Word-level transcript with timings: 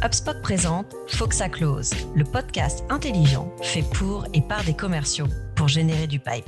HubSpot 0.00 0.40
présente 0.42 0.94
ça 1.32 1.48
close, 1.48 1.90
le 2.14 2.22
podcast 2.22 2.84
intelligent 2.88 3.52
fait 3.62 3.82
pour 3.82 4.26
et 4.32 4.40
par 4.40 4.64
des 4.64 4.76
commerciaux 4.76 5.26
pour 5.56 5.66
générer 5.66 6.06
du 6.06 6.20
pipe. 6.20 6.46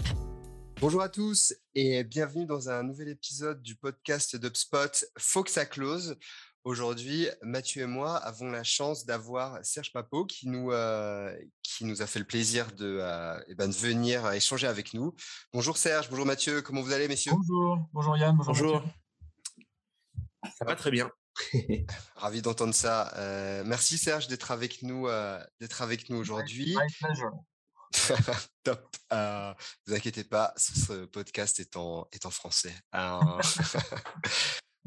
Bonjour 0.80 1.02
à 1.02 1.08
tous 1.08 1.52
et 1.74 2.04
bienvenue 2.04 2.46
dans 2.46 2.68
un 2.70 2.84
nouvel 2.84 3.08
épisode 3.08 3.60
du 3.60 3.74
podcast 3.74 4.36
d'HubSpot 4.36 5.04
ça 5.48 5.66
close. 5.66 6.16
Aujourd'hui, 6.62 7.26
Mathieu 7.42 7.82
et 7.82 7.86
moi 7.86 8.16
avons 8.18 8.52
la 8.52 8.62
chance 8.62 9.04
d'avoir 9.04 9.58
Serge 9.64 9.92
Papot 9.92 10.26
qui 10.26 10.48
nous, 10.48 10.70
euh, 10.70 11.36
qui 11.64 11.84
nous 11.84 12.02
a 12.02 12.06
fait 12.06 12.20
le 12.20 12.26
plaisir 12.26 12.70
de, 12.76 12.98
euh, 13.00 13.42
eh 13.48 13.56
ben, 13.56 13.66
de 13.68 13.74
venir 13.74 14.30
échanger 14.30 14.68
avec 14.68 14.94
nous. 14.94 15.12
Bonjour 15.52 15.76
Serge, 15.76 16.08
bonjour 16.08 16.26
Mathieu, 16.26 16.62
comment 16.62 16.82
vous 16.82 16.92
allez 16.92 17.08
messieurs? 17.08 17.32
Bonjour, 17.34 17.78
bonjour 17.92 18.16
Yann, 18.16 18.36
bonjour. 18.36 18.54
bonjour. 18.54 18.84
Ça 20.56 20.64
va 20.64 20.76
très 20.76 20.92
bien. 20.92 21.10
Ravi 22.16 22.42
d'entendre 22.42 22.74
ça. 22.74 23.12
Euh, 23.16 23.62
merci 23.64 23.98
Serge 23.98 24.28
d'être 24.28 24.50
avec 24.50 24.82
nous, 24.82 25.08
euh, 25.08 25.42
d'être 25.60 25.82
avec 25.82 26.10
nous 26.10 26.16
aujourd'hui. 26.16 26.76
Top. 28.62 28.96
Euh, 29.12 29.52
vous 29.86 29.94
inquiétez 29.94 30.24
pas, 30.24 30.52
ce 30.56 31.04
podcast 31.06 31.58
est 31.60 31.76
en, 31.76 32.06
est 32.12 32.24
en 32.26 32.30
français. 32.30 32.74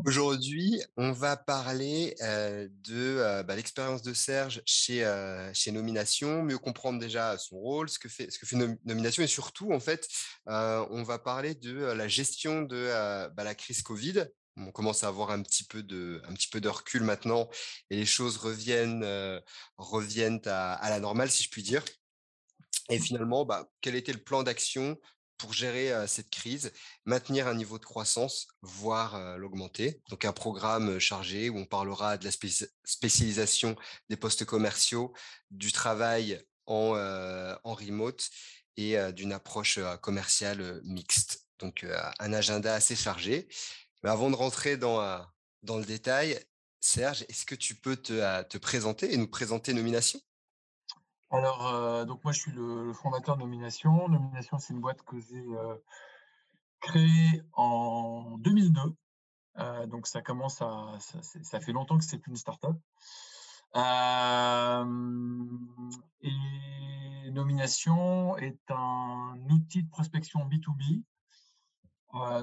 Aujourd'hui, 0.06 0.82
on 0.98 1.12
va 1.12 1.38
parler 1.38 2.16
de 2.20 3.44
bah, 3.44 3.56
l'expérience 3.56 4.02
de 4.02 4.14
Serge 4.14 4.62
chez, 4.66 5.04
chez 5.54 5.72
Nomination, 5.72 6.44
mieux 6.44 6.58
comprendre 6.58 7.00
déjà 7.00 7.38
son 7.38 7.58
rôle, 7.58 7.90
ce 7.90 8.00
que 8.00 8.10
fait, 8.10 8.32
ce 8.32 8.40
que 8.40 8.46
fait 8.46 8.56
Nomination 8.56 9.22
et 9.22 9.28
surtout, 9.28 9.74
en 9.74 9.80
fait, 9.80 10.08
on 10.46 11.04
va 11.04 11.20
parler 11.20 11.56
de 11.56 11.74
la 11.74 12.08
gestion 12.08 12.62
de 12.62 12.88
bah, 13.36 13.44
la 13.44 13.54
crise 13.54 13.82
Covid 13.82 14.28
on 14.58 14.72
commence 14.72 15.04
à 15.04 15.08
avoir 15.08 15.32
un 15.32 15.42
petit 15.42 15.64
peu 15.64 15.84
de, 15.84 16.22
un 16.28 16.34
petit 16.34 16.48
peu 16.48 16.62
de 16.62 16.70
recul 16.70 17.04
maintenant 17.04 17.50
et 17.90 17.98
les 17.98 18.06
choses 18.06 18.38
reviennent, 18.38 19.04
euh, 19.04 19.40
reviennent 19.78 20.42
à, 20.46 20.90
la 20.90 21.00
normale, 21.00 21.32
si 21.32 21.44
je 21.44 21.50
puis 21.50 21.64
dire. 21.64 21.84
Et 22.90 23.00
finalement, 23.00 23.46
bah, 23.46 23.70
quel 23.82 23.96
était 23.96 24.14
le 24.14 24.24
plan 24.24 24.44
d'action 24.44 25.00
pour 25.38 25.54
gérer 25.54 25.92
euh, 25.92 26.08
cette 26.08 26.30
crise, 26.30 26.72
maintenir 27.06 27.48
un 27.48 27.56
niveau 27.56 27.80
de 27.80 27.86
croissance, 27.86 28.48
voire 28.62 29.16
euh, 29.16 29.38
l'augmenter. 29.38 30.02
Donc 30.10 30.26
un 30.26 30.34
programme 30.34 31.00
chargé 31.00 31.50
où 31.50 31.58
on 31.58 31.66
parlera 31.66 32.18
de 32.18 32.26
la 32.26 32.32
spécialisation 32.84 33.76
des 34.10 34.18
postes 34.18 34.46
commerciaux, 34.46 35.14
du 35.50 35.72
travail 35.72 36.42
en, 36.66 36.96
en 37.64 37.74
remote 37.74 38.30
et 38.78 38.96
d'une 39.12 39.34
approche 39.34 39.80
commerciale 40.02 40.80
mixte. 40.86 41.46
Donc 41.60 41.86
un 42.20 42.34
agenda 42.34 42.74
assez 42.74 42.96
chargé. 42.96 43.50
Mais 44.04 44.10
avant 44.10 44.30
de 44.30 44.36
rentrer 44.36 44.78
dans, 44.78 45.26
dans 45.64 45.78
le 45.78 45.86
détail, 45.86 46.38
Serge, 46.82 47.24
est-ce 47.30 47.46
que 47.46 47.56
tu 47.56 47.76
peux 47.76 47.96
te, 47.96 48.58
présenter 48.58 49.14
et 49.14 49.18
nous 49.18 49.30
présenter 49.30 49.74
Nomination? 49.74 50.20
Alors, 51.32 52.06
donc 52.06 52.24
moi, 52.24 52.34
je 52.34 52.40
suis 52.42 52.52
le, 52.52 52.92
fondateur 52.94 53.38
de 53.38 53.42
Nomination. 53.42 54.10
Nomination, 54.10 54.60
c'est 54.60 54.74
une 54.74 54.82
boîte 54.82 55.02
que 55.04 55.18
j'ai 55.20 55.46
créée 56.82 57.42
en 57.54 58.38
2002. 58.40 58.82
donc, 59.88 60.08
ça 60.08 60.22
commence 60.22 60.62
à. 60.62 60.98
Ça, 61.00 61.62
fait 61.62 61.72
longtemps 61.72 61.98
que 61.98 62.04
c'est 62.04 62.28
une 62.28 62.36
start-up. 62.36 62.76
et 66.22 67.32
Nomination 67.32 68.38
est 68.38 68.60
un 68.70 69.38
outil 69.50 69.84
de 69.84 69.90
prospection 69.90 70.42
B2B 70.50 71.04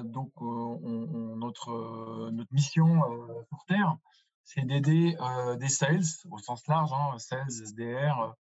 donc, 0.03 0.31
notre, 0.41 2.29
notre 2.31 2.53
mission 2.53 3.01
sur 3.47 3.65
Terre, 3.67 3.97
c'est 4.43 4.65
d'aider 4.65 5.15
des 5.59 5.69
sales, 5.69 6.03
au 6.29 6.37
sens 6.39 6.67
large, 6.67 6.91
hein, 6.93 7.17
sales, 7.19 7.49
SDR, 7.49 8.35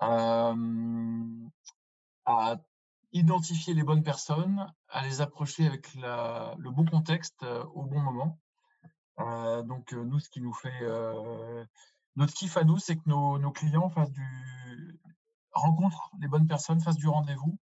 à 0.00 0.54
identifier 3.12 3.74
les 3.74 3.82
bonnes 3.82 4.02
personnes, 4.02 4.72
à 4.88 5.02
les 5.06 5.20
approcher 5.20 5.66
avec 5.66 5.94
le 5.94 6.70
bon 6.70 6.86
contexte 6.86 7.44
au 7.74 7.82
bon 7.84 8.00
moment. 8.00 8.38
donc, 9.64 9.92
nous, 9.92 10.18
ce 10.18 10.30
qui 10.30 10.40
nous 10.40 10.54
fait 10.54 10.86
notre 12.16 12.32
kiff 12.32 12.56
à 12.56 12.64
nous, 12.64 12.78
c'est 12.78 12.96
que 12.96 13.08
nos, 13.08 13.38
nos, 13.38 13.52
clients 13.52 13.90
fassent 13.90 14.10
du 14.10 14.98
rencontrent 15.52 16.10
les 16.20 16.28
bonnes 16.28 16.46
personnes, 16.46 16.80
fassent 16.80 16.96
du 16.96 17.08
rendez-vous 17.08 17.58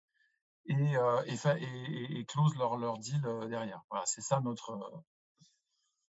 et, 0.68 0.96
euh, 0.96 1.22
et, 1.26 2.18
et, 2.18 2.24
close 2.26 2.54
leur, 2.56 2.76
leur 2.76 2.98
deal 2.98 3.20
euh, 3.24 3.48
derrière. 3.48 3.82
Voilà, 3.90 4.04
c'est 4.06 4.20
ça 4.20 4.40
notre. 4.40 4.72
Euh, 4.72 4.98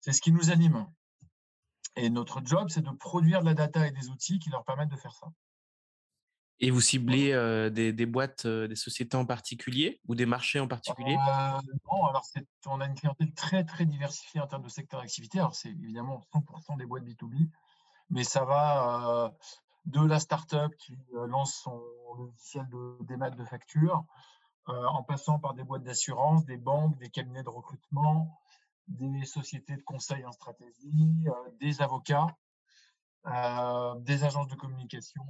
c'est 0.00 0.12
ce 0.12 0.20
qui 0.20 0.32
nous 0.32 0.50
anime. 0.50 0.86
Et 1.96 2.10
notre 2.10 2.40
job, 2.44 2.68
c'est 2.68 2.82
de 2.82 2.90
produire 2.90 3.40
de 3.40 3.46
la 3.46 3.54
data 3.54 3.86
et 3.86 3.90
des 3.90 4.08
outils 4.08 4.38
qui 4.38 4.50
leur 4.50 4.64
permettent 4.64 4.90
de 4.90 4.96
faire 4.96 5.14
ça. 5.14 5.26
Et 6.60 6.70
vous 6.70 6.80
ciblez 6.80 7.32
des, 7.72 7.92
des, 7.92 8.06
boîtes, 8.06 8.46
des 8.46 8.74
sociétés 8.74 9.16
en 9.16 9.24
particulier 9.24 10.00
ou 10.08 10.16
des 10.16 10.26
marchés 10.26 10.58
en 10.58 10.66
particulier? 10.66 11.14
Non, 11.14 12.06
alors 12.06 12.24
on 12.66 12.80
a 12.80 12.86
une 12.86 12.94
clientèle 12.94 13.32
très 13.32 13.64
très 13.64 13.86
diversifiée 13.86 14.40
en 14.40 14.48
termes 14.48 14.64
de 14.64 14.68
secteur 14.68 15.00
d'activité. 15.00 15.38
Alors 15.38 15.54
c'est 15.54 15.70
évidemment 15.70 16.20
100% 16.34 16.78
des 16.78 16.86
boîtes 16.86 17.04
B2B, 17.04 17.48
mais 18.10 18.24
ça 18.24 18.44
va 18.44 19.32
de 19.86 20.04
la 20.04 20.18
start-up 20.18 20.72
qui 20.78 20.96
lance 21.12 21.54
son 21.62 21.80
logiciel 22.16 22.68
de 22.68 23.04
démat 23.04 23.30
de 23.30 23.44
facture 23.44 23.96
euh, 23.96 24.02
en 24.68 25.02
passant 25.02 25.38
par 25.38 25.54
des 25.54 25.64
boîtes 25.64 25.82
d'assurance, 25.82 26.44
des 26.44 26.56
banques, 26.56 26.96
des 26.98 27.10
cabinets 27.10 27.42
de 27.42 27.48
recrutement, 27.48 28.38
des 28.88 29.24
sociétés 29.24 29.76
de 29.76 29.82
conseil 29.82 30.24
en 30.24 30.32
stratégie, 30.32 31.28
euh, 31.28 31.50
des 31.60 31.82
avocats, 31.82 32.26
euh, 33.26 33.94
des 34.00 34.24
agences 34.24 34.48
de 34.48 34.54
communication. 34.54 35.24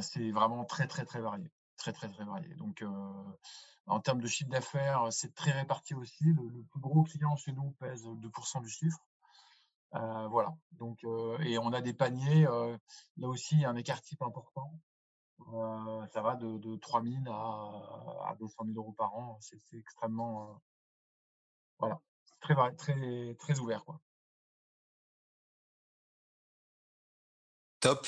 c'est 0.00 0.30
vraiment 0.30 0.64
très, 0.64 0.86
très, 0.86 1.04
très 1.04 1.20
varié. 1.20 1.50
Donc, 2.56 2.84
en 3.86 4.00
termes 4.00 4.20
de 4.20 4.26
chiffre 4.26 4.50
d'affaires, 4.50 5.12
c'est 5.12 5.34
très 5.34 5.50
réparti 5.50 5.94
aussi. 5.94 6.24
Le, 6.24 6.64
plus 6.70 6.80
gros 6.80 7.02
client 7.04 7.36
chez 7.36 7.52
nous 7.52 7.72
pèse 7.72 8.04
2% 8.04 8.62
du 8.62 8.68
chiffre. 8.68 8.98
voilà. 9.92 10.54
Donc, 10.72 11.04
et 11.40 11.58
on 11.58 11.72
a 11.72 11.82
des 11.82 11.92
paniers, 11.92 12.44
là 13.16 13.28
aussi, 13.28 13.64
un 13.64 13.76
écart 13.76 14.00
type 14.00 14.22
important 14.22 14.72
ça 16.12 16.22
va 16.22 16.36
de, 16.36 16.58
de 16.58 16.76
3 16.76 17.02
000 17.02 17.14
à, 17.28 18.30
à 18.30 18.36
200 18.38 18.64
000 18.66 18.76
euros 18.76 18.92
par 18.92 19.14
an. 19.14 19.38
C'est 19.40 19.58
extrêmement, 19.72 20.60
voilà, 21.78 22.00
très, 22.40 22.54
très, 22.76 23.34
très 23.38 23.58
ouvert. 23.60 23.84
Quoi. 23.84 24.00
Top, 27.80 28.06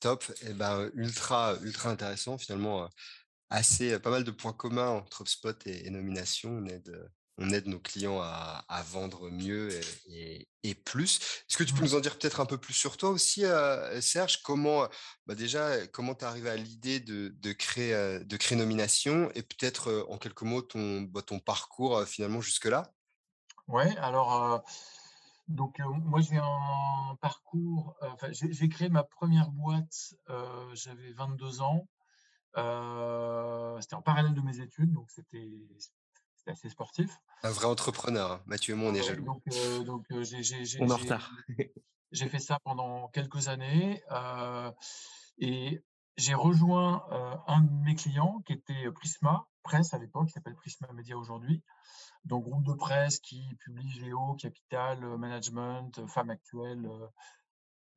top. 0.00 0.24
Et 0.42 0.50
eh 0.50 0.54
ben, 0.54 0.90
ultra, 0.94 1.54
ultra 1.62 1.90
intéressant 1.90 2.38
finalement. 2.38 2.88
Assez, 3.50 3.98
pas 3.98 4.10
mal 4.10 4.24
de 4.24 4.30
points 4.30 4.52
communs 4.52 4.90
entre 4.90 5.22
HubSpot 5.22 5.66
et, 5.66 5.86
et 5.86 5.90
Nomination. 5.90 6.50
On 6.50 6.66
aide, 6.66 7.10
on 7.38 7.50
aide 7.50 7.68
nos 7.68 7.78
clients 7.78 8.20
à, 8.20 8.82
vendre 8.90 9.30
mieux 9.30 9.70
et, 10.06 10.46
plus. 10.84 11.16
Est-ce 11.48 11.56
que 11.56 11.64
tu 11.64 11.72
peux 11.72 11.80
mmh. 11.80 11.84
nous 11.84 11.94
en 11.94 12.00
dire 12.00 12.18
peut-être 12.18 12.40
un 12.40 12.46
peu 12.46 12.58
plus 12.58 12.74
sur 12.74 12.98
toi 12.98 13.08
aussi, 13.08 13.44
euh, 13.46 14.00
Serge? 14.02 14.42
Comment, 14.42 14.86
bah 15.26 15.34
déjà, 15.34 15.86
comment 15.86 16.14
tu 16.14 16.26
arrivé 16.26 16.50
à 16.50 16.56
l'idée 16.56 17.00
de, 17.00 17.52
créer, 17.52 17.94
euh, 17.94 18.22
de 18.22 18.36
créer 18.36 18.58
Nomination 18.58 19.30
et 19.34 19.42
peut-être 19.42 19.88
euh, 19.88 20.04
en 20.10 20.18
quelques 20.18 20.42
mots 20.42 20.60
ton, 20.60 21.02
bah, 21.02 21.22
ton 21.22 21.38
parcours 21.38 22.02
finalement 22.04 22.42
jusque-là? 22.42 22.92
Oui, 23.68 23.84
alors, 23.98 24.62
donc 25.46 25.78
moi 25.78 26.20
j'ai 26.20 26.36
un 26.36 27.16
parcours, 27.20 27.96
j'ai 28.30 28.68
créé 28.68 28.88
ma 28.88 29.04
première 29.04 29.50
boîte, 29.50 30.14
j'avais 30.72 31.12
22 31.12 31.60
ans. 31.60 31.86
c'était 33.80 33.94
en 33.94 34.02
parallèle 34.02 34.34
de 34.34 34.40
mes 34.40 34.60
études, 34.60 34.92
donc 34.92 35.10
c'était 35.10 35.50
assez 36.50 36.68
sportif. 36.68 37.18
Un 37.42 37.50
vrai 37.50 37.66
entrepreneur. 37.66 38.32
Hein. 38.32 38.42
Mathieu 38.46 38.74
et 38.74 38.76
moi, 38.76 38.90
on 38.90 38.94
est 38.94 39.02
jaloux. 39.02 39.24
Donc, 39.24 39.42
euh, 39.52 39.82
donc 39.84 40.04
euh, 40.12 40.22
j'ai, 40.22 40.42
on 40.80 40.88
est 40.88 40.92
en 40.92 40.96
retard. 40.96 41.32
j'ai 42.12 42.28
fait 42.28 42.38
ça 42.38 42.58
pendant 42.64 43.08
quelques 43.08 43.48
années 43.48 44.02
euh, 44.10 44.70
et 45.38 45.82
j'ai 46.16 46.34
rejoint 46.34 47.04
un 47.46 47.60
de 47.60 47.70
mes 47.84 47.94
clients 47.94 48.42
qui 48.44 48.52
était 48.52 48.90
Prisma 48.92 49.46
Presse 49.62 49.94
à 49.94 49.98
l'époque, 49.98 50.26
qui 50.26 50.32
s'appelle 50.32 50.56
Prisma 50.56 50.88
Media 50.92 51.16
aujourd'hui. 51.16 51.62
Donc, 52.24 52.44
groupe 52.44 52.64
de 52.64 52.72
presse 52.72 53.20
qui 53.20 53.54
publie 53.60 53.88
Géo, 53.90 54.34
Capital, 54.34 54.98
Management, 55.16 56.06
Femmes 56.08 56.30
Actuelles, 56.30 56.90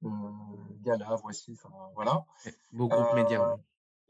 Gala, 0.04 1.16
Voici, 1.24 1.58
enfin, 1.58 1.74
voilà. 1.96 2.24
Beau 2.72 2.88
groupe 2.88 3.14
média. 3.16 3.58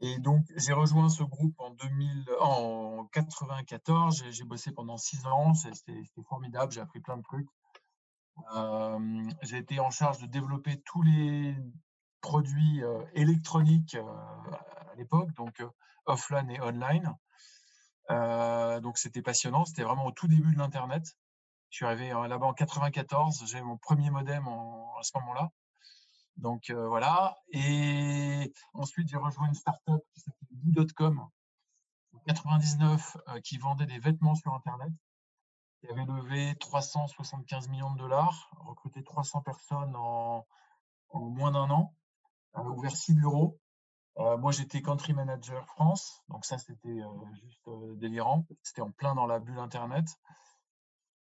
Et 0.04 0.18
donc, 0.18 0.44
j'ai 0.56 0.72
rejoint 0.72 1.08
ce 1.08 1.22
groupe 1.22 1.54
en, 1.60 1.70
2000, 1.70 2.26
en 2.40 3.04
94. 3.12 4.24
J'ai 4.30 4.44
bossé 4.44 4.72
pendant 4.72 4.96
six 4.96 5.24
ans. 5.26 5.54
C'était 5.54 6.02
formidable. 6.28 6.72
J'ai 6.72 6.80
appris 6.80 6.98
plein 6.98 7.16
de 7.16 7.22
trucs. 7.22 7.46
Euh, 8.56 9.30
j'ai 9.42 9.58
été 9.58 9.78
en 9.78 9.90
charge 9.90 10.18
de 10.18 10.26
développer 10.26 10.80
tous 10.84 11.02
les 11.02 11.54
produits 12.20 12.82
euh, 12.82 13.00
électroniques 13.14 13.94
euh, 13.94 14.02
à 14.90 14.94
l'époque, 14.96 15.32
donc 15.34 15.62
offline 16.06 16.50
et 16.50 16.60
online. 16.60 17.14
donc, 18.82 18.98
c'était 18.98 19.22
passionnant. 19.22 19.64
C'était 19.64 19.84
vraiment 19.84 20.06
au 20.06 20.12
tout 20.12 20.26
début 20.26 20.52
de 20.52 20.58
l'Internet. 20.58 21.16
Je 21.70 21.76
suis 21.76 21.86
arrivé 21.86 22.08
là-bas 22.08 22.46
en 22.46 22.54
94. 22.54 23.44
J'ai 23.46 23.62
mon 23.62 23.76
premier 23.76 24.10
modem 24.10 24.48
à 24.48 25.02
ce 25.02 25.16
moment-là. 25.18 25.52
Donc 26.36 26.70
voilà. 26.70 27.38
Et 27.48 28.52
ensuite, 28.72 29.08
j'ai 29.08 29.16
rejoint 29.16 29.48
une 29.48 29.54
startup 29.54 30.02
qui 30.14 30.20
s'appelle 30.20 30.48
Boo.com 30.50 31.20
en 32.12 32.18
99 32.26 33.16
qui 33.44 33.58
vendait 33.58 33.86
des 33.86 33.98
vêtements 33.98 34.34
sur 34.34 34.54
Internet. 34.54 34.92
Qui 35.80 35.88
avait 35.88 36.04
levé 36.04 36.54
375 36.60 37.68
millions 37.68 37.92
de 37.92 37.98
dollars, 37.98 38.50
recruté 38.60 39.02
300 39.02 39.40
personnes 39.40 39.96
en, 39.96 40.46
moins 41.12 41.50
d'un 41.50 41.68
an, 41.70 41.92
ouvert 42.54 42.94
six 42.94 43.14
bureaux. 43.14 43.58
moi, 44.16 44.52
j'étais 44.52 44.80
country 44.80 45.12
manager 45.12 45.66
France, 45.66 46.22
donc 46.28 46.44
ça, 46.44 46.58
c'était 46.58 47.00
juste 47.34 47.68
délirant. 47.96 48.46
C'était 48.62 48.82
en 48.82 48.92
plein 48.92 49.16
dans 49.16 49.26
la 49.26 49.40
bulle 49.40 49.58
Internet. 49.58 50.06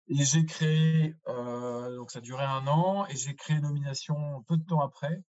Et 0.09 0.25
j'ai 0.25 0.45
créé, 0.45 1.15
euh, 1.29 1.97
donc 1.97 2.11
ça 2.11 2.19
a 2.19 2.23
duré 2.23 2.45
un 2.45 2.67
an, 2.67 3.07
et 3.07 3.17
j'ai 3.17 3.35
créé 3.35 3.59
Nomination 3.61 4.43
peu 4.43 4.57
de 4.59 4.65
temps 4.65 4.81
après, 4.81 5.23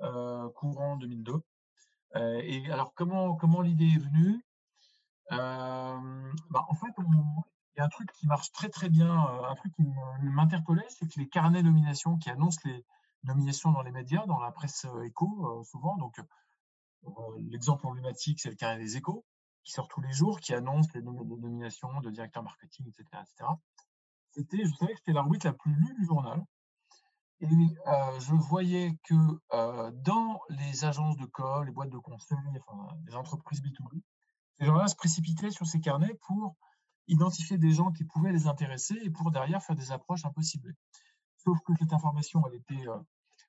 euh, 0.00 0.48
courant 0.50 0.96
2002. 0.96 1.42
Euh, 2.16 2.40
et 2.42 2.70
alors, 2.70 2.94
comment, 2.94 3.36
comment 3.36 3.60
l'idée 3.60 3.86
est 3.86 3.98
venue? 3.98 4.42
Bah, 5.30 6.00
En 6.68 6.74
fait, 6.74 6.92
il 6.98 7.78
y 7.78 7.80
a 7.80 7.84
un 7.84 7.88
truc 7.88 8.10
qui 8.12 8.26
marche 8.26 8.50
très 8.52 8.68
très 8.70 8.88
bien, 8.88 9.10
un 9.12 9.54
truc 9.56 9.74
qui 9.74 9.82
m'interpellait, 10.22 10.86
c'est 10.88 11.06
que 11.06 11.18
les 11.20 11.28
carnets 11.28 11.62
de 11.62 11.68
nomination 11.68 12.16
qui 12.16 12.30
annoncent 12.30 12.60
les 12.64 12.84
nominations 13.24 13.72
dans 13.72 13.82
les 13.82 13.90
médias, 13.90 14.24
dans 14.26 14.38
la 14.38 14.52
presse 14.52 14.86
écho, 15.04 15.62
souvent, 15.64 15.96
donc 15.98 16.18
l'exemple 17.38 17.86
emblématique, 17.86 18.40
c'est 18.40 18.50
le 18.50 18.56
carnet 18.56 18.82
des 18.82 18.96
échos, 18.96 19.24
qui 19.64 19.72
sort 19.72 19.88
tous 19.88 20.00
les 20.00 20.12
jours, 20.12 20.40
qui 20.40 20.54
annonce 20.54 20.92
les, 20.94 21.02
nominations 21.02 22.00
de 22.00 22.10
directeur 22.10 22.42
marketing, 22.42 22.88
etc 22.88 23.24
c'était, 24.34 24.64
je 24.64 24.74
savais 24.74 24.92
que 24.92 24.98
c'était 24.98 25.12
l'arbitre 25.12 25.46
la 25.46 25.52
plus 25.52 25.72
lue 25.72 25.94
du 25.94 26.04
journal. 26.04 26.42
Et 27.40 27.46
je 27.46 28.34
voyais 28.34 28.98
que 29.04 29.14
dans 30.02 30.40
les 30.48 30.84
agences 30.84 31.16
de 31.16 31.26
com, 31.26 31.64
les 31.64 31.72
boîtes 31.72 31.90
de 31.90 31.98
conseil, 31.98 32.38
enfin, 32.66 32.88
les 33.06 33.14
entreprises 33.14 33.60
B2B, 33.60 34.00
ces 34.58 34.64
gens-là 34.64 34.86
se 34.86 34.94
précipitaient 34.94 35.50
sur 35.50 35.66
ces 35.66 35.80
carnets 35.80 36.14
pour 36.26 36.56
identifier 37.06 37.58
des 37.58 37.72
gens 37.72 37.90
qui 37.92 38.04
pouvaient 38.04 38.32
les 38.32 38.46
intéresser 38.46 38.94
et 39.02 39.10
pour 39.10 39.30
derrière 39.30 39.62
faire 39.62 39.76
des 39.76 39.90
approches 39.92 40.22
ciblées. 40.40 40.76
Sauf 41.36 41.58
que 41.66 41.72
cette 41.78 41.92
information, 41.92 42.42
elle 42.46 42.54
n'était 42.54 42.86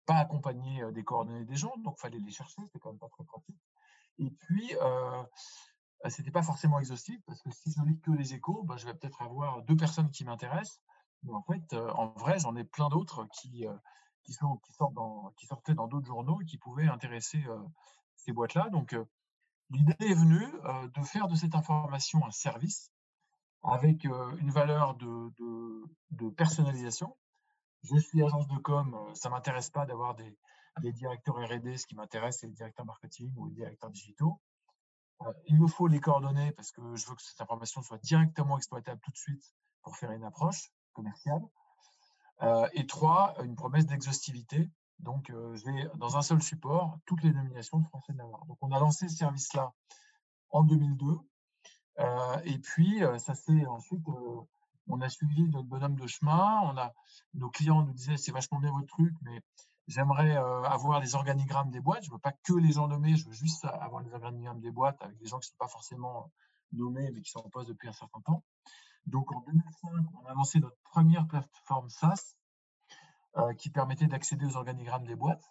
pas 0.06 0.16
accompagnée 0.16 0.84
des 0.92 1.04
coordonnées 1.04 1.46
des 1.46 1.56
gens, 1.56 1.78
donc 1.78 1.96
il 1.98 2.02
fallait 2.02 2.20
les 2.20 2.32
chercher, 2.32 2.62
c'était 2.64 2.80
quand 2.80 2.90
même 2.90 3.00
pas 3.00 3.10
très 3.10 3.24
pratique. 3.24 3.62
Et 4.18 4.30
puis, 4.30 4.74
c'était 6.10 6.32
pas 6.32 6.44
forcément 6.44 6.80
exhaustif 6.80 7.20
parce 7.26 7.42
que 7.42 7.52
si 7.52 7.72
je 7.72 7.82
lis 7.84 8.00
que 8.00 8.12
les 8.12 8.34
échos, 8.34 8.64
bah, 8.64 8.76
je 8.78 8.86
vais 8.86 8.94
peut-être 8.94 9.22
avoir 9.22 9.62
deux 9.64 9.76
personnes 9.76 10.10
qui 10.12 10.24
m'intéressent. 10.24 10.80
Mais 11.24 11.34
en 11.34 11.42
fait, 11.42 11.74
en 11.74 12.08
vrai, 12.10 12.38
j'en 12.40 12.56
ai 12.56 12.64
plein 12.64 12.90
d'autres 12.90 13.26
qui, 13.32 13.66
sont, 14.32 14.58
qui, 14.58 14.74
sortent 14.74 14.94
qui 15.38 15.48
sortaient 15.48 15.74
dans 15.74 15.88
d'autres 15.88 16.06
journaux 16.06 16.42
et 16.42 16.46
qui 16.46 16.58
pouvaient 16.58 16.88
intéresser 16.88 17.44
ces 18.16 18.32
boîtes-là. 18.32 18.70
Donc, 18.70 18.96
l'idée 19.72 19.96
est 20.00 20.14
venue 20.14 20.48
de 20.94 21.02
faire 21.04 21.28
de 21.28 21.36
cette 21.36 21.56
information 21.56 22.24
un 22.26 22.32
service 22.32 22.92
avec 23.64 24.04
une 24.04 24.52
valeur 24.52 24.96
de, 24.96 25.32
de, 26.12 26.30
personnalisation. 26.30 27.18
Je 27.82 27.98
suis 27.98 28.22
agence 28.22 28.48
de 28.48 28.58
com, 28.58 28.96
ça 29.14 29.30
m'intéresse 29.30 29.72
pas 29.72 29.88
d'avoir 29.88 30.16
des 30.16 30.94
directeurs 30.94 31.38
R&D. 31.38 31.78
Ce 31.78 31.88
qui 31.88 31.96
m'intéresse, 31.96 32.40
c'est 32.42 32.48
les 32.48 32.54
directeurs 32.54 32.86
marketing 32.86 33.34
ou 33.38 33.48
les 33.48 33.56
directeurs 33.56 33.90
digitaux 33.90 34.40
il 35.48 35.60
me 35.60 35.68
faut 35.68 35.88
les 35.88 36.00
coordonnées 36.00 36.52
parce 36.52 36.72
que 36.72 36.82
je 36.96 37.08
veux 37.08 37.16
que 37.16 37.22
cette 37.22 37.42
information 37.42 37.82
soit 37.82 37.98
directement 38.00 38.58
exploitable 38.58 39.00
tout 39.04 39.12
de 39.12 39.18
suite 39.18 39.44
pour 39.82 39.96
faire 39.96 40.12
une 40.12 40.24
approche 40.24 40.72
commerciale. 40.94 41.42
et 42.74 42.86
trois, 42.86 43.36
une 43.44 43.56
promesse 43.56 43.86
d'exhaustivité. 43.86 44.70
Donc, 45.00 45.32
j'ai 45.54 45.88
dans 45.96 46.18
un 46.18 46.22
seul 46.22 46.42
support 46.42 46.98
toutes 47.06 47.24
les 47.24 47.32
nominations 47.32 47.80
de 47.80 47.86
Français 47.88 48.14
de 48.14 48.18
Navarre. 48.18 48.46
Donc, 48.46 48.58
on 48.62 48.72
a 48.72 48.80
lancé 48.80 49.08
ce 49.08 49.18
service-là 49.18 49.74
en 50.50 50.64
2002. 50.64 51.18
et 52.44 52.58
puis, 52.60 53.02
ça 53.18 53.36
s'est 53.36 53.66
ensuite, 53.66 54.04
on 54.88 55.02
a 55.02 55.10
suivi 55.10 55.44
notre 55.44 55.68
bonhomme 55.68 55.96
de 55.96 56.08
chemin. 56.08 56.62
On 56.64 56.78
a, 56.78 56.94
nos 57.34 57.50
clients 57.50 57.84
nous 57.84 57.94
disaient 57.94 58.18
c'est 58.18 58.32
vachement 58.32 58.60
bien 58.60 58.72
votre 58.72 58.88
truc, 58.88 59.14
mais 59.22 59.42
J'aimerais 59.88 60.36
avoir 60.36 61.00
les 61.00 61.16
organigrammes 61.16 61.70
des 61.70 61.80
boîtes. 61.80 62.04
Je 62.04 62.10
ne 62.10 62.16
veux 62.16 62.20
pas 62.20 62.32
que 62.32 62.54
les 62.54 62.72
gens 62.72 62.88
nommés, 62.88 63.16
je 63.16 63.26
veux 63.28 63.34
juste 63.34 63.66
avoir 63.66 64.02
les 64.02 64.14
organigrammes 64.14 64.60
des 64.60 64.72
boîtes 64.72 65.02
avec 65.02 65.18
des 65.18 65.28
gens 65.28 65.40
qui 65.40 65.48
ne 65.48 65.52
sont 65.52 65.58
pas 65.60 65.68
forcément 65.68 66.32
nommés, 66.72 67.12
mais 67.14 67.22
qui 67.22 67.30
sont 67.30 67.46
en 67.46 67.50
poste 67.50 67.70
depuis 67.70 67.88
un 67.88 67.94
certain 67.94 68.22
temps. 68.22 68.44
Donc 69.06 69.32
en 69.32 69.42
2005, 69.42 69.92
on 70.22 70.26
a 70.26 70.34
lancé 70.34 70.60
notre 70.60 70.78
première 70.84 71.28
plateforme 71.28 71.90
SaaS 71.90 72.36
qui 73.58 73.70
permettait 73.70 74.08
d'accéder 74.08 74.46
aux 74.46 74.56
organigrammes 74.56 75.06
des 75.06 75.16
boîtes. 75.16 75.44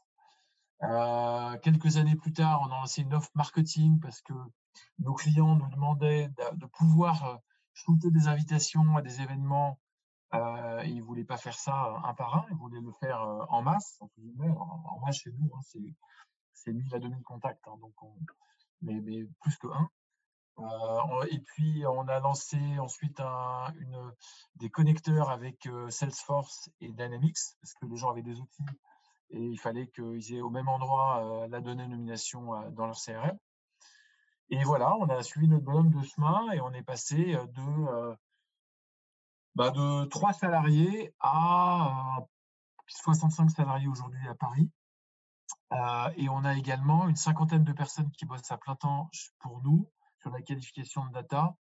quelques 1.63 1.97
années 1.99 2.17
plus 2.17 2.33
tard, 2.33 2.63
on 2.63 2.73
a 2.73 2.81
lancé 2.81 3.03
une 3.03 3.15
offre 3.15 3.31
marketing 3.35 4.01
parce 4.01 4.21
que 4.23 4.35
nos 4.99 5.15
clients 5.15 5.55
nous 5.55 5.69
demandaient 5.69 6.29
de, 6.29 6.57
de 6.57 6.67
pouvoir 6.67 7.39
shooter 7.75 8.11
des 8.11 8.27
invitations 8.27 8.97
à 8.97 9.03
des 9.03 9.21
événements 9.21 9.79
euh, 10.35 10.83
il 10.85 10.97
ne 10.97 11.03
voulait 11.03 11.25
pas 11.25 11.37
faire 11.37 11.55
ça 11.55 12.01
un 12.05 12.15
par 12.15 12.37
un, 12.37 12.47
il 12.51 12.57
voulait 12.57 12.81
le 12.81 12.93
faire 12.93 13.21
en 13.49 13.63
masse, 13.63 13.99
entre 14.01 14.15
guillemets. 14.19 14.51
En, 14.51 15.01
masse 15.05 15.19
chez 15.19 15.31
nous, 15.33 15.51
hein, 15.55 15.61
c'est 16.53 16.73
1000 16.73 16.95
à 16.95 16.99
2000 16.99 17.23
contacts, 17.23 17.65
donc 17.65 17.95
mais, 18.83 19.01
plus 19.41 19.57
que 19.59 19.69
un. 19.69 19.89
Euh, 20.59 21.27
et 21.31 21.39
puis, 21.41 21.85
on 21.87 22.07
a 22.09 22.21
lancé 22.21 22.59
ensuite 22.79 23.21
des 24.57 24.71
connecteurs 24.71 25.31
avec 25.31 25.69
Salesforce 25.89 26.71
et 26.81 26.89
Dynamics, 26.89 27.39
parce 27.61 27.75
que 27.75 27.87
les 27.87 27.97
gens 27.97 28.11
avaient 28.11 28.23
des 28.23 28.41
outils 28.41 28.65
et 29.31 29.41
il 29.41 29.59
fallait 29.59 29.89
qu'ils 29.89 30.35
aient 30.35 30.43
au 30.43 30.51
même 30.51 30.69
endroit 30.69 31.47
la 31.49 31.61
donnée 31.61 31.89
nomination 31.89 32.71
dans 32.71 32.87
leur 32.87 32.97
CRM. 32.97 33.37
Et 34.51 34.63
voilà, 34.63 34.95
on 34.97 35.09
a 35.09 35.23
suivi 35.23 35.49
notre 35.49 35.65
bonhomme 35.65 35.91
de 35.91 36.03
chemin 36.03 36.53
et 36.53 36.61
on 36.61 36.73
est 36.73 36.83
passé 36.83 37.35
de 37.35 38.17
bah, 39.55 39.71
de 39.71 40.05
3 40.07 40.33
salariés 40.33 41.15
à 41.21 42.19
65 42.87 43.51
salariés 43.51 43.89
aujourd'hui 43.89 44.27
à 44.29 44.35
Paris. 44.35 44.71
Euh, 45.73 46.11
et 46.17 46.29
on 46.29 46.45
a 46.45 46.55
également 46.57 47.09
une 47.09 47.17
cinquantaine 47.17 47.65
de 47.65 47.73
personnes 47.73 48.11
qui 48.13 48.27
bossent 48.27 48.51
à 48.51 48.59
plein 48.59 48.77
temps 48.77 49.11
pour 49.41 49.63
nous 49.63 49.91
sur 50.21 50.31
la 50.31 50.43
qualification 50.43 51.07
de 51.07 51.13
data 51.13 51.55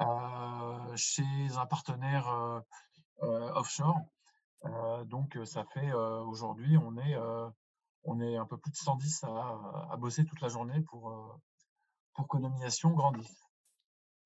euh, 0.00 0.96
chez 0.96 1.56
un 1.56 1.66
partenaire 1.66 2.28
euh, 2.28 2.60
offshore. 3.54 4.00
donc 5.04 5.38
ça 5.44 5.64
fait 5.72 5.92
aujourd'hui, 5.92 6.76
on 6.78 6.96
est, 6.96 7.16
on 8.04 8.20
est 8.20 8.36
un 8.36 8.46
peu 8.46 8.56
plus 8.56 8.70
de 8.70 8.76
110 8.76 9.24
à, 9.24 9.28
à 9.90 9.96
bosser 9.98 10.24
toute 10.24 10.40
la 10.40 10.48
journée 10.48 10.80
pour, 10.82 11.38
pour 12.14 12.28
que 12.28 12.38
Nomination 12.38 12.90
grandisse. 12.90 13.46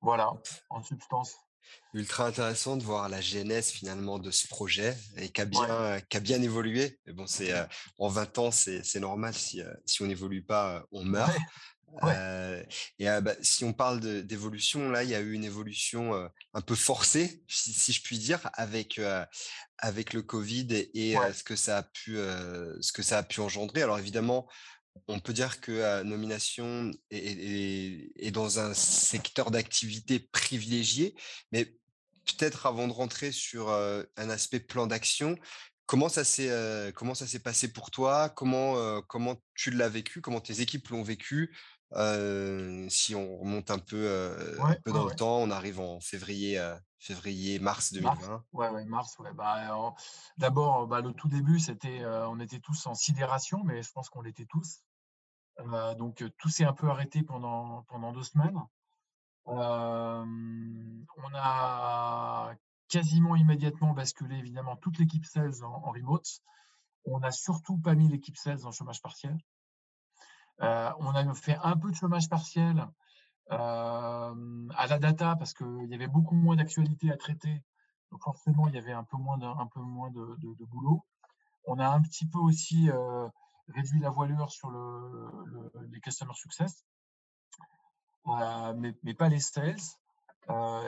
Voilà, 0.01 0.31
en 0.69 0.81
substance 0.81 1.44
ultra 1.93 2.25
intéressant 2.27 2.77
de 2.77 2.83
voir 2.83 3.07
la 3.09 3.21
genèse 3.21 3.69
finalement 3.69 4.19
de 4.19 4.31
ce 4.31 4.47
projet 4.47 4.97
et 5.17 5.29
qui 5.29 5.41
a 5.41 5.45
bien, 5.45 6.01
bien 6.21 6.41
évolué. 6.41 6.99
Bon, 7.13 7.25
c'est 7.27 7.53
en 7.99 8.07
20 8.07 8.37
ans, 8.39 8.51
c'est 8.51 8.99
normal 8.99 9.33
si, 9.33 9.61
si 9.85 10.01
on 10.01 10.07
n'évolue 10.07 10.43
pas, 10.43 10.85
on 10.91 11.03
meurt. 11.03 11.31
et 12.99 13.07
bah, 13.21 13.35
si 13.41 13.63
on 13.63 13.71
parle 13.71 14.01
d'évolution, 14.25 14.89
là, 14.89 15.03
il 15.03 15.09
y 15.09 15.15
a 15.15 15.21
eu 15.21 15.31
une 15.31 15.45
évolution 15.45 16.29
un 16.53 16.61
peu 16.61 16.75
forcée, 16.75 17.41
si, 17.47 17.93
je 17.93 18.01
puis 18.01 18.17
dire, 18.17 18.49
avec, 18.53 18.99
avec 19.77 20.13
le 20.13 20.21
Covid 20.21 20.67
et, 20.93 21.15
ce, 21.33 21.43
que 21.43 21.55
ça 21.55 21.77
a 21.77 21.83
pu, 21.83 22.15
ce 22.15 22.91
que 22.91 23.03
ça 23.03 23.19
a 23.19 23.23
pu 23.23 23.39
engendrer. 23.39 23.81
Alors 23.83 23.99
évidemment, 23.99 24.47
on 25.07 25.19
peut 25.19 25.33
dire 25.33 25.61
que 25.61 26.03
Nomination 26.03 26.91
est, 27.11 28.31
dans 28.31 28.59
un 28.59 28.73
secteur 28.73 29.51
d'activité 29.51 30.19
privilégié, 30.19 31.15
mais 31.51 31.65
peut-être 32.25 32.65
avant 32.65 32.87
de 32.87 32.93
rentrer 32.93 33.31
sur 33.31 33.69
un 33.71 34.29
aspect 34.29 34.59
plan 34.59 34.87
d'action, 34.87 35.37
comment 35.85 36.09
ça 36.09 36.23
s'est 36.23 36.91
comment 36.95 37.13
ça 37.13 37.27
s'est 37.27 37.39
passé 37.39 37.71
pour 37.71 37.91
toi? 37.91 38.29
Comment 38.29 39.01
comment 39.03 39.35
tu 39.53 39.69
l'as 39.71 39.89
vécu? 39.89 40.21
Comment 40.21 40.41
tes 40.41 40.61
équipes 40.61 40.87
l'ont 40.89 41.03
vécu? 41.03 41.55
Si 42.89 43.15
on 43.15 43.37
remonte 43.37 43.71
un 43.71 43.79
peu, 43.79 44.35
peu 44.83 44.91
dans 44.91 45.05
le 45.05 45.15
temps, 45.15 45.37
on 45.37 45.51
arrive 45.51 45.79
en 45.79 45.99
février 45.99 46.61
février 46.99 47.59
mars 47.59 47.93
2020. 47.93 48.43
Oui, 48.53 48.67
ouais, 48.67 48.85
mars. 48.85 49.17
Ouais. 49.19 49.31
Bah, 49.33 49.93
D'abord, 50.37 50.87
bah, 50.87 51.01
le 51.01 51.13
tout 51.13 51.27
début, 51.27 51.59
c'était 51.59 52.03
on 52.05 52.39
était 52.39 52.59
tous 52.59 52.87
en 52.87 52.95
sidération, 52.95 53.63
mais 53.63 53.81
je 53.83 53.91
pense 53.91 54.09
qu'on 54.09 54.21
l'était 54.21 54.45
tous. 54.45 54.81
donc 55.97 56.23
tout 56.37 56.49
s'est 56.49 56.65
un 56.65 56.73
peu 56.73 56.89
arrêté 56.89 57.23
pendant 57.23 57.83
pendant 57.83 58.11
deux 58.11 58.23
semaines 58.23 58.59
on 59.47 61.33
a 61.33 62.55
quasiment 62.87 63.35
immédiatement 63.35 63.93
basculé 63.93 64.37
évidemment 64.37 64.75
toute 64.77 64.99
l'équipe 64.99 65.25
sales 65.25 65.63
en, 65.63 65.91
remote. 65.91 66.39
On 67.05 67.19
n'a 67.19 67.31
surtout 67.31 67.77
pas 67.77 67.93
mis 67.95 68.07
l'équipe 68.09 68.37
sales 68.37 68.65
en 68.65 68.71
chômage 68.71 69.01
partiel. 69.01 69.37
On 70.59 71.15
a 71.15 71.33
fait 71.33 71.57
un 71.63 71.77
peu 71.77 71.91
de 71.91 71.95
chômage 71.95 72.29
partiel 72.29 72.87
à 73.49 74.87
la 74.89 74.99
data 74.99 75.35
parce 75.35 75.53
qu'il 75.53 75.87
y 75.87 75.93
avait 75.95 76.07
beaucoup 76.07 76.35
moins 76.35 76.55
d'actualités 76.55 77.11
à 77.11 77.17
traiter. 77.17 77.61
Donc 78.11 78.23
forcément, 78.23 78.67
il 78.67 78.75
y 78.75 78.77
avait 78.77 78.93
un 78.93 79.03
peu 79.03 79.17
moins 79.17 79.37
de, 79.37 80.65
boulot. 80.65 81.05
On 81.65 81.79
a 81.79 81.87
un 81.87 82.01
petit 82.01 82.27
peu 82.27 82.39
aussi 82.39 82.89
réduit 83.67 83.99
la 83.99 84.09
voilure 84.09 84.51
sur 84.51 84.69
le, 84.69 85.71
les 85.91 85.99
customer 85.99 86.33
success, 86.35 86.85
mais, 88.25 89.13
pas 89.13 89.29
les 89.29 89.39
sales. 89.39 89.75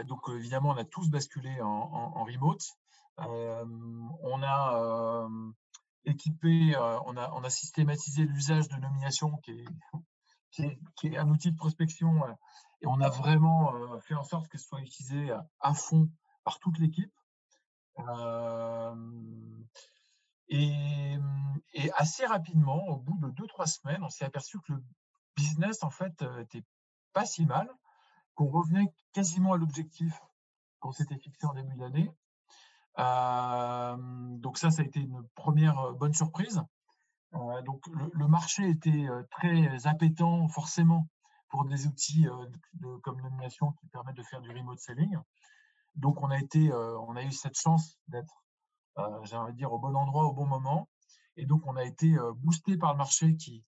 donc 0.05 0.29
évidemment, 0.29 0.69
on 0.69 0.77
a 0.77 0.85
tous 0.85 1.09
basculé 1.09 1.61
en, 1.61 1.67
en, 1.67 2.23
remote. 2.23 2.63
on 3.17 4.43
a 4.43 5.27
équipé, 6.07 6.75
on, 7.05 7.17
a, 7.17 7.31
on 7.33 7.43
a 7.43 7.49
systématisé 7.49 8.23
l'usage 8.23 8.67
de 8.69 8.75
nomination 8.77 9.37
qui 10.51 10.63
est, 10.63 11.17
un 11.17 11.29
outil 11.29 11.51
de 11.51 11.57
prospection. 11.57 12.27
et 12.81 12.87
on 12.87 12.99
a 13.01 13.09
vraiment 13.09 13.99
fait 14.01 14.15
en 14.15 14.23
sorte 14.23 14.47
que 14.47 14.57
ce 14.57 14.65
soit 14.65 14.81
utilisé 14.81 15.31
à 15.59 15.73
fond 15.73 16.09
par 16.43 16.59
toute 16.59 16.79
l'équipe. 16.79 17.13
Et, 20.49 21.17
et, 21.73 21.91
assez 21.93 22.25
rapidement, 22.25 22.87
au 22.87 22.97
bout 22.97 23.17
de 23.19 23.29
deux, 23.31 23.47
trois 23.47 23.67
semaines, 23.67 24.01
on 24.03 24.09
s'est 24.09 24.25
aperçu 24.25 24.59
que 24.61 24.73
le 24.73 24.83
business, 25.35 25.83
en 25.83 25.89
fait, 25.89 26.23
était 26.39 26.63
pas 27.13 27.25
si 27.25 27.45
mal, 27.45 27.69
qu'on 28.35 28.47
revenait 28.47 28.93
quasiment 29.13 29.53
à 29.53 29.57
l'objectif 29.57 30.13
qu'on 30.79 30.91
s'était 30.91 31.17
fixé 31.17 31.45
en 31.47 31.53
début 31.53 31.75
d'année. 31.75 32.11
Donc 32.97 34.57
ça, 34.57 34.71
ça 34.71 34.81
a 34.81 34.85
été 34.85 34.99
une 34.99 35.23
première 35.35 35.93
bonne 35.93 36.13
surprise. 36.13 36.61
Euh, 37.33 37.61
donc 37.63 37.85
le, 37.87 38.27
marché 38.27 38.69
était 38.69 39.07
très 39.31 39.85
appétant 39.85 40.47
forcément 40.47 41.07
pour 41.49 41.65
des 41.65 41.85
outils 41.87 42.25
de, 42.73 42.97
comme 42.97 43.21
nomination 43.21 43.73
qui 43.73 43.87
permettent 43.87 44.17
de 44.17 44.23
faire 44.23 44.41
du 44.41 44.49
remote 44.49 44.79
selling. 44.79 45.17
Donc 45.95 46.21
on 46.21 46.29
a 46.29 46.39
été, 46.39 46.71
on 46.73 47.15
a 47.15 47.23
eu 47.23 47.31
cette 47.31 47.57
chance 47.57 47.97
d'être, 48.07 48.43
j'ai 49.23 49.35
envie 49.35 49.53
de 49.53 49.57
dire, 49.57 49.71
au 49.71 49.79
bon 49.79 49.95
endroit 49.95 50.25
au 50.25 50.33
bon 50.33 50.45
moment. 50.45 50.89
Et 51.35 51.45
donc 51.45 51.65
on 51.67 51.75
a 51.75 51.83
été 51.83 52.15
boosté 52.35 52.77
par 52.77 52.93
le 52.93 52.97
marché 52.97 53.35
qui, 53.35 53.63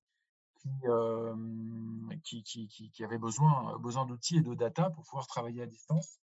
qui, 2.23 2.43
qui, 2.43 2.67
qui, 2.67 3.03
avait 3.03 3.17
besoin, 3.17 3.77
besoin 3.79 4.05
d'outils 4.05 4.37
et 4.37 4.41
de 4.41 4.53
data 4.53 4.89
pour 4.89 5.03
pouvoir 5.05 5.27
travailler 5.27 5.61
à 5.61 5.67
distance. 5.67 6.19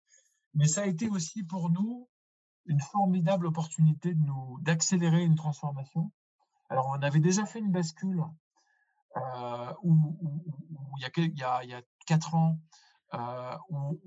Mais 0.55 0.67
ça 0.67 0.83
a 0.83 0.87
été 0.87 1.09
aussi 1.09 1.43
pour 1.43 1.71
nous 1.71 2.09
une 2.67 2.81
formidable 2.81 3.47
opportunité 3.47 4.15
de 4.15 4.23
nous 4.23 4.59
d'accélérer 4.61 5.23
une 5.23 5.37
transformation 5.37 6.11
alors, 6.71 6.87
on 6.87 7.03
avait 7.03 7.21
déjà 7.21 7.45
fait 7.47 7.59
une 7.59 7.73
bascule 7.73 8.25
euh, 9.17 9.75
où, 9.83 10.17
il, 10.97 11.03
y 11.03 11.05
a, 11.05 11.11
il, 11.17 11.39
y 11.39 11.43
a, 11.43 11.65
il, 11.65 11.71
y 11.71 11.75
a, 11.75 11.83
quatre 12.07 12.37
ans, 12.37 12.61
euh, 13.15 13.57
où 13.69 14.01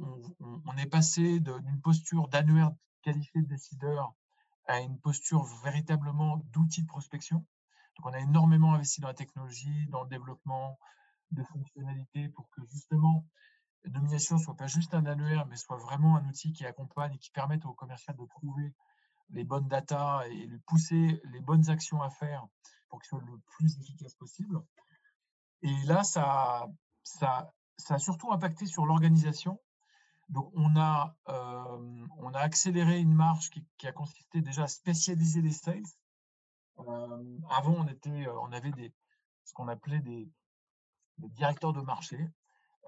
on, 0.66 0.78
est 0.78 0.90
passé 0.90 1.42
d'une 1.42 1.82
posture 1.82 2.30
d'annuaire 2.30 2.72
qualifié 3.02 3.42
de 3.42 3.48
décideur 3.48 4.14
à 4.66 4.80
une 4.80 4.98
posture 4.98 5.44
véritablement 5.62 6.38
d'outil 6.54 6.84
de 6.84 6.88
prospection. 6.88 7.46
Donc, 7.98 8.06
on 8.06 8.14
a 8.14 8.20
énormément 8.20 8.74
investi 8.74 9.02
dans 9.02 9.10
la 9.10 9.14
technologie, 9.14 9.88
dans 9.90 10.04
le 10.04 10.10
développement 10.10 10.80
de 11.32 11.44
fonctionnalités 11.44 12.30
pour 12.30 12.50
que 12.52 12.62
justement 12.72 13.26
la 13.86 13.92
nomination 13.92 14.38
soit 14.38 14.56
pas 14.56 14.68
juste 14.68 14.94
un 14.94 15.06
annuaire, 15.06 15.46
mais 15.48 15.58
soit 15.58 15.78
vraiment 15.78 16.16
un 16.16 16.26
outil 16.28 16.54
qui 16.54 16.66
accompagne 16.66 17.14
et 17.14 17.18
qui 17.18 17.32
permette 17.32 17.66
aux 17.66 17.74
commerciaux 17.74 18.14
de 18.14 18.26
trouver 18.26 18.74
les 19.30 19.44
bonnes 19.44 19.68
datas 19.68 20.26
et 20.28 20.46
lui 20.46 20.60
pousser 20.60 21.22
les 21.32 21.40
bonnes 21.42 21.70
actions 21.70 22.02
à 22.02 22.10
faire 22.10 22.46
pour 22.90 23.02
qu'il 23.02 23.10
soit 23.10 23.24
le 23.26 23.40
plus 23.58 23.80
efficace 23.80 24.14
possible. 24.16 24.62
Et 25.62 25.76
là, 25.86 26.04
ça, 26.04 26.68
ça, 27.04 27.52
ça 27.78 27.96
a 27.96 28.00
surtout 28.00 28.32
impacté 28.32 28.66
sur 28.66 28.86
l'organisation. 28.86 29.60
Donc, 30.30 30.52
on 30.56 30.76
a, 30.78 31.16
euh, 31.30 32.08
on 32.18 32.34
a 32.34 32.40
accéléré 32.40 33.00
une 33.00 33.14
marche 33.14 33.50
qui, 33.50 33.66
qui, 33.78 33.88
a 33.88 33.92
consisté 33.92 34.42
déjà 34.42 34.64
à 34.64 34.68
spécialiser 34.68 35.42
les 35.42 35.52
sales. 35.52 35.84
Euh, 36.80 37.40
avant, 37.50 37.74
on, 37.74 37.88
était, 37.88 38.28
on 38.28 38.52
avait 38.52 38.72
des, 38.72 38.94
ce 39.44 39.54
qu'on 39.54 39.68
appelait 39.68 40.00
des, 40.00 40.30
directeurs 41.18 41.74
de 41.74 41.82
marché. 41.82 42.18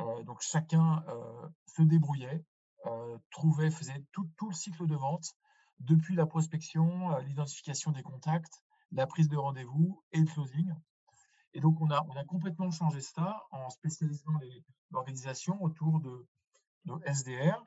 Euh, 0.01 0.23
donc, 0.23 0.41
chacun 0.41 1.03
se 1.67 1.81
débrouillait, 1.81 2.43
trouvait, 3.31 3.71
faisait 3.71 4.03
tout, 4.11 4.29
tout, 4.37 4.49
le 4.49 4.55
cycle 4.55 4.85
de 4.87 4.95
vente 4.95 5.33
depuis 5.79 6.15
la 6.15 6.25
prospection, 6.25 7.17
l'identification 7.19 7.91
des 7.91 8.03
contacts, 8.03 8.61
la 8.91 9.07
prise 9.07 9.27
de 9.27 9.37
rendez-vous 9.37 10.03
et 10.11 10.19
le 10.19 10.25
closing. 10.25 10.73
Et 11.53 11.61
donc, 11.61 11.79
on 11.81 11.89
a, 11.89 12.05
on 12.09 12.15
a 12.15 12.23
complètement 12.25 12.69
changé 12.71 13.01
ça 13.01 13.43
en 13.51 13.69
spécialisant 13.69 14.33
l'organisation 14.91 15.61
autour 15.63 15.99
de, 16.01 16.27
de 16.85 16.93
SDR, 17.05 17.63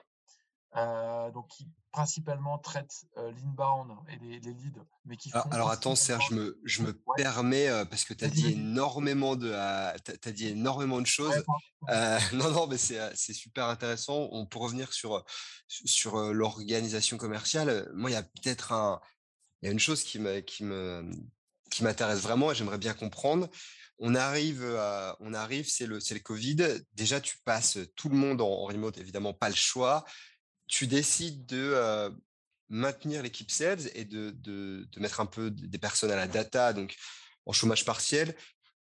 euh, 0.77 1.31
donc 1.31 1.49
qui 1.49 1.67
principalement 1.93 2.59
traite 2.59 3.07
euh, 3.17 3.33
l'inbound 3.33 3.91
et 4.11 4.19
les, 4.19 4.39
leads, 4.39 4.85
mais 5.07 5.17
qui 5.17 5.31
alors, 5.33 5.49
alors 5.51 5.71
attends 5.71 5.97
Serge, 5.97 6.27
je 6.29 6.35
me, 6.35 6.61
je 6.63 6.83
me 6.83 6.93
permets 7.17 7.69
euh, 7.69 7.87
parce 7.87 8.05
que 8.05 8.13
tu 8.13 8.23
as 8.23 8.29
dit 8.29 8.53
énormément 8.53 9.35
de, 9.35 9.51
as 9.51 9.97
dit 10.31 10.49
énormément 10.49 11.01
de 11.01 11.07
choses. 11.07 11.43
non 12.35 12.51
non, 12.51 12.67
mais 12.67 12.77
c'est 12.77 13.33
super 13.33 13.65
intéressant. 13.65 14.29
On 14.31 14.45
peut 14.45 14.59
revenir 14.59 14.93
sur 14.93 15.25
sur 15.69 16.19
l'organisation 16.35 17.17
commerciale. 17.17 17.91
Moi, 17.95 18.11
il 18.11 18.13
y 18.13 18.17
a 18.17 18.23
peut-être 18.23 18.73
un, 18.73 19.01
il 19.63 19.67
y 19.67 19.69
a 19.71 19.73
une 19.73 19.81
chose 19.81 20.05
qui 20.05 20.19
me 20.19 20.41
qui 20.41 20.65
me 20.65 21.11
qui 21.71 21.83
m'intéresse 21.83 22.21
vraiment 22.21 22.53
et 22.53 22.55
j'aimerais 22.55 22.79
bien 22.79 22.93
comprendre. 22.93 23.49
On 24.01 24.15
arrive, 24.15 24.65
on 25.19 25.35
arrive, 25.35 25.69
c'est 25.69 25.87
le, 25.87 25.99
c'est 25.99 26.15
le 26.15 26.21
Covid. 26.21 26.85
Déjà, 26.93 27.21
tu 27.21 27.39
passes 27.45 27.79
tout 27.97 28.09
le 28.09 28.17
monde 28.17 28.41
en 28.41 28.65
remote, 28.65 28.97
évidemment, 28.99 29.35
pas 29.35 29.49
le 29.49 29.57
choix 29.57 30.05
tu 30.69 30.87
décides 30.87 31.47
de 31.47 32.13
maintenir 32.69 33.23
l'équipe 33.23 33.51
sales 33.51 33.91
et 33.95 34.05
de, 34.05 34.31
de, 34.31 34.87
mettre 35.01 35.21
un 35.21 35.27
peu 35.27 35.51
des 35.51 35.79
personnes 35.79 36.11
à 36.11 36.17
la 36.17 36.29
data, 36.29 36.73
donc 36.73 36.97
en 37.47 37.53
chômage 37.53 37.85
partiel. 37.85 38.37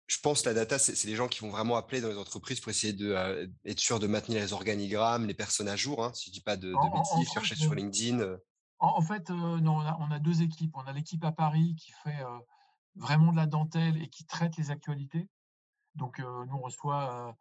Je 0.06 0.18
pense 0.20 0.42
que 0.42 0.48
la 0.48 0.54
data, 0.54 0.78
c'est 0.78 1.06
les 1.06 1.16
gens 1.16 1.28
qui 1.28 1.40
vont 1.40 1.50
vraiment 1.50 1.76
appeler 1.76 2.00
dans 2.00 2.08
les 2.08 2.16
entreprises 2.16 2.60
pour 2.60 2.70
essayer 2.70 2.94
d'être 2.94 3.50
être 3.66 3.80
sûr 3.80 3.98
de 3.98 4.06
maintenir 4.06 4.40
les 4.40 4.52
organigrammes, 4.54 5.26
les 5.26 5.34
personnes 5.34 5.68
à 5.68 5.76
jour. 5.76 6.02
Hein, 6.02 6.12
si 6.14 6.30
je 6.30 6.32
dis 6.32 6.40
pas 6.40 6.56
de, 6.56 6.68
de 6.68 6.92
bêtises, 6.92 7.32
chercher 7.32 7.56
sur 7.56 7.74
LinkedIn. 7.74 8.36
En, 8.78 9.02
fait, 9.02 9.28
non, 9.28 9.78
on 9.98 10.10
a, 10.10 10.18
deux 10.18 10.40
équipes. 10.40 10.70
On 10.74 10.86
a 10.86 10.92
l'équipe 10.92 11.22
à 11.24 11.32
Paris 11.32 11.74
qui 11.76 11.92
fait 12.04 12.24
vraiment 12.94 13.32
de 13.32 13.36
la 13.36 13.46
dentelle 13.46 14.00
et 14.02 14.08
qui 14.08 14.24
traite 14.24 14.56
les 14.56 14.70
actualités. 14.70 15.28
Donc, 15.94 16.20
nous, 16.20 16.54
on 16.54 16.60
reçoit 16.60 17.36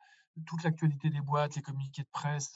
toute 0.46 0.64
l'actualité 0.64 1.10
des 1.10 1.22
boîtes, 1.22 1.56
les 1.56 1.62
communiqués 1.62 2.04
de 2.04 2.10
presse, 2.12 2.56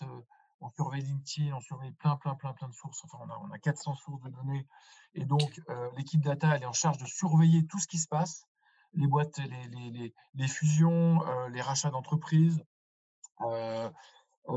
on 0.61 0.69
surveille 0.69 1.03
LinkedIn, 1.03 1.53
on 1.53 1.59
surveille 1.59 1.91
plein, 1.91 2.15
plein, 2.15 2.35
plein, 2.35 2.53
plein 2.53 2.69
de 2.69 2.73
sources. 2.73 3.03
Enfin, 3.03 3.17
on 3.41 3.51
a, 3.51 3.59
400 3.59 3.95
sources 3.95 4.21
de 4.21 4.29
données. 4.29 4.67
Et 5.15 5.25
donc, 5.25 5.61
euh, 5.69 5.89
l'équipe 5.97 6.21
data, 6.21 6.55
elle 6.55 6.63
est 6.63 6.67
en 6.67 6.73
charge 6.73 6.97
de 6.99 7.05
surveiller 7.05 7.65
tout 7.65 7.79
ce 7.79 7.87
qui 7.87 7.97
se 7.97 8.07
passe, 8.07 8.45
les 8.93 9.07
boîtes, 9.07 9.39
les, 9.39 10.47
fusions, 10.47 11.25
euh, 11.27 11.49
les 11.49 11.61
rachats 11.61 11.89
d'entreprises, 11.89 12.63
euh, 13.41 13.89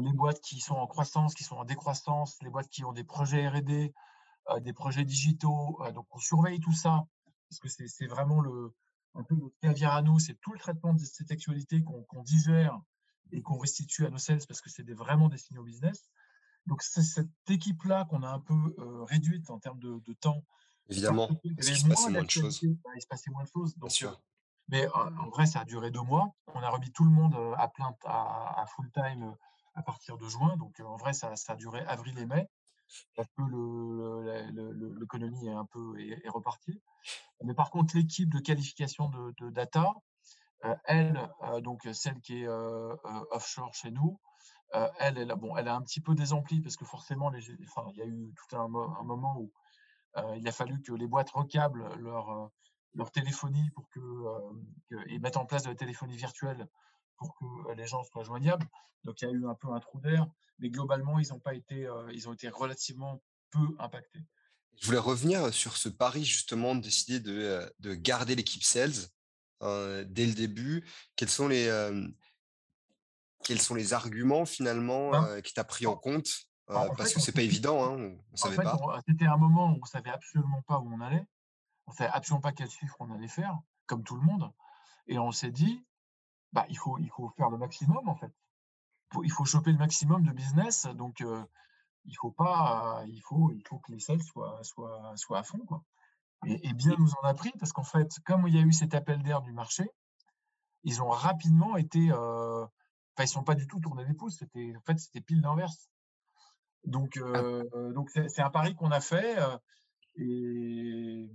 les 0.01 0.13
boîtes 0.13 0.41
qui 0.41 0.61
sont 0.61 0.75
en 0.75 0.87
croissance, 0.87 1.35
qui 1.35 1.45
sont 1.45 1.57
en 1.57 1.65
décroissance, 1.65 2.37
les 2.43 2.51
boîtes 2.51 2.69
qui 2.69 2.85
ont 2.85 2.93
des 2.93 3.05
projets 3.05 3.49
R&D, 3.49 3.95
des 4.61 4.73
projets 4.75 5.05
digitaux. 5.05 5.81
donc, 5.95 6.07
on 6.11 6.19
surveille 6.19 6.61
tout 6.61 6.73
ça 6.73 7.07
parce 7.49 7.61
que 7.61 7.69
c'est 7.69 8.07
vraiment 8.07 8.41
le, 8.41 8.75
un 9.15 9.23
peu 9.23 9.35
notre 9.37 9.57
caviar 9.61 9.95
à 9.95 10.03
nous, 10.03 10.19
c'est 10.19 10.35
tout 10.41 10.53
le 10.53 10.59
traitement 10.59 10.93
de 10.93 10.99
cette 10.99 11.31
actualité 11.31 11.83
qu'on 11.83 12.23
digère 12.23 12.79
et 13.33 13.43
qu'on 13.43 13.57
restitue 13.57 14.07
à 14.07 14.11
nos 14.11 14.19
sales 14.19 14.47
parce 14.47 14.61
que 14.61 14.71
c'est 14.71 14.89
vraiment 14.93 15.29
des 15.29 15.39
signaux 15.39 15.65
business. 15.65 16.11
Donc, 16.67 16.83
c'est 16.83 17.03
cette 17.03 17.29
équipe-là 17.49 18.07
qu'on 18.07 18.23
a 18.23 18.29
un 18.29 18.41
peu 18.41 18.75
euh, 18.79 19.05
réduite 19.05 19.51
en 19.51 19.59
termes 19.59 19.81
de, 19.81 20.13
temps. 20.15 20.43
Évidemment, 20.89 21.29
parce 21.29 21.69
qu'il 21.69 21.77
se 21.77 21.87
passait 21.87 22.11
moins 22.11 22.23
de 22.23 22.31
choses. 22.31 22.61
Bah, 22.63 22.91
il 22.97 23.03
se 23.03 23.07
passait 23.07 23.31
moins 23.31 23.45
de 23.45 23.49
choses. 23.49 23.77
Bien 23.77 23.89
sûr. 23.89 24.11
Euh, 24.11 24.17
mais 24.69 24.89
en 24.89 25.29
vrai, 25.29 25.47
ça 25.47 25.61
a 25.61 25.65
duré 25.65 25.91
deux 25.91 26.03
mois. 26.03 26.35
On 26.55 26.61
a 26.61 26.69
remis 26.71 26.91
tout 26.93 27.05
le 27.05 27.11
monde 27.11 27.35
euh, 27.35 27.55
à, 27.57 27.69
plein, 27.69 27.95
à, 28.05 28.65
full 28.75 28.91
time 28.93 29.35
à 29.75 29.83
partir 29.83 30.17
de 30.17 30.27
juin. 30.27 30.57
Donc, 30.57 30.81
en 30.81 30.97
vrai, 30.97 31.13
ça, 31.13 31.37
ça 31.37 31.53
a 31.53 31.57
duré 31.57 31.81
avril 31.81 32.19
et 32.19 32.27
mai 32.27 32.49
parce 33.17 33.29
que 33.37 33.43
l'économie 35.01 35.47
est 35.47 35.53
un 35.53 35.65
peu 35.67 35.99
est, 36.01 36.29
repartie. 36.29 36.81
Mais 37.43 37.55
par 37.55 37.71
contre, 37.71 37.97
l'équipe 37.97 38.33
de 38.33 38.39
qualification 38.39 39.09
de, 39.09 39.35
de 39.39 39.51
data, 39.51 39.91
euh, 39.91 40.14
elle, 40.85 41.21
euh, 41.43 41.61
donc 41.61 41.89
celle 41.93 42.21
qui 42.21 42.43
est 42.43 42.49
euh, 42.49 42.95
offshore 43.31 43.75
chez 43.75 43.91
nous, 43.91 44.19
elle, 44.99 45.19
elle, 45.19 45.29
bon, 45.37 45.57
elle 45.57 45.69
a 45.69 45.77
un 45.77 45.83
petit 45.83 46.01
peu 46.01 46.17
désempli 46.17 46.61
parce 46.61 46.77
que 46.77 46.85
forcément, 46.85 47.27
enfin, 47.29 47.89
il 47.93 47.97
y 47.97 48.03
a 48.03 48.07
eu 48.07 48.35
tout 48.35 48.57
un, 48.57 48.67
moment 48.67 49.39
où 49.39 49.53
il 50.35 50.49
a 50.49 50.51
fallu 50.51 50.83
que 50.83 50.93
les 50.93 51.07
boîtes 51.07 51.31
recablent 51.31 51.89
leur, 52.01 52.51
téléphonie 53.13 53.71
pour 53.71 53.89
que, 53.91 54.01
et 55.07 55.21
mettent 55.21 55.37
en 55.37 55.47
place 55.47 55.63
de 55.63 55.69
la 55.69 55.77
téléphonie 55.77 56.17
virtuelle 56.17 56.67
pour 57.17 57.37
que 57.37 57.73
les 57.75 57.87
gens 57.87 58.03
soient 58.03 58.25
joignables. 58.25 58.67
Donc 59.05 59.23
il 59.23 59.29
y 59.29 59.31
a 59.31 59.33
eu 59.33 59.47
un 59.47 59.55
peu 59.55 59.69
un 59.69 59.79
trou 59.79 60.01
d'air, 60.01 60.27
mais 60.59 60.71
globalement 60.71 61.21
ils 61.21 61.33
ont 61.33 61.39
pas 61.39 61.55
été, 61.55 61.89
ils 62.13 62.29
ont 62.29 62.33
été 62.33 62.49
relativement 62.49 63.23
peu 63.53 63.77
impactés. 63.79 64.25
Je 64.81 64.87
voulais 64.87 64.99
revenir 64.99 65.55
sur 65.55 65.77
ce 65.77 65.89
pari 65.89 66.25
justement 66.25 66.75
de 66.75 66.81
décider 66.81 67.21
de, 67.21 67.73
de 67.79 67.95
garder 67.95 68.35
l'équipe 68.35 68.65
sales 68.65 69.09
Hein, 69.65 70.05
dès 70.07 70.27
le 70.27 70.35
début. 70.35 70.85
Quels 71.17 71.31
sont 71.31 71.49
les, 71.49 71.69
quels 73.45 73.61
sont 73.61 73.75
les 73.75 73.93
arguments 73.93 74.47
finalement 74.47 75.13
qui 75.43 75.53
t'a 75.55 75.65
pris 75.65 75.87
en 75.87 75.97
compte? 75.97 76.29
en 76.69 76.89
parce 76.95 77.11
fait, 77.11 77.17
que 77.17 77.21
c'est 77.21 77.33
pas 77.33 77.43
évident, 77.43 77.85
hein, 77.85 78.15
on 78.33 78.37
savait 78.37 78.57
fait, 78.57 78.63
pas. 78.63 78.79
c'était 79.07 79.27
un 79.27 79.37
moment 79.37 79.73
où 79.73 79.81
on 79.83 79.85
savait 79.85 80.09
absolument 80.09 80.63
pas 80.63 80.79
où 80.79 80.91
on 80.91 81.01
allait. 81.01 81.27
On 81.87 81.93
savait 81.93 82.09
absolument 82.11 82.41
pas 82.41 82.53
quel 82.53 82.71
chiffre 82.71 82.97
on 83.01 83.11
allait 83.11 83.29
faire, 83.29 83.59
comme 83.85 84.03
tout 84.03 84.17
le 84.17 84.23
monde 84.23 84.51
et 85.07 85.19
on 85.19 85.33
s'est 85.33 85.51
dit: 85.51 85.85
«Bah, 86.53 86.67
il 86.69 86.79
faut 86.79 86.99
il 86.99 87.11
faut 87.11 87.29
faire 87.37 87.51
le 87.51 87.59
maximum, 87.59 88.09
en 88.09 88.15
fait. 88.15 88.33
Il 89.11 89.15
faut 89.15 89.25
il 89.25 89.31
faut 89.31 89.45
choper 89.45 89.73
le 89.73 89.79
maximum 89.79 90.25
de 90.25 90.33
business, 90.33 90.87
donc 90.87 91.23
il 92.05 92.17
faut 92.17 92.31
pas 92.31 93.03
il 93.07 93.21
faut 93.21 93.51
il 93.53 93.63
faut 93.67 93.79
que 93.79 93.93
les 93.93 94.01
sales 94.01 94.23
soient 94.23 94.61
soient 94.63 95.13
soient 95.17 95.39
à 95.39 95.43
fond, 95.43 95.59
quoi» 95.67 95.83
et 96.47 96.69
et 96.69 96.73
bien 96.75 96.95
nous 96.99 97.11
en 97.23 97.27
a 97.27 97.35
pris 97.35 97.53
parce 97.59 97.73
qu'en 97.73 97.85
fait, 97.85 98.09
comme 98.27 98.47
il 98.49 98.55
y 98.55 98.59
a 98.59 98.63
eu 98.63 98.73
cet 98.73 98.95
appel 98.95 99.23
d'air 99.23 99.43
du 99.43 99.53
marché, 99.53 99.85
ils 100.85 101.03
ont 101.03 101.09
rapidement 101.11 101.77
été, 101.77 102.11
heu, 102.11 102.15
enfin, 102.15 103.25
ils 103.25 103.29
sont 103.29 103.45
pas 103.45 103.55
du 103.55 103.67
tout 103.67 103.81
tournés 103.81 104.05
les 104.05 104.15
pouces, 104.15 104.39
c'était 104.39 104.75
en 104.77 104.81
fait, 104.83 104.99
c'était 104.99 105.21
pile 105.21 105.41
l'inverse. 105.41 105.89
Donc 106.85 107.17
ah 107.35 107.41
heu, 107.41 107.93
donc 107.95 108.11
c'est 108.11 108.43
un 108.43 108.51
pari 108.51 108.75
qu'on 108.75 108.91
a 108.91 109.01
fait, 109.01 109.39
heu 109.41 109.59
et 110.17 111.31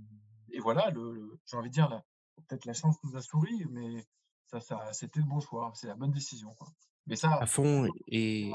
et 0.52 0.60
voilà, 0.60 0.90
le 0.90 1.12
le 1.14 1.40
j'ai 1.46 1.56
envie 1.56 1.70
de 1.70 1.74
dire 1.74 2.02
peut-être 2.48 2.64
la 2.66 2.72
chance 2.72 2.96
nous 3.04 3.16
a 3.16 3.22
souri, 3.22 3.64
mais 3.70 4.06
ça 4.46 4.60
ça 4.60 4.92
c'était 4.92 5.20
le 5.20 5.26
bon 5.26 5.40
choix, 5.40 5.72
c'est 5.74 5.88
la 5.88 5.96
bonne 5.96 6.12
décision, 6.12 6.54
quoi. 6.54 6.68
Mais 7.06 7.16
à 7.16 7.16
ça, 7.16 7.46
fond 7.46 7.86
faut 7.86 7.94
et 8.06 8.52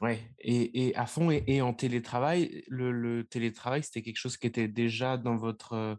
ouais 0.00 0.34
et 0.38 0.88
et 0.88 0.96
à 0.96 1.06
fond 1.06 1.30
et 1.30 1.44
et 1.46 1.62
en 1.62 1.74
télétravail, 1.74 2.64
le 2.68 2.92
le 2.92 3.24
télétravail, 3.24 3.82
c'était 3.84 4.02
quelque 4.02 4.16
chose 4.18 4.36
qui 4.38 4.46
était 4.46 4.68
déjà 4.68 5.16
dans 5.18 5.36
votre, 5.36 5.98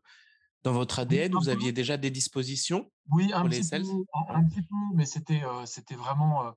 dans 0.64 0.74
votre 0.74 1.00
ADN? 1.00 1.36
un 1.36 1.42
Vous 1.42 1.50
peu, 1.50 1.58
aviez 1.58 1.74
déjà 1.74 1.98
des 1.98 2.12
dispositions 2.12 2.92
oui, 3.10 3.32
un 3.34 3.46
pour 3.46 3.50
les 3.50 3.62
petit 3.62 3.68
peu, 3.68 3.74
sales? 3.74 3.88
un 4.14 4.26
Ouais, 4.30 4.40
un 4.40 4.46
petit 4.46 4.62
peu, 4.62 4.76
mais 4.96 5.06
c'était, 5.06 5.42
c'était 5.66 5.96
vraiment, 5.96 6.54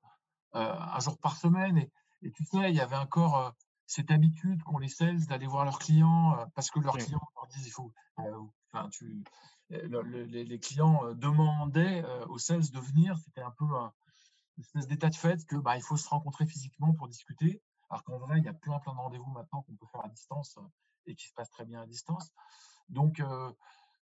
1 0.52 1.00
jour 1.00 1.18
par 1.18 1.36
semaine 1.36 1.78
et 1.78 1.90
et 2.22 2.32
tu 2.32 2.44
sais, 2.44 2.70
il 2.70 2.76
y 2.76 2.80
avait 2.80 2.96
encore, 2.96 3.54
cette 3.86 4.10
habitude 4.10 4.62
qu'ont 4.64 4.78
les 4.78 4.88
sales 4.88 5.26
d'aller 5.26 5.46
voir 5.46 5.64
leurs 5.66 5.78
clients, 5.78 6.36
parce 6.54 6.70
que 6.70 6.80
leurs 6.80 6.98
clients 6.98 7.20
leur 7.36 7.46
disent: 7.48 7.66
«Il 7.68 7.70
faut» 7.72 7.92
enfin 8.72 8.88
tu 8.90 9.24
heu, 9.72 9.86
le 9.88 10.02
le 10.02 10.24
les 10.24 10.44
les 10.44 10.60
clients, 10.60 11.14
demandaient, 11.14 12.04
aux 12.28 12.38
sales 12.38 12.70
de 12.70 12.80
venir. 12.80 13.18
C'était 13.18 13.42
un 13.42 13.52
peu 13.52 13.64
un 13.66 13.92
espèce 14.58 14.86
d'état 14.86 15.10
de 15.10 15.16
fait 15.16 15.44
que, 15.46 15.56
bah, 15.56 15.76
il 15.76 15.82
faut 15.82 15.96
se 15.96 16.08
rencontrer 16.08 16.46
physiquement 16.46 16.94
pour 16.94 17.08
discuter. 17.08 17.62
Alors 17.90 18.04
qu'en 18.04 18.18
vrai, 18.18 18.38
il 18.38 18.44
y 18.44 18.48
a 18.48 18.54
plein, 18.54 18.78
plein 18.80 18.94
de 18.94 18.98
rendez-vous 18.98 19.30
maintenant 19.30 19.62
qu'on 19.62 19.76
peut 19.76 19.86
faire 19.92 20.04
à 20.04 20.08
distance, 20.08 20.56
heu, 20.58 20.62
et 21.06 21.14
qui 21.16 21.28
se 21.28 21.34
passent 21.34 21.50
très 21.50 21.64
bien 21.64 21.82
à 21.82 21.86
distance. 21.86 22.30
Donc 22.88 23.20
heu, 23.20 23.54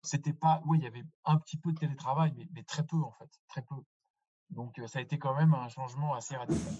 c'était 0.02 0.34
pas 0.34 0.62
oui, 0.66 0.78
il 0.80 0.84
y 0.84 0.88
avait 0.88 1.04
un 1.24 1.38
petit 1.38 1.58
peu 1.58 1.72
de 1.72 1.78
télétravail, 1.80 2.48
mais 2.52 2.64
très 2.64 2.86
peu 2.86 2.96
en 2.98 3.12
fait, 3.12 3.30
très 3.48 3.62
peu. 3.62 3.76
Donc 4.50 4.78
heu, 4.80 4.86
ça 4.88 5.00
a 5.00 5.02
été 5.02 5.18
quand 5.18 5.34
même 5.36 5.54
un 5.54 5.68
changement 5.68 6.14
assez 6.14 6.36
radical. 6.36 6.78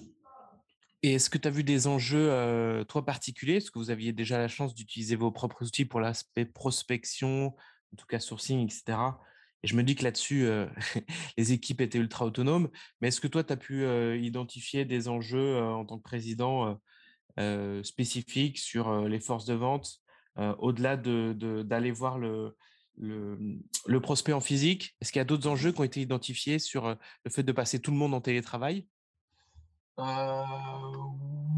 Et 1.03 1.15
est-ce 1.15 1.31
que 1.31 1.39
tu 1.39 1.49
as 1.49 1.51
vu 1.51 1.65
des 1.65 1.87
enjeux, 1.87 2.31
heu, 2.31 2.85
toi, 2.87 3.05
particuliers? 3.05 3.57
Est-ce 3.57 3.71
que 3.71 3.79
vous 3.79 3.91
aviez 3.91 4.13
déjà 4.13 4.39
la 4.39 4.49
chance 4.49 4.75
d'utiliser 4.75 5.17
vos 5.17 5.31
propres 5.33 5.65
outils 5.67 5.87
pour 5.87 6.01
l'aspect 6.01 6.45
prospection, 6.45 7.55
en 7.93 7.97
tout 7.97 8.07
cas 8.07 8.21
sourcing 8.21 8.67
et 8.67 8.71
cetera? 8.71 9.21
Et 9.63 9.69
je 9.69 9.77
me 9.77 9.83
dis 9.83 9.95
que 9.95 10.05
là-dessus, 10.05 10.45
heu, 10.45 10.69
les 11.37 11.53
équipes 11.53 11.81
étaient 11.81 11.99
ultra 11.99 12.25
autonomes. 12.25 12.71
Mais 13.01 13.09
est-ce 13.09 13.21
que 13.21 13.29
toi, 13.29 13.45
tu 13.45 13.53
as 13.53 13.57
pu, 13.57 13.83
heu, 13.83 14.19
identifier 14.19 14.85
des 14.85 15.09
enjeux, 15.09 15.57
heu, 15.57 15.63
en 15.63 15.85
tant 15.85 15.99
que 15.99 16.03
président, 16.03 16.81
spécifiques 17.83 18.59
sur, 18.59 19.09
les 19.09 19.21
forces 19.21 19.47
de 19.47 19.55
vente, 19.55 20.01
au-delà 20.37 20.97
de 20.97 21.33
de 21.33 21.63
d'aller 21.63 21.91
voir 21.91 22.19
le 22.19 22.57
le, 22.99 23.39
le 23.87 24.01
prospect 24.01 24.35
en 24.35 24.41
physique? 24.41 24.95
Est-ce 25.01 25.11
qu'il 25.13 25.21
y 25.21 25.23
a 25.23 25.25
d'autres 25.25 25.49
enjeux 25.49 25.73
qui 25.73 25.81
ont 25.81 25.85
été 25.85 26.01
identifiés 26.03 26.59
sur, 26.59 26.97
le 27.25 27.31
fait 27.31 27.43
de 27.43 27.53
passer 27.53 27.81
tout 27.81 27.91
le 27.93 27.97
monde 27.97 28.13
en 28.13 28.21
télétravail? 28.21 28.87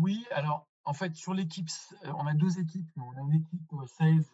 Oui, 0.01 0.25
alors 0.33 0.69
en 0.85 0.95
fait 0.95 1.15
sur 1.15 1.35
l'équipe 1.35 1.69
on 2.05 2.27
a 2.27 2.35
2 2.35 2.59
équipes. 2.59 2.89
On 2.97 3.17
a 3.17 3.21
une 3.21 3.35
équipe, 3.35 3.73
sales, 3.87 4.25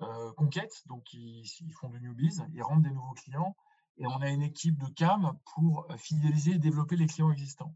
heu, 0.00 0.32
conquête, 0.36 0.82
donc 0.86 1.12
ils 1.14 1.44
ils 1.60 1.72
font 1.72 1.88
du 1.90 2.00
newbies, 2.00 2.40
ils 2.54 2.62
rentrent 2.62 2.82
des 2.82 2.90
nouveaux 2.90 3.14
clients 3.14 3.56
et 3.98 4.06
on 4.06 4.20
a 4.22 4.30
une 4.30 4.42
équipe 4.42 4.78
de 4.78 4.86
CAM 4.88 5.38
pour, 5.54 5.86
heu, 5.90 5.96
fidéliser 5.96 6.52
et 6.52 6.58
développer 6.58 6.96
les 6.96 7.06
clients 7.06 7.30
existants. 7.30 7.74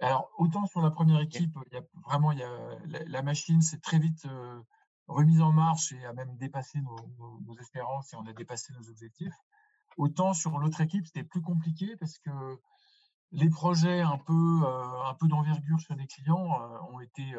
Alors, 0.00 0.30
autant 0.38 0.66
sur 0.66 0.82
la 0.82 0.90
première 0.90 1.20
équipe, 1.20 1.56
il 1.70 1.74
y 1.74 1.78
a 1.78 1.82
vraiment 2.06 2.32
il 2.32 2.38
y 2.38 2.42
a 2.42 2.76
la 2.86 3.04
la 3.04 3.22
machine 3.22 3.62
s'est 3.62 3.80
très 3.80 3.98
vite, 3.98 4.26
heu, 4.26 4.62
remise 5.08 5.40
en 5.42 5.52
marche 5.52 5.92
et 5.92 6.04
a 6.06 6.12
même 6.14 6.36
dépassé 6.36 6.80
nos 6.82 6.96
nos 7.18 7.40
nos 7.42 7.56
espérances 7.58 8.12
et 8.12 8.16
on 8.16 8.26
a 8.26 8.32
dépassé 8.34 8.72
nos 8.74 8.88
objectifs. 8.90 9.34
Autant 9.98 10.34
sur 10.34 10.58
l'autre 10.58 10.80
équipe, 10.82 11.06
c'était 11.06 11.24
plus 11.24 11.42
compliqué 11.42 11.96
parce 11.98 12.18
que 12.18 12.30
les 13.32 13.50
projets 13.50 14.00
un 14.02 14.18
peu, 14.18 14.34
heu, 14.64 15.04
un 15.06 15.14
peu 15.14 15.28
d'envergure 15.28 15.78
chez 15.80 15.94
les 15.96 16.06
clients, 16.06 16.60
ont 16.92 17.00
été, 17.00 17.34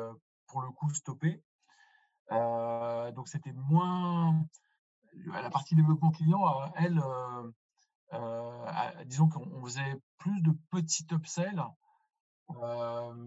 pour 0.47 0.61
le 0.61 0.71
coup 0.71 0.89
stoppés. 0.93 1.43
Heu, 2.33 3.11
donc 3.13 3.27
c'était 3.27 3.53
moins 3.53 4.45
la 5.15 5.49
partie 5.49 5.75
développement 5.75 6.11
client, 6.11 6.43
heu, 6.45 6.65
elle, 6.75 7.01
a 8.11 9.03
disons 9.05 9.29
qu'on 9.29 9.47
on 9.51 9.63
faisait 9.65 9.95
plus 10.17 10.41
de 10.41 10.51
petits 10.71 11.07
upsells 11.11 11.63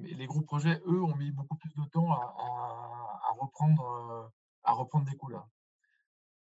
et 0.05 0.15
les 0.15 0.27
gros 0.27 0.43
projets, 0.43 0.81
eux, 0.87 1.03
ont 1.03 1.17
mis 1.17 1.31
beaucoup 1.33 1.57
plus 1.57 1.75
de 1.75 1.85
temps 1.85 2.13
à 2.13 3.33
reprendre, 3.41 4.31
à 4.63 4.73
reprendre 4.73 5.05
des 5.07 5.17
couleurs. 5.17 5.49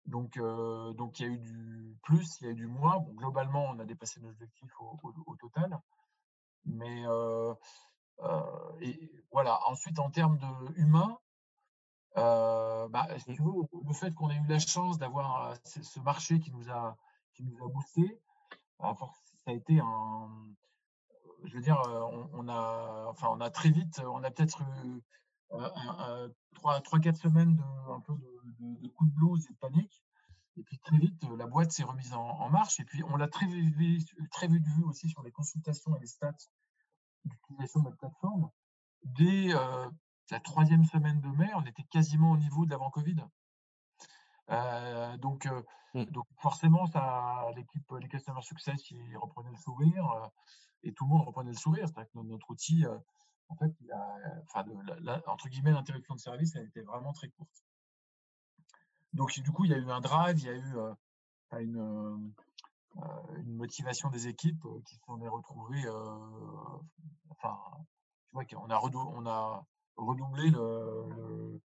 Donc 0.06 0.38
heu, 0.38 0.94
donc 0.96 1.20
il 1.20 1.28
y 1.28 1.30
a 1.30 1.32
eu 1.32 1.38
du 1.38 1.98
plus, 2.04 2.40
il 2.42 2.46
y 2.46 2.48
a 2.48 2.52
eu 2.52 2.56
du 2.56 2.68
moins. 2.68 3.00
Globalement, 3.16 3.66
on 3.66 3.80
a 3.80 3.86
dépassé 3.86 4.20
nos 4.22 4.30
objectifs 4.30 4.74
au 4.80 5.36
total, 5.38 5.80
mais 6.66 7.04
voilà. 9.32 9.60
Ensuite, 9.68 10.00
en 10.00 10.10
termes 10.10 10.38
de 10.38 10.80
humain, 10.80 11.18
heu, 12.18 12.88
bah, 12.90 13.08
si 13.20 13.26
Mmh. 13.28 13.36
tu 13.36 13.42
veux, 13.44 13.52
le 13.88 13.94
fait 13.94 14.14
qu'on 14.16 14.30
ait 14.30 14.38
eu 14.38 14.48
la 14.48 14.60
chance 14.60 14.98
d'avoir, 15.00 15.54
heu, 15.54 15.56
ce 15.66 16.00
marché 16.02 16.40
qui 16.40 16.52
nous 16.52 16.70
a 16.70 16.98
qui 17.34 17.44
nous 17.44 17.58
a 17.64 17.70
boostés, 17.70 18.20
bah, 18.80 18.96
ça 19.46 19.52
a 19.52 19.54
été 19.54 19.80
un 19.82 20.30
je 21.44 21.56
veux 21.56 21.62
dire, 21.62 21.82
heu, 21.88 22.04
on 22.04 22.30
on 22.34 22.48
a 22.50 23.08
enfin, 23.10 23.28
on 23.32 23.42
a 23.42 23.50
très 23.52 23.70
vite, 23.72 24.02
on 24.06 24.24
a 24.24 24.32
peut-être 24.32 24.62
eu, 24.64 25.02
un 25.52 25.72
un 25.78 26.30
3-3-4 26.56 27.18
semaines 27.18 27.56
de 27.56 27.64
un 27.64 28.02
peu 28.02 28.14
de 28.16 28.42
de 28.60 28.82
de 28.82 28.88
coup 28.90 29.06
de 29.08 29.12
blues 29.14 29.46
et 29.50 29.54
de 29.54 29.58
panique 29.60 30.04
et 30.58 30.64
puis 30.64 30.80
très 30.80 30.98
vite, 31.00 31.24
la 31.38 31.48
boîte 31.48 31.72
s'est 31.72 31.84
remise 31.84 32.14
en 32.14 32.22
en 32.28 32.50
marche 32.50 32.80
et 32.82 32.86
puis 32.86 33.04
on 33.06 33.18
l'a 33.18 33.28
très 33.30 33.48
très 34.32 34.48
vite 34.48 34.68
vu 34.68 34.84
aussi 34.86 35.10
sur 35.10 35.24
les 35.24 35.32
consultations 35.32 35.96
et 35.98 36.02
les 36.02 36.08
stats 36.08 36.34
d'utilisation 37.26 37.82
de 37.82 37.86
notre 37.86 37.98
plateforme. 37.98 38.50
Dès, 39.06 39.54
la 40.32 40.40
troisième 40.40 40.86
semaine 40.86 41.22
de 41.22 41.30
mai, 41.30 41.50
on 41.56 41.66
était 41.66 41.84
quasiment 41.84 42.32
au 42.32 42.38
niveau 42.38 42.66
d'avant 42.66 42.90
covid. 42.90 43.18
Heu, 44.50 45.18
donc 45.18 45.46
heu, 45.46 45.64
Mmh. 45.94 46.04
donc 46.06 46.26
forcément 46.38 46.86
ça 46.86 47.48
l'équipe, 47.56 47.92
les 48.00 48.08
customer 48.08 48.42
success, 48.42 48.92
ils 48.92 49.18
reprenaient 49.18 49.50
le 49.50 49.58
sourire, 49.58 50.06
heu 50.06 50.28
et 50.84 50.94
tout 50.94 51.06
le 51.06 51.10
monde 51.10 51.26
reprenait 51.26 51.50
le 51.52 51.58
sourire. 51.58 51.88
C'est-à-dire 51.88 52.12
que 52.12 52.18
no 52.18 52.24
notre 52.24 52.50
outil, 52.52 52.86
en 53.50 53.56
fait, 53.56 53.74
il 53.82 53.92
a 53.92 54.18
enfin 54.44 54.64
le 54.64 54.76
la 54.84 55.00
la 55.00 55.30
entre 55.30 55.50
guillemets 55.50 55.72
«l'interruption 55.72 56.16
de 56.16 56.20
service», 56.20 56.56
elle 56.56 56.68
était 56.68 56.82
vraiment 56.82 57.12
très 57.14 57.30
courte. 57.30 57.64
Donc 59.14 59.32
du 59.40 59.52
coup, 59.52 59.66
il 59.66 59.72
y 59.72 59.74
a 59.74 59.78
eu 59.78 59.90
un 59.90 60.02
drive, 60.02 60.38
il 60.40 60.46
y 60.46 60.50
a 60.50 60.54
eu, 60.54 60.76
une, 61.64 62.34
motivation 63.46 64.10
des 64.10 64.28
équipes, 64.28 64.66
qui 64.86 64.96
s'en 65.06 65.20
est 65.22 65.28
retrouvée, 65.28 65.84
enfin, 67.30 67.58
tu 68.28 68.34
vois, 68.34 68.46
qu'on 68.46 68.70
a 68.70 68.78
redou 68.78 69.00
on 69.00 69.26
a 69.26 69.66
redoublé 70.00 70.50
le 70.50 70.60
le 71.16 71.62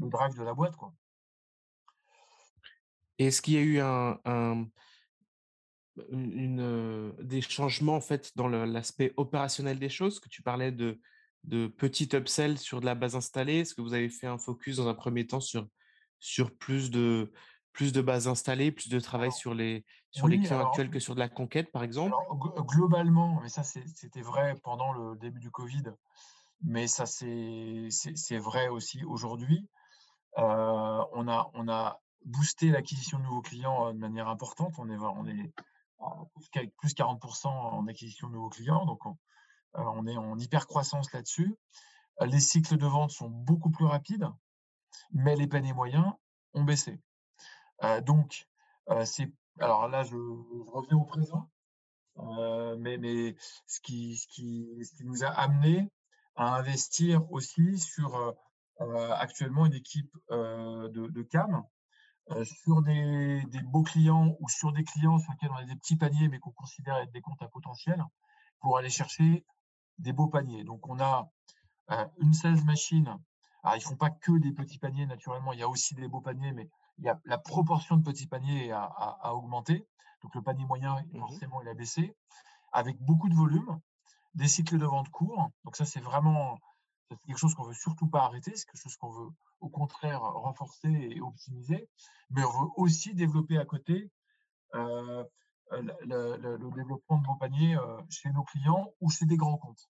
le 0.00 0.08
drive 0.08 0.36
de 0.36 0.42
la 0.42 0.54
boîte, 0.54 0.76
quoi. 0.76 0.92
Est-ce 3.18 3.42
qu'il 3.42 3.54
y 3.54 3.58
a 3.58 3.60
eu 3.62 3.78
un 3.80 4.18
un 4.24 4.66
une 6.10 6.32
une, 6.32 6.60
heu, 6.60 7.16
des 7.20 7.40
changements 7.40 7.94
en 7.96 8.00
fait 8.00 8.32
dans 8.36 8.48
l'aspect 8.48 9.12
opérationnel 9.16 9.78
des 9.78 9.88
choses? 9.88 10.20
Que 10.20 10.28
tu 10.28 10.42
parlais 10.42 10.72
de 10.72 11.00
de 11.44 11.66
petits 11.66 12.08
upsells 12.14 12.56
sur 12.58 12.80
de 12.80 12.86
la 12.86 12.94
base 12.94 13.16
installée. 13.16 13.58
Est-ce 13.60 13.74
que 13.74 13.82
vous 13.82 13.92
avez 13.92 14.08
fait 14.08 14.26
un 14.26 14.38
focus 14.38 14.76
dans 14.76 14.88
un 14.88 14.94
premier 14.94 15.26
temps 15.26 15.40
sur 15.40 15.68
sur 16.18 16.56
plus 16.56 16.90
de 16.90 17.32
plus 17.72 17.92
de 17.92 18.00
bases 18.00 18.28
installées, 18.28 18.72
plus 18.72 18.88
de 18.88 19.00
travail 19.00 19.28
Alors 19.28 19.38
sur 19.38 19.54
les 19.54 19.84
sur 20.10 20.28
les 20.28 20.38
clients 20.38 20.60
alors 20.60 20.68
actuels 20.68 20.90
que 20.90 20.98
sur 21.00 21.14
de 21.14 21.20
la 21.20 21.28
conquête, 21.28 21.70
par 21.70 21.82
exemple? 21.82 22.12
alors 22.12 22.66
globalement, 22.66 23.40
mais 23.42 23.48
ça 23.48 23.62
c'était 23.62 24.22
vrai 24.22 24.54
pendant 24.62 24.92
le 24.92 25.16
début 25.16 25.40
du 25.40 25.50
covid, 25.50 25.82
mais 26.64 26.88
ça 26.88 27.06
c'est 27.06 28.38
vrai 28.38 28.68
aussi 28.68 29.04
aujourd'hui. 29.04 29.68
Heu, 30.38 30.42
on 31.12 31.28
a 31.28 31.50
on 31.54 31.68
a 31.68 32.00
boosté 32.24 32.70
l'acquisition 32.70 33.18
de 33.18 33.24
nouveaux 33.24 33.42
clients, 33.42 33.90
heu, 33.90 33.92
de 33.92 33.98
manière 33.98 34.28
importante. 34.28 34.74
On 34.78 34.88
est 34.90 34.96
on 34.98 35.26
est 35.26 35.52
à 36.00 36.24
plus 36.34 36.48
qu 36.50 36.68
plus 36.78 36.94
40% 36.94 37.48
en 37.48 37.86
acquisition 37.86 38.28
de 38.28 38.34
nouveaux 38.34 38.50
clients, 38.50 38.84
donc 38.86 39.04
on, 39.74 40.06
est 40.06 40.16
en 40.16 40.38
hyper 40.38 40.66
croissance 40.66 41.12
là-dessus. 41.12 41.56
Les 42.20 42.40
cycles 42.40 42.76
de 42.76 42.86
vente 42.86 43.10
sont 43.10 43.28
beaucoup 43.28 43.70
plus 43.70 43.86
rapides, 43.86 44.28
mais 45.12 45.36
les 45.36 45.46
paniers 45.46 45.72
moyens 45.72 46.12
ont 46.54 46.64
baissé. 46.64 47.00
Donc 48.02 48.48
c'est 49.04 49.32
alors 49.60 49.88
là, 49.88 50.02
je 50.04 50.10
je 50.10 50.70
reviens 50.70 50.96
au 50.96 51.04
présent, 51.04 51.50
mais 52.78 52.98
mais 52.98 53.36
ce 53.66 53.80
qui 53.80 54.16
ce 54.16 54.26
qui 54.28 54.84
ce 54.84 54.94
qui 54.96 55.04
nous 55.04 55.24
a 55.24 55.28
amené 55.28 55.90
à 56.36 56.56
investir 56.56 57.30
aussi 57.32 57.78
sur 57.78 58.34
actuellement 58.80 59.66
une 59.66 59.74
équipe 59.74 60.12
de, 60.30 60.88
de, 60.88 61.22
CAM 61.22 61.62
sur 62.42 62.82
des, 62.82 63.44
des, 63.48 63.60
beaux 63.60 63.82
clients 63.82 64.34
ou 64.40 64.48
sur 64.48 64.72
des 64.72 64.82
clients 64.82 65.18
sur 65.18 65.30
lesquels 65.32 65.50
on 65.52 65.56
a 65.56 65.64
des 65.64 65.76
petits 65.76 65.96
paniers 65.96 66.28
mais 66.28 66.40
qu'on 66.40 66.50
considère 66.50 66.96
être 66.96 67.12
des 67.12 67.20
comptes 67.20 67.42
à 67.42 67.48
potentiel 67.48 68.04
pour 68.60 68.78
aller 68.78 68.90
chercher 68.90 69.44
des 69.98 70.12
beaux 70.12 70.28
paniers. 70.28 70.64
Donc 70.64 70.88
on 70.88 70.98
a 71.00 71.30
une 72.18 72.34
sales 72.34 72.64
machine. 72.64 73.16
Alors 73.62 73.76
ils 73.76 73.82
font 73.82 73.96
pas 73.96 74.10
que 74.10 74.32
des 74.38 74.52
petits 74.52 74.78
paniers 74.78 75.06
naturellement, 75.06 75.52
il 75.52 75.60
y 75.60 75.62
a 75.62 75.68
aussi 75.68 75.94
des 75.94 76.08
beaux 76.08 76.20
paniers, 76.20 76.52
mais 76.52 76.68
il 76.98 77.04
y 77.04 77.08
a 77.08 77.20
la 77.24 77.38
proportion 77.38 77.96
de 77.96 78.02
petits 78.02 78.26
paniers 78.26 78.72
à, 78.72 79.34
augmenter. 79.34 79.86
Donc 80.22 80.34
le 80.34 80.42
panier 80.42 80.64
moyen, 80.64 80.96
mmh 81.12 81.18
forcément, 81.18 81.62
il 81.62 81.68
a 81.68 81.74
baissé, 81.74 82.14
avec 82.72 82.98
beaucoup 83.00 83.28
de 83.28 83.34
volume, 83.34 83.80
des 84.34 84.48
cycles 84.48 84.78
de 84.78 84.86
vente 84.86 85.10
courts. 85.10 85.50
Donc 85.74 85.88
ça, 85.88 85.92
c'est 85.92 86.04
vraiment 86.04 86.60
quelque 87.26 87.36
chose 87.36 87.52
qu'on 87.56 87.64
veut 87.64 87.74
surtout 87.74 88.06
pas 88.06 88.22
arrêter, 88.22 88.52
c'est 88.54 88.64
quelque 88.64 88.80
chose 88.80 88.96
qu'on 88.96 89.10
veut 89.10 89.28
au 89.58 89.68
contraire 89.68 90.20
renforcer 90.20 90.88
et 90.88 91.20
optimiser. 91.20 91.88
Mais 92.30 92.44
on 92.44 92.50
veut 92.50 92.70
aussi 92.76 93.12
développer 93.12 93.58
à 93.58 93.64
côté 93.64 94.08
euh, 94.76 95.24
le, 95.72 96.70
développement 96.76 97.18
de 97.18 97.26
vos 97.26 97.34
paniers 97.34 97.76
euh, 97.76 98.00
chez 98.08 98.30
nos 98.30 98.44
clients 98.44 98.94
ou 99.00 99.10
chez 99.10 99.26
des 99.26 99.36
grands 99.36 99.56
comptes. 99.56 99.90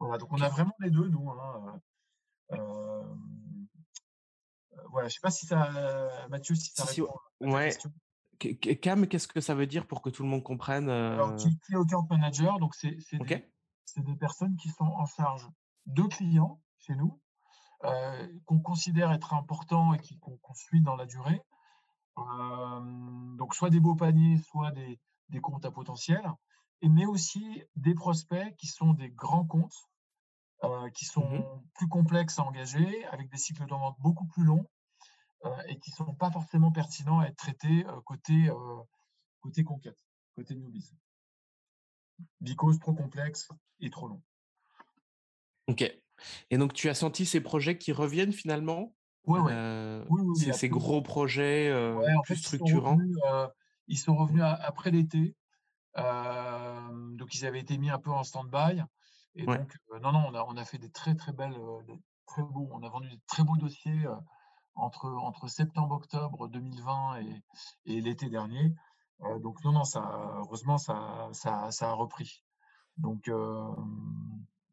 Voilà, 0.00 0.18
donc 0.18 0.32
on 0.32 0.40
a 0.40 0.48
vraiment 0.48 0.74
les 0.80 0.90
deux, 0.90 1.06
nous. 1.06 1.30
Hein, 1.30 1.80
euh, 2.50 3.14
voilà, 4.90 5.06
je 5.06 5.14
sais 5.14 5.20
pas 5.22 5.30
si 5.30 5.46
ça, 5.46 5.70
Mathieu, 6.28 6.56
si 6.56 6.72
ça 6.74 6.86
répond 6.86 7.14
ouais. 7.38 7.70
CAM, 8.80 9.06
qu'est-ce 9.06 9.28
que 9.28 9.40
ça 9.40 9.54
veut 9.54 9.68
dire 9.68 9.86
pour 9.86 10.02
que 10.02 10.10
tout 10.10 10.24
le 10.24 10.28
monde 10.28 10.42
comprenne 10.42 10.88
Alors, 10.88 11.36
Key 11.36 11.76
Account 11.76 12.08
Manager, 12.10 12.58
donc 12.58 12.74
c'est 12.74 12.96
des, 13.12 13.44
personnes 14.18 14.56
qui 14.56 14.68
sont 14.68 14.84
en 14.84 15.06
charge 15.06 15.48
de 15.86 16.02
clients 16.02 16.60
chez 16.78 16.94
nous, 16.94 17.20
qu'on 18.46 18.60
considère 18.60 19.10
être 19.12 19.34
importants 19.34 19.94
et 19.94 19.98
qu'on 20.20 20.54
suit 20.54 20.82
dans 20.82 20.96
la 20.96 21.06
durée. 21.06 21.40
donc, 22.16 23.54
soit 23.54 23.70
des 23.70 23.80
beaux 23.80 23.96
paniers, 23.96 24.38
soit 24.38 24.70
des, 24.70 25.00
des 25.30 25.40
comptes 25.40 25.64
à 25.64 25.70
potentiel, 25.70 26.22
et, 26.82 26.88
mais 26.88 27.06
aussi 27.06 27.62
des 27.76 27.94
prospects 27.94 28.56
qui 28.56 28.66
sont 28.66 28.92
des 28.94 29.10
grands 29.10 29.46
comptes, 29.46 29.88
euh, 30.64 30.90
qui 30.90 31.06
mmh 31.06 31.08
sont 31.08 31.62
plus 31.74 31.88
complexes 31.88 32.38
à 32.38 32.44
engager, 32.44 33.04
avec 33.06 33.30
des 33.30 33.38
cycles 33.38 33.64
de 33.64 33.70
vente 33.70 33.96
beaucoup 34.00 34.26
plus 34.26 34.44
longs, 34.44 34.66
euh, 35.46 35.62
et 35.68 35.78
qui 35.78 35.90
ne 35.90 35.96
sont 35.96 36.14
pas 36.14 36.30
forcément 36.30 36.70
pertinents 36.70 37.20
à 37.20 37.26
être 37.26 37.36
traités 37.36 37.86
euh, 37.86 38.00
côté, 38.04 38.50
côté 39.40 39.64
conquête, 39.64 39.98
côté 40.34 40.54
newbies. 40.54 40.92
Because 42.40 42.78
trop 42.78 42.94
complexe 42.94 43.48
et 43.80 43.90
trop 43.90 44.08
long. 44.08 44.22
Ok. 45.68 45.82
Et 46.50 46.58
donc, 46.58 46.72
tu 46.72 46.88
as 46.88 46.94
senti 46.94 47.24
ces 47.26 47.40
projets 47.40 47.78
qui 47.78 47.92
reviennent 47.92 48.32
finalement? 48.32 48.94
Oui, 49.26 49.40
oui. 49.40 50.52
ces, 50.52 50.68
gros 50.68 51.02
projets 51.02 51.72
plus 52.24 52.36
structurants? 52.36 52.98
ils 53.86 53.98
sont 53.98 54.16
revenus 54.16 54.42
après 54.42 54.90
l'été. 54.90 55.36
donc, 55.96 57.34
ils 57.34 57.46
avaient 57.46 57.60
été 57.60 57.78
mis 57.78 57.90
un 57.90 57.98
peu 57.98 58.10
en 58.10 58.24
stand-by. 58.24 58.82
Et 59.36 59.46
donc, 59.46 59.72
non, 60.02 60.12
non, 60.12 60.24
on 60.28 60.34
a, 60.34 60.44
on 60.48 60.56
a 60.56 60.64
fait 60.64 60.78
des 60.78 60.90
très, 60.90 61.14
très 61.14 61.32
belles, 61.32 61.56
très 62.26 62.42
beaux, 62.42 62.68
on 62.72 62.82
a 62.82 62.88
vendu 62.88 63.08
des 63.08 63.20
très 63.26 63.44
beaux 63.44 63.56
dossiers 63.56 64.06
entre, 64.74 65.06
entre 65.06 65.48
septembre-octobre 65.48 66.48
2020 66.48 67.20
et, 67.20 67.42
et 67.86 68.00
l'été 68.00 68.28
dernier. 68.28 68.74
Donc, 69.42 69.62
non, 69.64 69.72
non, 69.72 69.82
heureusement, 70.38 70.78
ça, 70.78 71.30
a 71.80 71.92
repris. 71.92 72.44
Donc, 72.96 73.30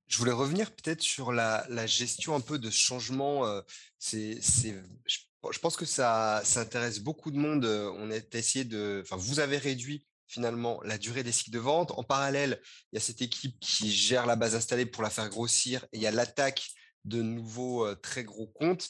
je 0.08 0.18
voulais 0.18 0.32
revenir 0.32 0.72
peut-être 0.72 1.02
sur 1.02 1.32
la, 1.32 1.86
gestion 1.86 2.36
un 2.36 2.42
peu 2.42 2.60
de 2.60 2.70
changement. 2.70 3.44
c'est, 4.00 4.40
je 4.42 5.60
pense 5.60 5.76
que 5.76 5.86
ça, 5.86 6.42
intéresse 6.56 7.00
beaucoup 7.00 7.32
de 7.32 7.38
monde. 7.38 7.66
On 7.66 8.12
a 8.12 8.18
essayé 8.34 8.66
de, 8.66 9.02
enfin, 9.04 9.18
vous 9.18 9.40
avez 9.40 9.58
réduit 9.58 10.06
finalement 10.30 10.82
la 10.84 10.98
durée 10.98 11.24
des 11.24 11.32
cycles 11.32 11.52
de 11.52 11.60
vente. 11.60 11.92
En 11.92 12.04
parallèle, 12.04 12.62
il 12.92 12.96
y 12.96 12.98
a 12.98 13.02
cette 13.02 13.22
équipe 13.22 13.60
qui 13.60 13.92
gère 13.92 14.26
la 14.26 14.36
base 14.36 14.56
installée 14.56 14.86
pour 14.86 15.04
la 15.04 15.10
faire 15.10 15.30
grossir 15.30 15.86
et 15.94 15.98
il 15.98 16.02
y 16.02 16.08
a 16.08 16.12
l'attaque 16.12 16.70
de 17.06 17.22
nouveaux 17.22 17.96
très 17.96 18.24
gros 18.24 18.48
comptes. 18.48 18.90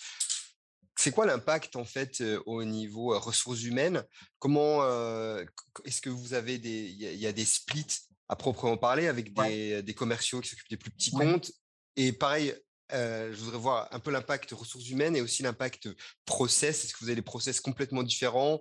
C'est 0.98 1.12
quoi 1.12 1.26
l'impact 1.26 1.76
en 1.76 1.86
fait 1.86 2.24
au 2.46 2.64
niveau 2.64 3.18
ressources 3.20 3.64
humaines? 3.64 4.04
Comment 4.40 4.84
est-ce 5.86 6.02
que 6.02 6.10
vous 6.10 6.34
avez 6.34 6.58
des, 6.58 6.88
il 6.90 7.20
y, 7.20 7.28
a 7.28 7.32
des 7.32 7.46
splits 7.46 7.86
à 8.30 8.36
proprement 8.36 8.78
parler 8.78 9.08
avec 9.08 9.34
des, 9.34 9.84
des 9.84 9.94
commerciaux 9.94 10.42
qui 10.42 10.50
s'occupent 10.50 10.70
des 10.70 10.78
plus 10.78 10.92
petits 10.92 11.12
comptes? 11.12 11.52
Et 11.96 12.12
pareil 12.12 12.54
je 12.92 13.44
voudrais 13.44 13.60
voir 13.60 13.88
un 13.92 14.00
peu 14.00 14.12
l'impact 14.12 14.52
ressources 14.52 14.90
humaines 14.90 15.16
et 15.16 15.22
aussi 15.22 15.44
l'impact 15.44 15.90
process. 16.26 16.84
Est-ce 16.84 16.94
que 16.94 17.00
vous 17.00 17.08
avez 17.08 17.16
des 17.16 17.22
process 17.22 17.60
complètement 17.60 18.04
différents? 18.04 18.60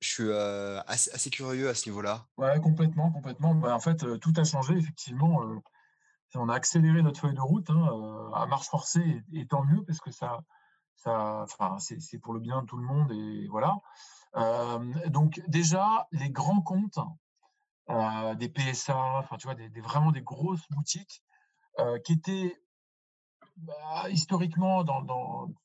Je 0.00 0.08
suis 0.08 0.32
assez, 0.32 1.30
curieux 1.30 1.68
à 1.68 1.74
ce 1.74 1.88
niveau-là. 1.88 2.26
Ouais, 2.36 2.60
complètement, 2.60 3.10
complètement. 3.10 3.54
Bah, 3.54 3.74
en 3.74 3.80
fait, 3.80 4.04
tout 4.20 4.32
a 4.36 4.44
changé 4.44 4.74
effectivement. 4.74 5.40
on 6.34 6.48
a 6.48 6.54
accéléré 6.54 7.02
notre 7.02 7.20
feuille 7.20 7.34
de 7.34 7.40
route 7.40 7.70
hein, 7.70 8.30
à 8.34 8.46
marche 8.46 8.68
forcée 8.68 9.22
et, 9.32 9.46
tant 9.46 9.64
mieux 9.64 9.82
parce 9.84 10.00
que 10.00 10.10
ça, 10.10 10.40
ça, 10.96 11.46
c'est 11.78 12.18
pour 12.18 12.32
le 12.32 12.40
bien 12.40 12.62
de 12.62 12.66
tout 12.66 12.76
le 12.76 12.84
monde 12.84 13.12
et 13.12 13.46
voilà. 13.48 13.78
donc 15.08 15.42
déjà, 15.48 16.08
les 16.12 16.30
grands 16.30 16.62
comptes, 16.62 16.98
des 18.36 18.48
PSA, 18.48 19.18
enfin 19.18 19.36
tu 19.36 19.46
vois, 19.46 19.56
vraiment 19.82 20.12
des 20.12 20.22
grosses 20.22 20.66
boutiques 20.70 21.22
qui 22.04 22.12
étaient 22.12 22.58
bah, 23.56 24.10
historiquement, 24.10 24.84
dans, 24.84 25.00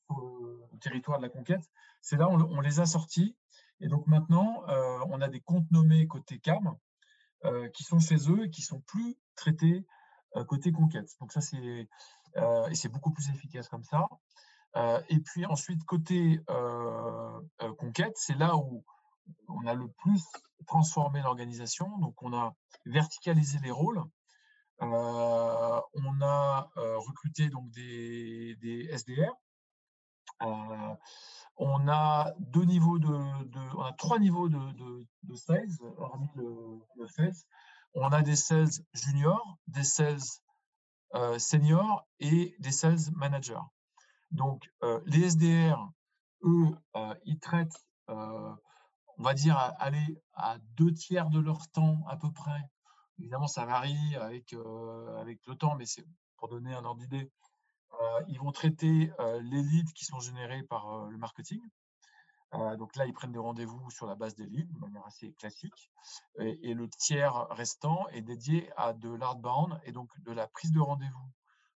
le 0.08 0.78
territoire 0.80 1.18
de 1.18 1.22
la 1.22 1.28
conquête, 1.28 1.68
c'est 2.00 2.16
là 2.16 2.28
on, 2.28 2.60
les 2.60 2.80
a 2.80 2.86
sortis. 2.86 3.36
Et 3.80 3.88
donc 3.88 4.06
maintenant, 4.06 4.62
euh, 4.68 4.98
on 5.08 5.20
a 5.20 5.28
des 5.28 5.40
comptes 5.40 5.70
nommés 5.70 6.06
côté 6.06 6.38
CAM 6.38 6.76
euh, 7.44 7.68
qui 7.70 7.82
sont 7.82 7.98
chez 7.98 8.30
eux 8.30 8.44
et 8.44 8.50
qui 8.50 8.62
sont 8.62 8.80
plus 8.80 9.16
traités 9.34 9.86
euh, 10.36 10.44
côté 10.44 10.72
conquête. 10.72 11.08
Donc 11.20 11.32
ça, 11.32 11.40
c'est 11.40 11.88
et 12.36 12.74
c'est 12.74 12.88
beaucoup 12.88 13.10
plus 13.10 13.28
efficace 13.30 13.68
comme 13.68 13.82
ça. 13.82 14.06
Et 14.76 15.20
puis 15.20 15.46
ensuite, 15.46 15.84
côté 15.84 16.40
conquête, 17.78 18.16
c'est 18.16 18.36
là 18.36 18.56
où 18.56 18.84
on 19.48 19.66
a 19.66 19.74
le 19.74 19.88
plus 19.88 20.22
transformé 20.66 21.22
l'organisation. 21.22 21.98
Donc 21.98 22.22
on 22.22 22.32
a 22.32 22.54
verticalisé 22.86 23.58
les 23.62 23.70
rôles. 23.70 24.02
Euh, 24.82 25.80
on 25.94 26.22
a 26.22 26.70
euh, 26.76 26.98
recruté 26.98 27.50
donc 27.50 27.70
des, 27.70 28.88
SDR. 28.92 29.32
Euh, 30.42 30.94
on 31.56 31.86
a 31.88 32.32
deux 32.38 32.64
niveaux 32.64 32.98
de, 32.98 33.12
on 33.76 33.82
a 33.82 33.92
trois 33.92 34.18
niveaux 34.18 34.48
de, 34.48 35.06
de, 35.24 35.34
sales, 35.34 35.68
hormis 35.98 36.28
le, 36.36 37.06
sales. 37.08 37.34
On 37.94 38.10
a 38.10 38.22
des 38.22 38.36
sales 38.36 38.70
juniors, 38.94 39.58
des 39.66 39.84
sales 39.84 40.20
seniors 41.38 42.06
et 42.20 42.54
des 42.60 42.72
sales 42.72 43.10
managers. 43.14 43.66
Donc, 44.30 44.70
les 45.06 45.30
SDR, 45.30 45.90
eux, 46.42 46.68
ils 47.24 47.38
traitent, 47.40 47.84
on 48.08 48.56
va 49.22 49.34
dire, 49.34 49.56
aller 49.78 50.22
à 50.34 50.58
deux 50.76 50.92
tiers 50.92 51.30
de 51.30 51.40
leur 51.40 51.68
temps 51.68 52.04
à 52.08 52.16
peu 52.16 52.30
près 52.32 52.70
Évidemment, 53.20 53.48
ça 53.48 53.66
varie 53.66 54.16
avec, 54.16 54.54
avec 55.18 55.46
le 55.46 55.54
temps, 55.54 55.76
mais 55.76 55.84
c'est 55.84 56.06
pour 56.38 56.48
donner 56.48 56.72
un 56.72 56.84
ordre 56.84 57.00
d'idée. 57.00 57.30
ils 58.28 58.38
vont 58.38 58.50
traiter 58.50 59.12
les 59.42 59.62
leads 59.62 59.92
qui 59.92 60.06
sont 60.06 60.20
générés 60.20 60.62
par 60.62 61.06
le 61.06 61.18
marketing. 61.18 61.60
donc 62.78 62.96
là, 62.96 63.04
ils 63.04 63.12
prennent 63.12 63.32
des 63.32 63.38
rendez-vous 63.38 63.90
sur 63.90 64.06
la 64.06 64.14
base 64.14 64.34
des 64.36 64.46
leads 64.46 64.72
de 64.72 64.78
manière 64.78 65.06
assez 65.06 65.34
classique. 65.34 65.90
Et, 66.38 66.72
le 66.72 66.88
tiers 66.88 67.46
restant 67.50 68.08
est 68.08 68.22
dédié 68.22 68.70
à 68.78 68.94
de 68.94 69.10
l'outbound 69.10 69.78
et 69.84 69.92
donc 69.92 70.08
de 70.22 70.32
la 70.32 70.46
prise 70.48 70.72
de 70.72 70.80
rendez-vous 70.80 71.30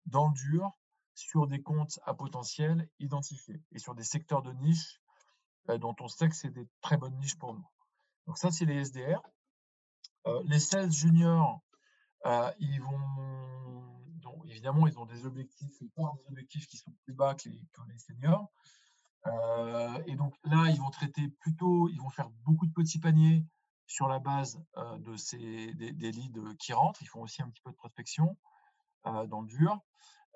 dans 0.05 0.29
le 0.29 0.33
dur 0.33 0.71
sur 1.15 1.47
des 1.47 1.61
comptes 1.61 1.99
à 2.05 2.13
potentiel 2.13 2.89
identifiés 2.99 3.61
et 3.71 3.79
sur 3.79 3.95
des 3.95 4.03
secteurs 4.03 4.41
de 4.41 4.51
niche 4.53 4.99
dont 5.79 5.95
on 5.99 6.07
sait 6.07 6.27
que 6.27 6.35
c'est 6.35 6.49
des 6.49 6.67
très 6.81 6.97
bonnes 6.97 7.17
niches 7.17 7.37
pour 7.37 7.53
nous. 7.53 7.65
Donc 8.27 8.37
ça, 8.37 8.51
c'est 8.51 8.65
les 8.65 8.85
SDR. 8.85 9.21
Euh, 10.27 10.41
les 10.45 10.59
sales 10.59 10.91
juniors, 10.91 11.61
euh, 12.25 12.51
ils 12.59 12.81
vont, 12.81 14.45
évidemment, 14.47 14.87
ils 14.87 14.97
ont 14.97 15.05
des 15.05 15.25
objectifs, 15.25 15.77
des 15.79 15.91
objectifs 16.29 16.67
qui 16.67 16.77
sont 16.77 16.93
plus 17.03 17.13
bas 17.13 17.35
que 17.35 17.49
les, 17.49 17.97
seniors. 17.97 18.49
Euh, 19.25 20.03
et 20.05 20.15
donc 20.15 20.33
là, 20.43 20.69
ils 20.69 20.79
vont 20.79 20.89
traiter 20.89 21.27
plutôt, 21.39 21.89
ils 21.89 21.99
vont 21.99 22.09
faire 22.09 22.29
beaucoup 22.45 22.65
de 22.65 22.73
petits 22.73 22.99
paniers 22.99 23.45
sur 23.85 24.07
la 24.07 24.19
base 24.19 24.63
de 24.99 25.15
ces, 25.17 25.73
des, 25.73 26.11
leads 26.11 26.55
qui 26.57 26.71
rentrent. 26.71 27.01
Ils 27.01 27.07
font 27.07 27.21
aussi 27.21 27.41
un 27.41 27.49
petit 27.49 27.61
peu 27.61 27.71
de 27.71 27.75
prospection 27.75 28.37
dans 29.03 29.41
le 29.41 29.47
dur. 29.47 29.77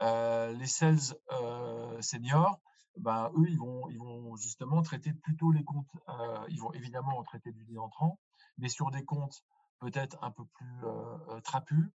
Les 0.02 0.68
sales 0.68 1.16
seniors, 2.02 2.60
ben, 2.98 3.32
eux, 3.38 3.46
ils 3.48 3.60
vont, 3.60 3.90
ils 3.90 4.00
vont 4.00 4.36
justement 4.36 4.82
traiter 4.82 5.14
plutôt 5.14 5.52
les 5.52 5.64
comptes. 5.64 5.90
ils 6.50 6.60
vont 6.60 6.74
évidemment 6.74 7.24
traiter 7.24 7.52
du 7.52 7.78
entrant, 7.78 8.20
mais 8.58 8.70
sur 8.70 8.92
des 8.92 9.04
comptes 9.04 9.44
peut-être 9.80 10.18
un 10.24 10.32
peu 10.32 10.46
plus 10.46 10.82
trapu 11.44 11.92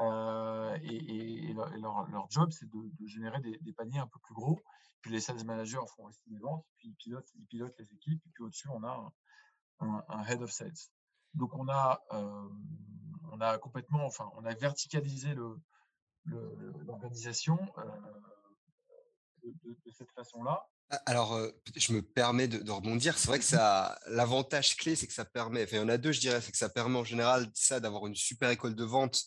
et, 0.00 1.54
leur, 1.54 2.26
job, 2.30 2.50
c'est 2.52 2.68
de, 2.68 3.06
générer 3.06 3.40
des, 3.40 3.72
paniers 3.72 3.98
un 3.98 4.06
peu 4.06 4.18
plus 4.20 4.34
gros. 4.34 4.60
Puis 5.00 5.12
les 5.12 5.20
sales 5.20 5.44
managers 5.44 5.84
font 5.94 6.06
aussi 6.06 6.22
des 6.26 6.38
ventes, 6.38 6.64
puis 6.78 6.88
ils 6.88 6.94
pilotent, 6.94 7.78
les 7.78 7.92
équipes, 7.92 8.22
et 8.26 8.30
puis 8.32 8.42
au-dessus, 8.42 8.68
on 8.70 8.82
a 8.84 9.12
un, 9.80 10.24
head 10.24 10.42
of 10.42 10.50
sales. 10.50 10.72
Donc 11.34 11.54
on 11.54 11.68
a, 11.68 12.00
on 12.10 13.40
a 13.40 13.58
complètement, 13.58 14.06
enfin, 14.06 14.30
on 14.36 14.44
a 14.44 14.54
verticalisé 14.54 15.34
l'organisation 16.26 17.58
le, 19.42 19.52
de, 19.64 19.92
cette 19.92 20.10
façon-là. 20.12 20.66
Ah, 20.90 21.00
alors, 21.06 21.38
je 21.76 21.92
me 21.92 22.02
permets 22.02 22.48
de, 22.48 22.70
rebondir. 22.70 23.18
C'est 23.18 23.28
vrai 23.28 23.38
que 23.38 23.44
ça, 23.44 23.98
l'avantage 24.06 24.76
clé, 24.76 24.96
c'est 24.96 25.06
que 25.06 25.12
ça 25.12 25.24
permet, 25.24 25.64
enfin, 25.64 25.76
il 25.76 25.80
y 25.80 25.82
en 25.82 25.88
a 25.88 25.98
deux, 25.98 26.12
je 26.12 26.20
dirais, 26.20 26.40
c'est 26.40 26.52
que 26.52 26.58
ça 26.58 26.68
permet 26.68 26.98
en 26.98 27.04
général 27.04 27.46
ça 27.54 27.80
d'avoir 27.80 28.06
une 28.06 28.14
super 28.14 28.50
école 28.50 28.74
de 28.74 28.84
vente, 28.84 29.24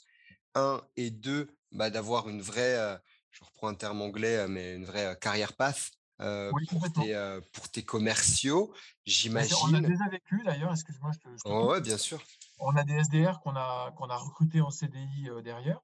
un, 0.56 0.82
et 0.96 1.12
deux, 1.12 1.56
bah, 1.72 1.90
d'avoir 1.90 2.30
une 2.30 2.42
vraie, 2.42 3.00
je 3.32 3.44
reprends 3.44 3.68
un 3.68 3.76
terme 3.76 4.02
anglais, 4.02 4.48
mais 4.48 4.76
une 4.76 4.86
vraie 4.86 5.18
carrière 5.20 5.54
path 5.54 5.92
pour, 6.18 6.92
tes, 6.94 7.40
pour, 7.54 7.70
tes, 7.70 7.84
commerciaux, 7.84 8.74
j'imagine. 9.06 9.56
On 9.64 9.74
a 9.74 9.82
déjà 9.82 10.08
vécu 10.10 10.42
d'ailleurs, 10.44 10.72
excuse-moi, 10.72 11.12
je 11.14 11.20
te. 11.20 11.30
oh, 11.46 11.80
bien 11.80 11.98
sûr. 11.98 12.22
On 12.60 12.76
a 12.76 12.84
des 12.84 12.94
SDR 13.04 13.40
qu'on 13.42 13.56
a, 13.56 13.92
qu'on 13.98 14.10
a 14.10 14.18
recrutés 14.18 14.62
en 14.62 14.72
CDI 14.72 15.30
derrière, 15.44 15.80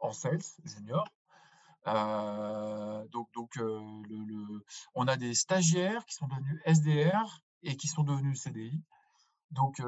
en 0.00 0.12
sales, 0.12 0.42
junior. 0.64 1.04
donc, 1.86 3.32
donc 3.32 3.56
le, 3.56 4.64
on 4.94 5.06
a 5.08 5.16
des 5.16 5.34
stagiaires 5.34 6.04
qui 6.06 6.14
sont 6.14 6.26
devenus 6.26 6.60
SDR 6.66 7.42
et 7.62 7.76
qui 7.76 7.88
sont 7.88 8.04
devenus 8.04 8.40
CDI. 8.40 8.80
Donc, 9.50 9.80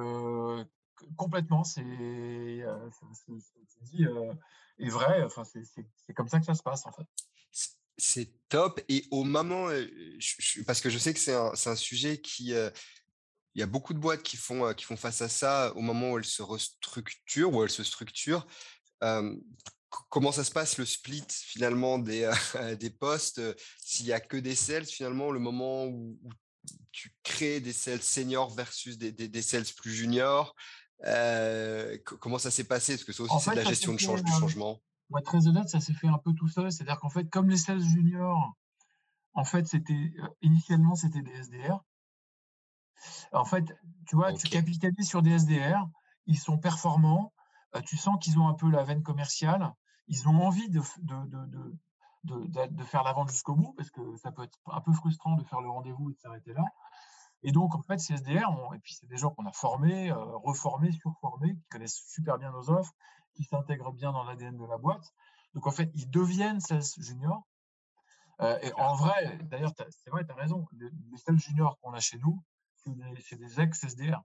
complètement, 1.16 1.64
c'est 1.64 1.82
est 4.78 4.88
vrai. 4.88 5.22
Enfin, 5.22 5.42
c'est 5.44 6.14
comme 6.14 6.28
ça 6.28 6.38
que 6.38 6.46
ça 6.46 6.54
se 6.54 6.62
passe 6.62 6.86
en 6.86 6.92
fait. 6.92 7.06
C'est 7.98 8.32
top. 8.48 8.80
Et 8.88 9.04
au 9.10 9.24
moment, 9.24 9.68
parce 10.66 10.80
que 10.80 10.88
je 10.88 10.98
sais 10.98 11.12
que 11.12 11.20
c'est 11.20 11.34
un, 11.34 11.52
un, 11.52 11.76
sujet 11.76 12.20
qui, 12.20 12.54
il 13.54 13.60
y 13.60 13.62
a 13.62 13.66
beaucoup 13.66 13.92
de 13.92 13.98
boîtes 13.98 14.22
qui 14.22 14.36
font, 14.36 14.72
qui 14.74 14.84
font 14.84 14.96
face 14.96 15.20
à 15.20 15.28
ça 15.28 15.72
au 15.76 15.80
moment 15.80 16.12
où 16.12 16.18
elles 16.18 16.24
se 16.24 16.42
restructurent, 16.42 17.52
où 17.52 17.62
elles 17.62 17.70
se 17.70 17.84
structurent. 17.84 18.46
Comment 20.08 20.32
ça 20.32 20.44
se 20.44 20.50
passe 20.50 20.78
le 20.78 20.86
split 20.86 21.26
finalement 21.28 21.98
des, 21.98 22.30
des 22.80 22.90
postes 22.90 23.40
S'il 23.78 24.06
n'y 24.06 24.12
a 24.12 24.20
que 24.20 24.36
des 24.36 24.54
sales, 24.54 24.86
finalement, 24.86 25.30
le 25.30 25.40
moment 25.40 25.86
où, 25.86 26.18
tu 26.92 27.14
crées 27.22 27.60
des 27.60 27.72
sales 27.72 28.02
seniors 28.02 28.54
versus 28.54 28.98
des, 28.98 29.12
des, 29.12 29.28
des 29.28 29.42
sales 29.42 29.64
plus 29.76 29.92
juniors, 29.92 30.54
comment 32.20 32.38
ça 32.38 32.50
s'est 32.50 32.64
passé? 32.64 32.94
Parce 32.94 33.04
que 33.04 33.12
ça 33.12 33.22
aussi, 33.22 33.34
c'est 33.40 33.50
de 33.52 33.56
la 33.56 33.64
gestion 33.64 33.94
de 33.94 33.98
change, 33.98 34.22
du 34.22 34.32
changement. 34.32 34.80
Être 35.16 35.24
très 35.24 35.46
honnête, 35.48 35.68
ça 35.68 35.80
s'est 35.80 35.94
fait 35.94 36.06
un 36.06 36.18
peu 36.18 36.32
tout 36.34 36.48
seul. 36.48 36.70
C'est-à-dire 36.70 36.98
qu'en 37.00 37.08
fait, 37.08 37.28
comme 37.30 37.48
les 37.48 37.56
sales 37.56 37.82
juniors, 37.82 38.54
en 39.32 39.44
fait, 39.44 39.66
c'était 39.66 40.12
initialement 40.42 40.94
c'était 40.94 41.22
des 41.22 41.32
SDR. 41.32 41.80
En 43.32 43.44
fait, 43.44 43.64
tu 44.06 44.16
vois, 44.16 44.32
tu 44.32 44.48
capitalises 44.48 45.08
sur 45.08 45.22
des 45.22 45.38
SDR, 45.38 45.88
ils 46.26 46.38
sont 46.38 46.58
performants, 46.58 47.32
tu 47.84 47.96
sens 47.96 48.16
qu'ils 48.20 48.38
ont 48.38 48.48
un 48.48 48.54
peu 48.54 48.70
la 48.70 48.84
veine 48.84 49.02
commerciale, 49.02 49.72
ils 50.08 50.28
ont 50.28 50.42
envie 50.42 50.68
de, 50.68 50.80
de, 50.98 51.26
de, 52.24 52.66
de 52.66 52.84
faire 52.84 53.02
la 53.04 53.12
vente 53.12 53.30
jusqu'au 53.30 53.54
bout, 53.54 53.72
parce 53.76 53.90
que 53.90 54.16
ça 54.16 54.32
peut 54.32 54.42
être 54.42 54.58
un 54.66 54.80
peu 54.80 54.92
frustrant 54.92 55.36
de 55.36 55.44
faire 55.44 55.60
le 55.60 55.70
rendez-vous 55.70 56.10
et 56.10 56.14
de 56.14 56.18
s'arrêter 56.18 56.52
là. 56.52 56.64
Et 57.42 57.52
donc, 57.52 57.74
en 57.74 57.82
fait, 57.82 57.98
ces 57.98 58.14
SDR, 58.16 58.50
et 58.74 58.78
puis 58.80 58.94
c'est 58.94 59.06
des 59.06 59.16
gens 59.16 59.30
qu'on 59.30 59.46
a 59.46 59.52
formés, 59.52 60.12
reformés, 60.12 60.92
surformés, 60.92 61.54
qui 61.54 61.66
connaissent 61.70 62.02
super 62.06 62.38
bien 62.38 62.50
nos 62.50 62.70
offres, 62.70 62.92
qui 63.34 63.44
s'intègrent 63.44 63.92
bien 63.92 64.12
dans 64.12 64.24
l'ADN 64.24 64.56
de 64.56 64.66
la 64.66 64.76
boîte. 64.76 65.14
Donc, 65.54 65.66
en 65.66 65.70
fait, 65.70 65.90
ils 65.94 66.10
deviennent 66.10 66.60
sales 66.60 66.82
juniors. 66.98 67.46
et 68.40 68.72
en 68.74 68.94
vrai, 68.94 69.38
d'ailleurs, 69.44 69.72
c'est 69.76 70.10
vrai, 70.10 70.24
tu 70.24 70.32
as 70.32 70.34
raison, 70.34 70.66
les, 70.72 70.90
sales 71.16 71.38
juniors 71.38 71.78
qu'on 71.80 71.92
a 71.92 72.00
chez 72.00 72.18
nous, 72.18 72.42
c'est 72.76 72.94
des, 73.38 73.60
ex-SDR. 73.60 74.22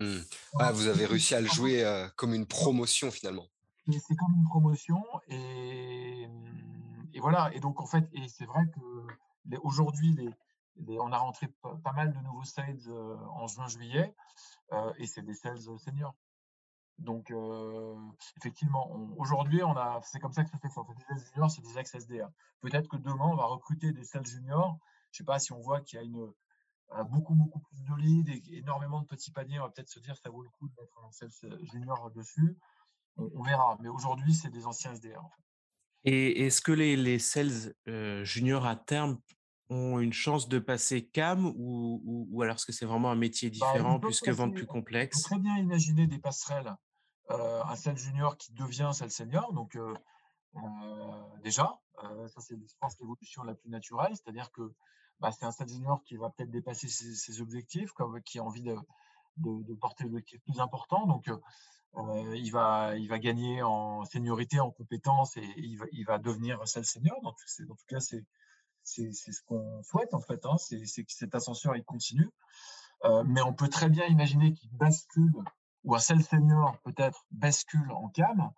Mmh. 0.00 0.16
Ah, 0.58 0.72
vous 0.72 0.88
avez 0.88 1.06
réussi 1.06 1.34
à 1.34 1.40
le 1.40 1.48
jouer 1.48 1.84
comme 2.16 2.34
une 2.34 2.46
promotion 2.46 3.10
finalement. 3.10 3.46
C'est 3.88 4.16
comme 4.16 4.34
une 4.36 4.44
promotion 4.44 5.02
et, 5.28 6.28
et, 7.14 7.20
voilà. 7.20 7.50
Et 7.54 7.60
donc 7.60 7.80
en 7.80 7.86
fait, 7.86 8.04
et 8.12 8.28
c'est 8.28 8.44
vrai 8.44 8.64
que 8.74 9.56
aujourd'hui 9.62 10.12
les, 10.12 10.98
on 10.98 11.12
a 11.12 11.18
rentré 11.18 11.48
pas 11.62 11.92
mal 11.92 12.12
de 12.12 12.18
nouveaux 12.18 12.44
sales 12.44 12.80
en 13.30 13.46
juin-juillet 13.46 14.14
et 14.98 15.06
c'est 15.06 15.22
des 15.22 15.34
sales 15.34 15.60
seniors. 15.78 16.14
Donc, 16.98 17.32
effectivement, 18.38 18.90
aujourd'hui, 19.18 19.62
on 19.62 19.76
a, 19.76 20.00
c'est 20.02 20.18
comme 20.18 20.32
ça 20.32 20.44
que 20.44 20.50
ça 20.50 20.58
fait. 20.58 20.68
En 20.76 20.84
fait, 20.84 20.94
des 20.94 21.04
sales 21.04 21.26
juniors, 21.32 21.50
c'est 21.50 21.62
des 21.62 21.78
ex-SDR. 21.78 22.28
Peut-être 22.60 22.88
que 22.88 22.96
demain, 22.96 23.26
on 23.26 23.36
va 23.36 23.44
recruter 23.44 23.92
des 23.92 24.04
sales 24.04 24.26
juniors. 24.26 24.78
Je 25.12 25.18
sais 25.18 25.24
pas 25.24 25.38
si 25.38 25.52
on 25.52 25.60
voit 25.60 25.80
qu'il 25.80 25.98
y 25.98 26.02
a 26.02 26.04
une, 26.04 26.32
beaucoup, 27.10 27.34
beaucoup 27.34 27.60
plus 27.60 27.82
de 27.82 27.94
leads 27.96 28.30
et 28.30 28.58
énormément 28.58 29.00
de 29.00 29.06
petits 29.06 29.32
paniers. 29.32 29.58
On 29.58 29.64
va 29.64 29.70
peut-être 29.70 29.88
se 29.88 30.00
dire 30.00 30.16
ça 30.16 30.30
vaut 30.30 30.42
le 30.42 30.48
coup 30.50 30.68
de 30.68 30.74
mettre 30.80 31.04
un 31.04 31.10
sales 31.10 31.30
junior 31.72 32.10
dessus. 32.12 32.56
On, 33.16 33.42
verra. 33.42 33.78
Mais 33.80 33.88
aujourd'hui, 33.88 34.34
c'est 34.34 34.50
des 34.50 34.66
anciens 34.66 34.92
SDR. 34.92 35.22
Et 36.04 36.46
est-ce 36.46 36.60
que 36.60 36.72
les, 36.72 36.96
les 36.96 37.18
sales 37.18 37.74
juniors 38.24 38.66
à 38.66 38.76
terme 38.76 39.18
ont 39.68 39.98
une 39.98 40.12
chance 40.12 40.48
de 40.48 40.58
passer 40.58 41.06
CAM 41.06 41.46
ou, 41.56 42.00
ou, 42.04 42.42
alors 42.42 42.56
est-ce 42.56 42.66
que 42.66 42.72
c'est 42.72 42.86
vraiment 42.86 43.10
un 43.10 43.16
métier 43.16 43.50
bah, 43.50 43.54
différent 43.54 43.98
puisque 43.98 44.28
vente 44.28 44.54
plus 44.54 44.66
complexe 44.66 45.18
On 45.18 45.22
peut 45.22 45.34
très 45.34 45.38
bien 45.40 45.58
imaginer 45.58 46.06
des 46.06 46.18
passerelles. 46.18 46.74
Euh, 47.30 47.62
un 47.64 47.74
sales 47.74 47.98
junior 47.98 48.36
qui 48.36 48.52
devient 48.52 48.90
sales 48.92 49.10
senior. 49.10 49.52
Donc, 49.52 49.74
euh, 49.76 49.94
euh, 50.56 50.60
déjà, 51.42 51.80
ça 52.28 52.40
c'est, 52.40 52.54
je 52.54 52.74
pense, 52.78 52.98
l'évolution 53.00 53.42
la 53.42 53.54
plus 53.54 53.68
naturelle. 53.68 54.12
C'est-à-dire 54.14 54.50
que 54.52 54.72
bah, 55.20 55.32
c'est 55.32 55.44
un 55.44 55.52
sales 55.52 55.68
junior 55.68 56.02
qui 56.04 56.16
va 56.16 56.30
peut-être 56.30 56.50
dépasser 56.50 56.88
ses, 56.88 57.40
objectifs, 57.40 57.90
qui 58.24 58.38
a 58.38 58.44
envie 58.44 58.62
de, 58.62 58.76
porter 59.80 60.04
l'objectif 60.04 60.40
plus 60.42 60.60
important. 60.60 61.06
Donc, 61.06 61.30
il, 62.34 62.50
va, 62.50 62.96
il 62.96 63.08
va 63.08 63.18
gagner 63.18 63.62
en 63.62 64.04
seniorité, 64.04 64.60
en 64.60 64.70
compétences 64.70 65.36
et 65.36 65.48
il 65.56 65.76
va, 65.78 65.86
il 65.92 66.04
va 66.04 66.18
devenir 66.18 66.60
senior. 66.66 67.18
En 67.24 67.32
tout 67.32 67.76
cas, 67.88 68.00
c'est 68.00 68.24
ce 68.84 69.42
qu'on 69.46 69.82
souhaite 69.82 70.14
en 70.14 70.20
fait, 70.20 70.44
hein, 70.46 70.56
c'est 70.58 71.04
que 71.04 71.12
cet 71.12 71.34
ascenseur 71.34 71.76
il 71.76 71.84
continue. 71.84 72.30
Euh, 73.04 73.24
mais 73.24 73.42
on 73.42 73.52
peut 73.52 73.68
très 73.68 73.88
bien 73.88 74.06
imaginer 74.06 74.54
qu'il 74.54 74.70
bascule, 74.72 75.32
ou 75.84 75.94
un 75.94 75.98
seul 75.98 76.22
senior 76.22 76.78
peut-être 76.82 77.26
bascule 77.30 77.90
en 77.92 78.08
cam, 78.08 78.50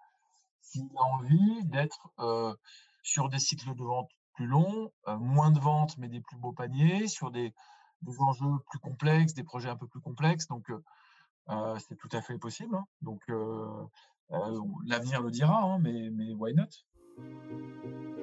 s'il 0.60 0.88
a 0.96 1.02
envie 1.02 1.64
d'être 1.64 2.10
euh, 2.18 2.54
sur 3.02 3.28
des 3.28 3.38
cycles 3.38 3.74
de 3.74 3.82
vente 3.82 4.10
plus 4.38 4.46
longs, 4.46 4.92
euh, 5.08 5.16
moins 5.18 5.50
de 5.50 5.58
ventes 5.58 5.98
mais 5.98 6.08
des 6.08 6.20
plus 6.20 6.36
beaux 6.36 6.52
paniers, 6.52 7.08
sur 7.08 7.32
des, 7.32 7.52
enjeux 8.20 8.46
plus 8.70 8.78
complexes, 8.78 9.34
des 9.34 9.42
projets 9.42 9.68
un 9.68 9.76
peu 9.76 9.88
plus 9.88 10.00
complexes. 10.00 10.46
Donc 10.46 10.70
c'est 11.78 11.96
tout 11.96 12.08
à 12.12 12.20
fait 12.20 12.38
possible. 12.38 12.76
Hein. 12.76 12.84
Donc 13.02 13.20
l'avenir 14.86 15.20
le 15.20 15.30
dira, 15.32 15.60
hein, 15.60 15.78
mais, 15.80 16.10
mais 16.10 16.32
why 16.34 16.54
not? 16.54 16.68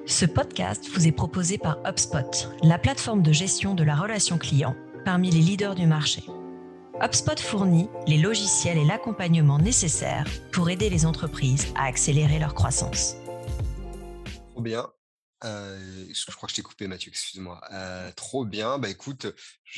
Ce 0.06 0.26
podcast 0.26 0.88
vous 0.94 1.06
est 1.06 1.12
proposé 1.12 1.58
par 1.58 1.80
HubSpot, 1.86 2.48
la 2.64 2.78
plateforme 2.78 3.22
de 3.22 3.34
gestion 3.34 3.74
de 3.74 3.84
la 3.84 3.96
relation 3.96 4.38
client 4.38 4.76
parmi 5.04 5.30
les 5.32 5.42
leaders 5.42 5.76
du 5.76 5.88
marché. 5.88 6.24
HubSpot 7.02 7.38
fournit 7.38 7.90
les 8.08 8.18
logiciels 8.18 8.78
et 8.78 8.86
l'accompagnement 8.86 9.60
nécessaires 9.60 10.28
pour 10.54 10.70
aider 10.70 10.90
les 10.90 11.06
entreprises 11.06 11.74
à 11.76 11.86
accélérer 11.86 12.40
leur 12.40 12.54
croissance. 12.54 13.16
Bien. 14.58 14.88
Euh, 15.44 16.06
je 16.14 16.32
crois 16.32 16.48
que 16.48 16.52
je 16.52 16.56
t'ai 16.56 16.62
coupé, 16.62 16.88
Mathieu, 16.88 17.10
excuse-moi. 17.10 17.62
Euh, 17.72 18.12
trop 18.16 18.46
bien. 18.46 18.78
Bah, 18.78 18.90
écoute, 18.90 19.28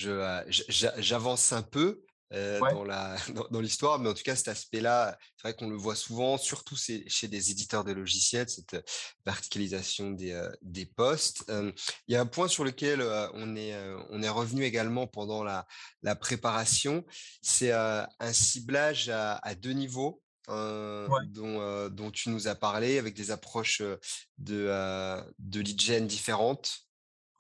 euh, 0.06 0.44
j'avance 0.48 1.54
un 1.54 1.64
peu. 1.64 2.04
Euh, 2.34 2.60
dans 2.60 2.84
la 2.84 3.16
dans, 3.52 3.62
l'histoire, 3.62 4.00
mais 4.00 4.10
en 4.10 4.14
tout 4.14 4.24
cas 4.24 4.36
cet 4.36 4.50
aspect-là, 4.50 5.18
c'est 5.38 5.48
vrai 5.48 5.54
qu'on 5.56 5.70
le 5.70 5.78
voit 5.78 5.96
souvent, 5.96 6.38
surtout 6.38 6.76
chez 6.76 7.28
des 7.30 7.52
éditeurs 7.52 7.86
de 7.86 7.94
logiciels, 7.94 8.50
cette 8.50 8.86
verticalisation 9.26 10.12
des, 10.12 10.38
des 10.62 10.86
postes. 10.86 11.46
il 11.48 11.74
y 12.10 12.18
a 12.18 12.20
un 12.20 12.26
point 12.26 12.50
sur 12.50 12.66
lequel 12.66 13.02
on 13.34 13.56
est 13.56 13.74
on 14.10 14.22
est 14.22 14.28
revenu 14.28 14.66
également 14.66 15.08
pendant 15.08 15.42
la, 15.42 15.66
la 16.02 16.18
préparation, 16.18 17.06
c'est 17.42 17.72
un 17.72 18.34
ciblage 18.34 19.08
à, 19.08 19.56
deux 19.56 19.72
niveaux. 19.72 20.22
Dont, 20.48 21.90
dont 21.90 22.12
tu 22.12 22.30
nous 22.30 22.48
as 22.48 22.56
parlé 22.56 22.98
avec 22.98 23.16
des 23.16 23.32
approches 23.32 23.82
de, 24.38 25.24
de 25.40 25.60
lead 25.60 25.80
gen 25.80 26.08
différentes. 26.08 26.80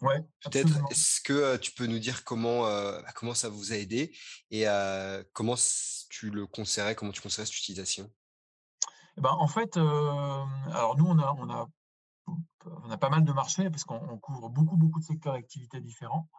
Ouais, 0.01 0.23
Peut-être, 0.43 0.77
est-ce 0.91 1.21
que 1.21 1.57
tu 1.57 1.71
peux 1.71 1.87
nous 1.87 1.97
dire 1.99 2.23
comment, 2.23 2.63
bah, 2.63 3.11
comment 3.15 3.33
ça 3.33 3.49
vous 3.49 3.71
a 3.71 3.75
aidé 3.75 4.15
et 4.51 4.65
comment 5.33 5.55
tu 6.09 6.29
le 6.29 6.45
conseillerais, 6.45 6.95
comment 6.95 7.11
tu 7.11 7.21
conseillerais 7.21 7.47
cette 7.47 7.57
utilisation? 7.57 8.11
Eh 9.17 9.21
ben, 9.21 9.31
En 9.31 9.47
fait, 9.47 9.77
alors 9.77 10.95
nous, 10.97 11.05
on 11.05 11.17
a, 11.17 11.33
on, 11.39 11.49
a, 11.49 11.67
on 12.65 12.91
a 12.91 12.97
pas 12.97 13.09
mal 13.09 13.23
de 13.23 13.31
marchés 13.31 13.69
parce 13.69 13.83
qu'on 13.83 14.17
couvre 14.19 14.49
beaucoup, 14.49 14.77
beaucoup 14.77 14.99
de 14.99 15.05
secteurs 15.05 15.33
d'activité 15.33 15.79
différents. 15.81 16.29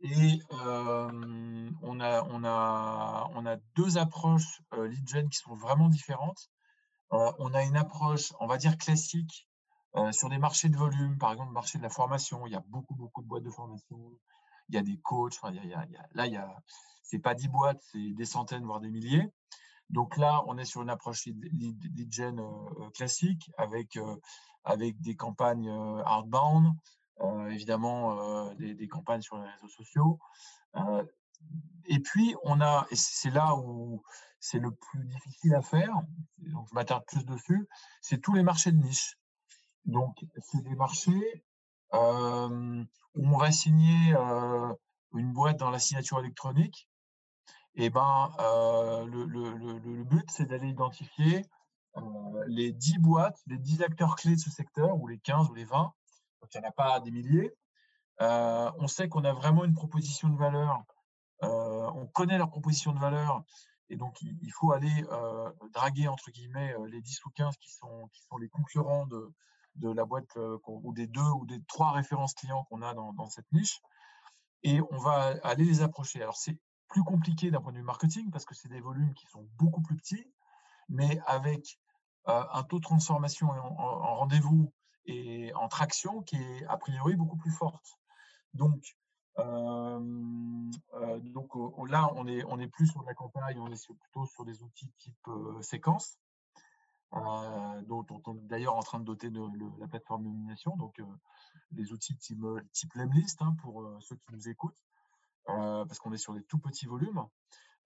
Et 0.00 0.40
on, 0.50 2.00
a, 2.00 2.22
on, 2.30 2.44
a, 2.44 3.30
on 3.34 3.46
a 3.46 3.56
deux 3.74 3.98
approches 3.98 4.60
lead 4.76 5.08
gen 5.08 5.28
qui 5.28 5.38
sont 5.38 5.54
vraiment 5.54 5.88
différentes. 5.88 6.50
on 7.10 7.54
a 7.54 7.62
une 7.62 7.76
approche, 7.76 8.32
on 8.40 8.46
va 8.46 8.58
dire 8.58 8.76
classique, 8.76 9.48
sur 10.12 10.28
des 10.28 10.38
marchés 10.38 10.68
de 10.68 10.76
volume, 10.76 11.16
par 11.18 11.32
exemple, 11.32 11.48
le 11.50 11.54
marché 11.54 11.78
de 11.78 11.82
la 11.82 11.88
formation. 11.88 12.46
Il 12.46 12.52
y 12.52 12.56
a 12.56 12.64
beaucoup, 12.68 12.94
beaucoup 12.94 13.22
de 13.22 13.26
boîtes 13.26 13.44
de 13.44 13.50
formation. 13.50 13.96
Il 14.68 14.74
y 14.74 14.78
a 14.78 14.82
des 14.82 14.98
coachs. 14.98 15.40
là, 15.42 16.26
il 16.26 16.32
y 16.32 16.36
a, 16.36 16.56
c'est 17.02 17.18
pas 17.18 17.34
10 17.34 17.48
boîtes, 17.48 17.80
c'est 17.92 18.12
des 18.12 18.24
centaines, 18.26 18.64
voire 18.64 18.80
des 18.80 18.90
milliers. 18.90 19.32
Donc 19.88 20.16
là, 20.16 20.42
on 20.46 20.58
est 20.58 20.64
sur 20.64 20.82
une 20.82 20.90
approche 20.90 21.24
lead, 21.26 22.12
gen 22.12 22.42
classique 22.94 23.50
avec, 23.56 23.98
avec 24.64 25.00
des 25.00 25.14
campagnes 25.14 25.70
hardbound, 26.04 26.74
évidemment 27.50 28.52
des, 28.54 28.88
campagnes 28.88 29.22
sur 29.22 29.38
les 29.38 29.48
réseaux 29.48 29.68
sociaux. 29.68 30.18
et 31.86 31.98
puis, 32.00 32.34
on 32.44 32.60
a, 32.60 32.86
et 32.90 32.96
c'est 32.96 33.30
là 33.30 33.54
où 33.56 34.02
c'est 34.40 34.58
le 34.58 34.70
plus 34.70 35.04
difficile 35.06 35.54
à 35.54 35.62
faire, 35.62 35.94
donc 36.38 36.68
je 36.68 36.74
m'attarde 36.74 37.04
plus 37.06 37.24
dessus, 37.24 37.68
c'est 38.00 38.20
tous 38.20 38.34
les 38.34 38.42
marchés 38.42 38.72
de 38.72 38.78
niche. 38.78 39.18
Donc, 39.84 40.16
c'est 40.40 40.62
des 40.62 40.74
marchés 40.74 41.44
où 41.92 43.26
on 43.28 43.38
va 43.38 43.50
signer 43.50 44.14
une 45.14 45.32
boîte 45.32 45.56
dans 45.58 45.70
la 45.70 45.78
signature 45.78 46.18
électronique. 46.20 46.88
Et 47.74 47.90
ben, 47.90 48.32
le, 49.06 49.24
le, 49.24 50.04
but, 50.04 50.24
c'est 50.30 50.46
d'aller 50.46 50.68
identifier 50.68 51.44
les 52.46 52.72
10 52.72 52.98
boîtes, 52.98 53.38
les 53.46 53.58
10 53.58 53.82
acteurs 53.82 54.16
clés 54.16 54.34
de 54.34 54.40
ce 54.40 54.50
secteur, 54.50 54.96
ou 54.96 55.06
les 55.08 55.18
15 55.18 55.50
ou 55.50 55.54
les 55.54 55.64
20. 55.64 55.92
Donc, 56.40 56.54
il 56.54 56.60
n'y 56.60 56.66
en 56.66 56.68
a 56.68 56.72
pas 56.72 57.00
des 57.00 57.10
milliers. 57.10 57.54
on 58.20 58.88
sait 58.88 59.08
qu'on 59.08 59.24
a 59.24 59.32
vraiment 59.32 59.64
une 59.64 59.74
proposition 59.74 60.28
de 60.28 60.36
valeur. 60.36 60.82
on 61.40 62.06
connaît 62.12 62.38
leur 62.38 62.50
proposition 62.50 62.92
de 62.92 62.98
valeur. 62.98 63.42
Et 63.88 63.96
donc, 63.96 64.20
il, 64.20 64.50
faut 64.52 64.72
aller 64.72 65.04
draguer, 65.72 66.08
entre 66.08 66.30
guillemets, 66.30 66.74
les 66.88 67.00
10 67.00 67.24
ou 67.24 67.30
15 67.30 67.56
qui 67.56 67.70
sont, 67.70 68.08
qui 68.12 68.22
sont 68.22 68.36
les 68.36 68.48
concurrents 68.48 69.06
de, 69.06 69.32
de 69.76 69.90
la 69.90 70.04
boîte 70.04 70.36
ou 70.66 70.92
des 70.92 71.06
deux 71.06 71.20
ou 71.20 71.46
des 71.46 71.62
trois 71.64 71.92
références 71.92 72.34
clients 72.34 72.64
qu'on 72.64 72.82
a 72.82 72.94
dans, 72.94 73.12
dans, 73.12 73.28
cette 73.28 73.50
niche. 73.52 73.80
Et 74.62 74.80
on 74.90 74.98
va 74.98 75.34
aller 75.44 75.64
les 75.64 75.82
approcher. 75.82 76.22
Alors, 76.22 76.36
c'est 76.36 76.58
plus 76.88 77.02
compliqué 77.02 77.50
d'un 77.50 77.60
point 77.60 77.72
de 77.72 77.78
vue 77.78 77.84
marketing 77.84 78.30
parce 78.30 78.44
que 78.44 78.54
c'est 78.54 78.68
des 78.68 78.80
volumes 78.80 79.14
qui 79.14 79.26
sont 79.26 79.46
beaucoup 79.56 79.82
plus 79.82 79.96
petits, 79.96 80.26
mais 80.88 81.20
avec 81.26 81.78
un 82.26 82.62
taux 82.64 82.78
de 82.78 82.84
transformation 82.84 83.48
en, 83.48 84.14
rendez-vous 84.16 84.72
et 85.06 85.54
en 85.54 85.68
traction 85.68 86.22
qui 86.22 86.36
est 86.36 86.64
a 86.66 86.76
priori 86.76 87.16
beaucoup 87.16 87.36
plus 87.36 87.50
forte. 87.50 87.98
Donc, 88.54 88.96
donc 91.24 91.54
là, 91.88 92.10
on 92.14 92.26
est, 92.26 92.42
on 92.44 92.58
est 92.58 92.68
plus 92.68 92.86
sur 92.86 93.02
la 93.02 93.14
campagne, 93.14 93.58
on 93.58 93.70
est 93.70 93.86
plutôt 93.86 94.26
sur 94.26 94.44
des 94.44 94.62
outils 94.62 94.90
type 94.98 95.28
séquence, 95.60 96.18
dont, 97.12 98.06
on 98.26 98.36
est 98.36 98.46
d'ailleurs 98.46 98.76
en 98.76 98.82
train 98.82 98.98
de 98.98 99.04
doter 99.04 99.30
de, 99.30 99.40
la 99.78 99.88
plateforme 99.88 100.24
de 100.24 100.28
nomination, 100.28 100.76
donc 100.76 101.00
les 101.72 101.92
outils 101.92 102.16
type, 102.16 102.44
type 102.72 102.94
Lemlist 102.94 103.42
hein, 103.42 103.54
pour 103.60 103.86
ceux 104.00 104.16
qui 104.16 104.32
nous 104.32 104.48
écoutent, 104.48 104.78
parce 105.44 105.98
qu'on 105.98 106.12
est 106.12 106.18
sur 106.18 106.32
des 106.32 106.42
tout 106.44 106.58
petits 106.58 106.86
volumes 106.86 107.26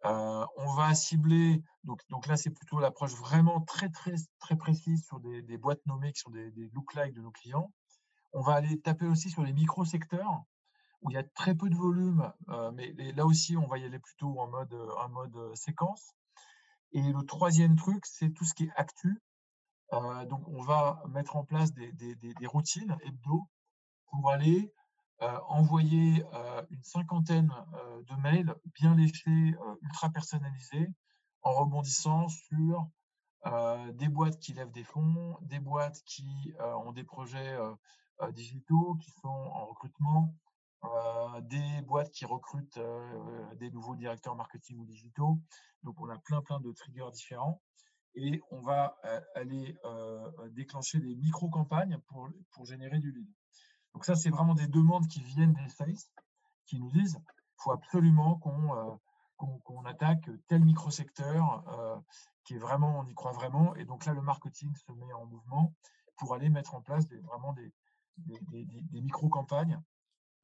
on 0.02 0.74
va 0.76 0.94
cibler, 0.94 1.62
donc, 1.84 2.26
là 2.26 2.36
c'est 2.36 2.50
plutôt 2.50 2.78
l'approche 2.80 3.14
vraiment 3.14 3.60
très 3.60 3.88
très 3.88 4.14
très 4.38 4.56
précise 4.56 5.04
sur 5.04 5.20
des, 5.20 5.58
boîtes 5.58 5.84
nommées 5.86 6.12
qui 6.12 6.20
sont 6.20 6.30
des, 6.30 6.70
look-like 6.72 7.14
de 7.14 7.20
nos 7.20 7.30
clients. 7.30 7.70
On 8.32 8.42
va 8.42 8.54
aller 8.54 8.80
taper 8.80 9.06
aussi 9.06 9.30
sur 9.30 9.42
les 9.42 9.52
micro-secteurs 9.52 10.42
où 11.02 11.10
il 11.10 11.14
y 11.14 11.16
a 11.16 11.22
très 11.22 11.54
peu 11.54 11.70
de 11.70 11.76
volume, 11.76 12.32
mais 12.74 13.12
là 13.12 13.26
aussi 13.26 13.56
on 13.56 13.66
va 13.66 13.78
y 13.78 13.84
aller 13.84 13.98
plutôt 13.98 14.38
en 14.40 14.48
mode, 14.48 14.74
en 14.74 15.08
mode 15.08 15.54
séquence. 15.54 16.14
Et 16.92 17.02
le 17.02 17.22
troisième 17.24 17.76
truc, 17.76 18.04
c'est 18.04 18.30
tout 18.30 18.44
ce 18.44 18.54
qui 18.54 18.64
est 18.64 18.72
actu. 18.76 19.20
donc 19.92 20.46
on 20.48 20.62
va 20.62 21.02
mettre 21.08 21.36
en 21.36 21.44
place 21.44 21.72
des, 21.72 21.92
des, 21.92 22.46
routines 22.46 22.96
hebdo 23.02 23.48
pour 24.06 24.30
aller 24.30 24.72
envoyer 25.20 26.24
euh, 26.32 26.62
une 26.70 26.82
cinquantaine 26.82 27.52
euh, 27.74 28.02
de 28.02 28.14
mails 28.22 28.54
bien 28.74 28.94
léchés, 28.94 29.54
ultra 29.82 30.10
personnalisés, 30.10 30.88
en 31.42 31.52
rebondissant 31.52 32.28
sur 32.28 32.88
des 33.94 34.08
boîtes 34.08 34.38
qui 34.38 34.52
lèvent 34.52 34.70
des 34.70 34.84
fonds, 34.84 35.38
des 35.40 35.60
boîtes 35.60 36.02
qui 36.04 36.52
ont 36.58 36.92
des 36.92 37.04
projets 37.04 37.56
digitaux, 38.32 38.96
qui 39.00 39.10
sont 39.12 39.28
en 39.28 39.64
recrutement, 39.64 40.34
des 41.40 41.80
boîtes 41.86 42.10
qui 42.10 42.26
recrutent 42.26 42.78
des 43.58 43.70
nouveaux 43.70 43.96
directeurs 43.96 44.36
marketing 44.36 44.80
ou 44.80 44.84
digitaux. 44.84 45.38
Donc, 45.84 45.98
on 46.02 46.10
a 46.10 46.18
plein, 46.18 46.42
plein 46.42 46.60
de 46.60 46.70
triggers 46.72 47.10
différents. 47.14 47.62
Et 48.14 48.42
on 48.50 48.60
va 48.60 48.98
aller 49.34 49.74
déclencher 50.50 51.00
des 51.00 51.16
micro-campagnes 51.16 51.96
pour, 52.08 52.28
pour 52.50 52.66
générer 52.66 52.98
du 52.98 53.10
lead. 53.10 53.28
Donc 53.94 54.04
ça, 54.04 54.14
c'est 54.14 54.30
vraiment 54.30 54.54
des 54.54 54.66
demandes 54.66 55.06
qui 55.08 55.22
viennent 55.22 55.52
des 55.52 55.68
sales, 55.68 55.96
qui 56.66 56.78
nous 56.78 56.90
disent 56.90 57.16
il 57.18 57.62
faut 57.62 57.72
absolument 57.72 58.36
qu'on 58.36 58.76
euh, 58.76 59.88
attaque 59.88 60.30
tel 60.48 60.64
microsecteur 60.64 61.64
euh, 61.68 61.96
qui 62.44 62.54
est 62.54 62.58
vraiment, 62.58 63.00
on 63.00 63.06
y 63.06 63.14
croit 63.14 63.32
vraiment. 63.32 63.74
Et 63.76 63.84
donc 63.84 64.06
là, 64.06 64.14
le 64.14 64.22
marketing 64.22 64.72
se 64.74 64.92
met 64.92 65.12
en 65.12 65.26
mouvement 65.26 65.74
pour 66.16 66.34
aller 66.34 66.48
mettre 66.48 66.74
en 66.74 66.80
place 66.80 67.06
des, 67.08 67.18
vraiment 67.18 67.52
des, 67.52 67.72
des, 68.16 69.00
micro-campagnes. 69.00 69.80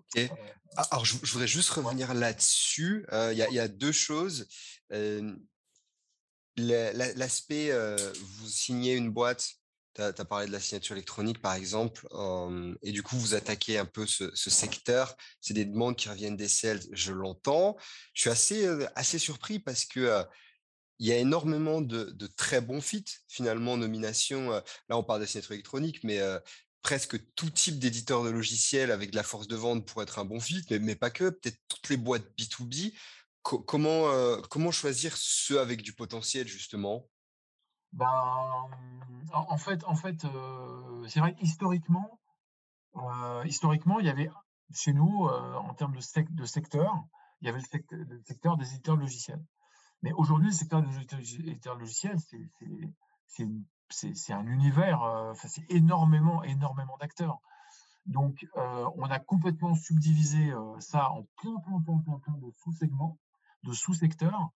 Ok. 0.00 0.16
Euh, 0.16 0.28
ah, 0.76 0.86
alors, 0.90 1.04
je, 1.04 1.16
voudrais 1.32 1.46
juste 1.46 1.70
revenir 1.70 2.12
là-dessus. 2.14 3.06
Il 3.12 3.36
y, 3.36 3.58
a 3.58 3.68
deux 3.68 3.92
choses. 3.92 4.46
L'aspect, 6.56 7.70
vous 8.18 8.46
signez 8.46 8.94
une 8.94 9.10
boîte 9.10 9.56
tu 9.96 10.02
as, 10.02 10.24
parlé 10.24 10.46
de 10.46 10.52
la 10.52 10.60
signature 10.60 10.94
électronique, 10.94 11.40
par 11.40 11.54
exemple, 11.54 12.06
et 12.82 12.92
du 12.92 13.02
coup, 13.02 13.16
vous 13.16 13.34
attaquez 13.34 13.78
un 13.78 13.86
peu 13.86 14.06
ce, 14.06 14.30
secteur. 14.34 15.16
C'est 15.40 15.54
des 15.54 15.64
demandes 15.64 15.96
qui 15.96 16.08
reviennent 16.08 16.36
des 16.36 16.48
sales, 16.48 16.82
je 16.92 17.12
l'entends. 17.12 17.76
Je 18.12 18.22
suis 18.22 18.30
assez, 18.30 18.68
assez 18.94 19.18
surpris 19.18 19.58
parce 19.58 19.84
que 19.84 20.24
il 20.98 21.06
y 21.06 21.12
a 21.12 21.18
énormément 21.18 21.80
de, 21.80 22.26
très 22.36 22.60
bons 22.60 22.80
fits, 22.80 23.04
finalement, 23.28 23.72
en 23.72 23.76
nomination. 23.78 24.50
là, 24.50 24.98
on 24.98 25.02
parle 25.02 25.22
de 25.22 25.26
signature 25.26 25.52
électronique, 25.52 26.04
mais 26.04 26.20
presque 26.82 27.18
tout 27.34 27.50
type 27.50 27.78
d'éditeur 27.78 28.22
de 28.22 28.30
logiciels 28.30 28.90
avec 28.90 29.10
de 29.10 29.16
la 29.16 29.22
force 29.22 29.48
de 29.48 29.56
vente 29.56 29.86
pour 29.86 30.02
être 30.02 30.18
un 30.18 30.24
bon 30.24 30.40
fit, 30.40 30.64
mais, 30.70 30.78
mais 30.78 30.94
pas 30.94 31.10
que, 31.10 31.30
peut-être 31.30 31.58
toutes 31.68 31.88
les 31.88 31.96
boîtes 31.96 32.26
B2B. 32.38 32.92
comment, 33.42 34.40
comment 34.50 34.72
choisir 34.72 35.16
ceux 35.16 35.58
avec 35.58 35.82
du 35.82 35.94
potentiel, 35.94 36.46
justement? 36.46 37.08
Ben, 37.92 38.68
en 39.32 39.56
fait, 39.56 39.84
en 39.84 39.94
fait, 39.94 40.26
c'est 41.08 41.20
vrai 41.20 41.36
historiquement, 41.40 42.18
historiquement, 43.44 44.00
il 44.00 44.06
y 44.06 44.10
avait 44.10 44.30
chez 44.74 44.92
nous, 44.92 45.28
en 45.28 45.74
termes 45.74 45.94
de, 45.94 46.34
de 46.34 46.44
secteur, 46.44 47.04
il 47.40 47.46
y 47.46 47.48
avait 47.48 47.60
le 47.60 48.22
secteur, 48.24 48.56
des 48.56 48.68
éditeurs 48.70 48.96
logiciels. 48.96 49.42
Mais 50.02 50.12
aujourd'hui, 50.12 50.48
le 50.48 50.54
secteur 50.54 50.82
des 50.82 50.98
éditeurs 50.98 51.76
logiciels, 51.76 52.18
c'est 53.88 54.32
un 54.32 54.46
univers, 54.46 55.32
c'est 55.34 55.70
énormément, 55.70 56.42
énormément 56.42 56.96
d'acteurs. 56.98 57.38
Donc, 58.06 58.46
on 58.54 59.04
a 59.04 59.18
complètement 59.18 59.74
subdivisé 59.74 60.52
ça 60.78 61.10
en 61.10 61.24
plein, 61.36 61.56
plein, 61.60 61.80
plein, 61.80 61.98
plein, 61.98 62.18
plein 62.18 62.38
de 62.38 62.50
sous-segments, 62.62 63.18
de 63.64 63.72
sous-secteurs 63.72 64.50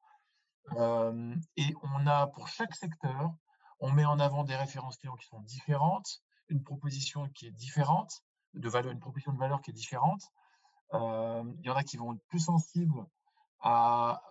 et 0.77 1.75
on 1.83 2.07
a 2.07 2.27
pour 2.29 2.49
chaque 2.49 2.75
secteur, 2.75 3.33
on 3.81 3.91
met 3.91 4.05
en 4.05 4.19
avant 4.19 4.45
des 4.45 4.57
références 4.57 4.97
clients 4.97 5.17
qui 5.17 5.27
sont 5.27 5.41
différentes, 5.41 6.23
une 6.49 6.63
proposition 6.63 7.29
qui 7.31 7.47
est 7.47 7.53
différente, 7.53 8.23
de 8.55 8.69
valeur, 8.69 8.93
une 8.93 9.01
proposition 9.01 9.33
de 9.33 9.39
valeur 9.39 9.63
qui 9.63 9.71
est 9.71 9.75
différente. 9.75 10.23
il 10.93 11.61
y 11.63 11.71
en 11.71 11.77
a 11.77 11.83
qui 11.83 11.97
vont 11.97 12.15
être 12.15 12.25
plus 12.29 12.41
sensibles 12.41 13.05
à, 13.61 14.23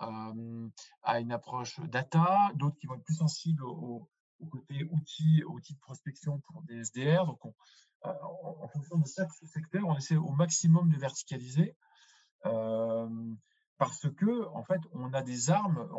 à 1.04 1.20
une 1.20 1.32
approche 1.32 1.80
data, 1.82 2.52
d'autres 2.56 2.78
qui 2.78 2.88
vont 2.88 2.96
être 2.96 3.04
plus 3.04 3.18
sensibles 3.18 3.64
au, 3.64 4.10
côté 4.50 4.88
outils, 4.92 5.44
outils 5.46 5.74
de 5.74 5.80
prospection 5.80 6.40
pour 6.48 6.62
des 6.64 6.84
SDR. 6.86 7.26
Donc, 7.26 7.40
en, 8.04 8.68
fonction 8.70 8.98
de 8.98 9.06
chaque 9.06 9.32
secteur, 9.34 9.84
on 9.86 9.98
essaie 9.98 10.16
au 10.16 10.32
maximum 10.32 10.90
de 10.90 10.98
verticaliser 10.98 11.76
parce 13.80 14.08
que 14.10 14.46
en 14.54 14.64
fait, 14.64 14.82
on 14.92 15.14
a 15.14 15.24
des 15.24 15.50
armes, 15.50 15.90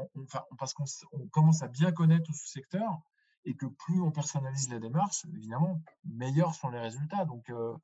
parce 0.58 0.74
qu'on 0.74 0.84
commence 1.32 1.62
à 1.62 1.68
bien 1.68 1.90
connaître 1.90 2.30
ce 2.32 2.46
secteur 2.46 3.00
et 3.46 3.56
que 3.56 3.66
plus 3.66 4.00
on 4.02 4.10
personnalise 4.10 4.68
la 4.68 4.78
démarche, 4.78 5.24
évidemment, 5.34 5.82
meilleurs 6.04 6.54
sont 6.54 6.68
les 6.68 6.78
résultats. 6.78 7.26
Euh, 7.48 7.74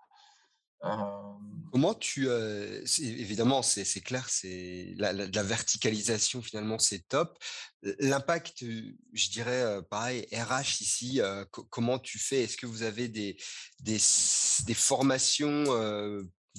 euh, 0.85 1.33
Comment 1.73 1.95
tu 1.95 2.29
euh, 2.29 2.85
évidemment 3.01 3.63
c'est 3.63 4.03
clair 4.03 4.29
c'est 4.29 4.93
la, 4.99 5.15
verticalisation 5.43 6.43
finalement 6.43 6.79
c'est 6.79 7.09
top 7.09 7.39
l'impact 7.99 8.63
je 9.15 9.31
dirais 9.31 9.83
pareil 9.89 10.27
RH 10.31 10.83
ici 10.83 11.23
comment 11.71 11.99
tu 11.99 12.19
fais? 12.19 12.43
Est-ce 12.43 12.59
que 12.59 12.67
vous 12.67 12.83
avez 12.83 13.09
des 13.09 13.39
formations 14.75 15.65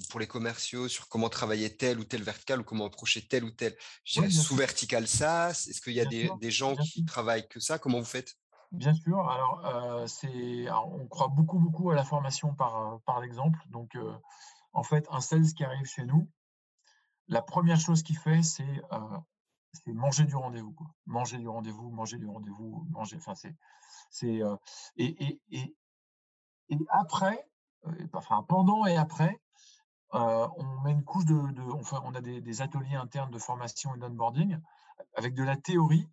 pour 0.10 0.20
les 0.20 0.28
commerciaux 0.28 0.88
sur 0.88 1.08
comment 1.10 1.30
travailler 1.30 1.76
tel 1.76 2.00
ou 2.00 2.04
tel 2.04 2.24
vertical 2.24 2.62
ou 2.62 2.64
comment 2.64 2.86
approcher 2.86 3.28
tel 3.28 3.44
ou 3.44 3.52
tel 3.52 3.76
sous 4.04 4.56
vertical 4.56 5.08
ça 5.08 5.50
Est-ce 5.52 5.82
qu'il 5.82 5.94
y 5.94 6.02
a 6.02 6.06
des, 6.06 6.30
des, 6.40 6.52
gens 6.52 6.76
qui 6.76 7.06
travaillent 7.06 7.48
que 7.48 7.60
ça? 7.60 7.80
Comment 7.80 8.00
vous 8.00 8.06
faites? 8.06 8.36
Bien 8.72 8.94
sûr. 8.94 9.30
Alors, 9.30 10.10
c'est, 10.10 10.70
on 10.70 11.08
croit 11.08 11.30
beaucoup, 11.30 11.60
beaucoup 11.60 11.92
à 11.92 11.96
la 11.96 12.04
formation 12.04 12.54
par, 12.54 13.00
par 13.06 13.22
l'exemple. 13.22 13.60
Donc, 13.70 13.98
en 14.74 14.84
fait, 14.84 15.08
un 15.10 15.22
sales 15.22 15.54
qui 15.56 15.64
arrive 15.64 15.86
chez 15.86 16.04
nous, 16.04 16.30
la 17.28 17.42
première 17.42 17.80
chose 17.80 18.04
qu'il 18.04 18.18
fait, 18.18 18.44
c'est 18.44 18.82
c'est 19.74 19.94
manger 19.94 20.26
du 20.26 20.36
rendez-vous. 20.36 20.76
Manger 21.06 21.38
du 21.38 21.48
rendez-vous, 21.48 21.90
manger 21.92 22.18
du 22.18 22.28
rendez-vous, 22.28 22.88
manger. 22.90 23.18
Enfin, 23.18 23.36
c'est, 23.36 23.56
c'est 24.10 24.42
et, 24.98 25.26
et, 25.26 25.42
et, 25.52 25.76
et, 26.70 26.78
après, 26.90 27.48
enfin 28.14 28.44
pendant 28.48 28.86
et 28.86 28.98
après, 28.98 29.40
on 30.12 30.82
met 30.84 30.92
une 30.92 31.04
couche 31.04 31.26
de, 31.26 31.36
on 31.36 32.16
a 32.16 32.22
des, 32.22 32.62
ateliers 32.62 32.96
internes 32.96 33.32
de 33.32 33.40
formation 33.40 33.96
et 33.96 34.00
d'onboarding 34.00 34.58
avec 35.16 35.34
de 35.34 35.44
la 35.44 35.58
théorie, 35.58 36.10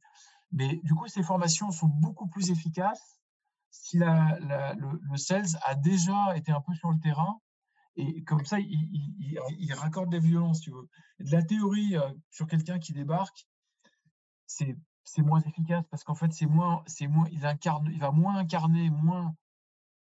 mais 0.52 0.76
du 0.84 0.94
coup, 0.94 1.08
ces 1.08 1.22
formations 1.22 1.70
sont 1.70 1.88
beaucoup 1.88 2.28
plus 2.28 2.50
efficaces 2.50 3.20
si 3.70 3.98
le, 3.98 5.00
le, 5.10 5.16
sales 5.16 5.58
a 5.64 5.74
déjà 5.74 6.36
été 6.36 6.52
un 6.52 6.60
peu 6.60 6.74
sur 6.74 6.90
le 6.90 6.98
terrain 7.00 7.40
et 7.96 8.24
comme 8.24 8.44
ça, 8.44 8.58
il, 8.60 9.74
raccorde 9.74 10.10
des 10.10 10.18
violences, 10.18 10.60
tu 10.60 10.70
veux. 10.70 10.88
De 11.20 11.30
la 11.30 11.42
théorie 11.42 11.96
sur 12.30 12.46
quelqu'un 12.46 12.78
qui 12.78 12.92
débarque, 12.92 13.46
c'est 14.46 14.76
c'est 15.04 15.22
moins 15.22 15.40
efficace 15.42 15.84
parce 15.90 16.02
qu'en 16.02 16.14
fait, 16.14 16.32
c'est 16.32 16.46
moins, 16.46 16.82
c'est 16.86 17.06
moins, 17.06 17.28
il 17.30 17.44
incarne, 17.46 17.88
il 17.92 18.00
va 18.00 18.10
moins 18.10 18.36
incarner, 18.36 18.90
moins, 18.90 19.34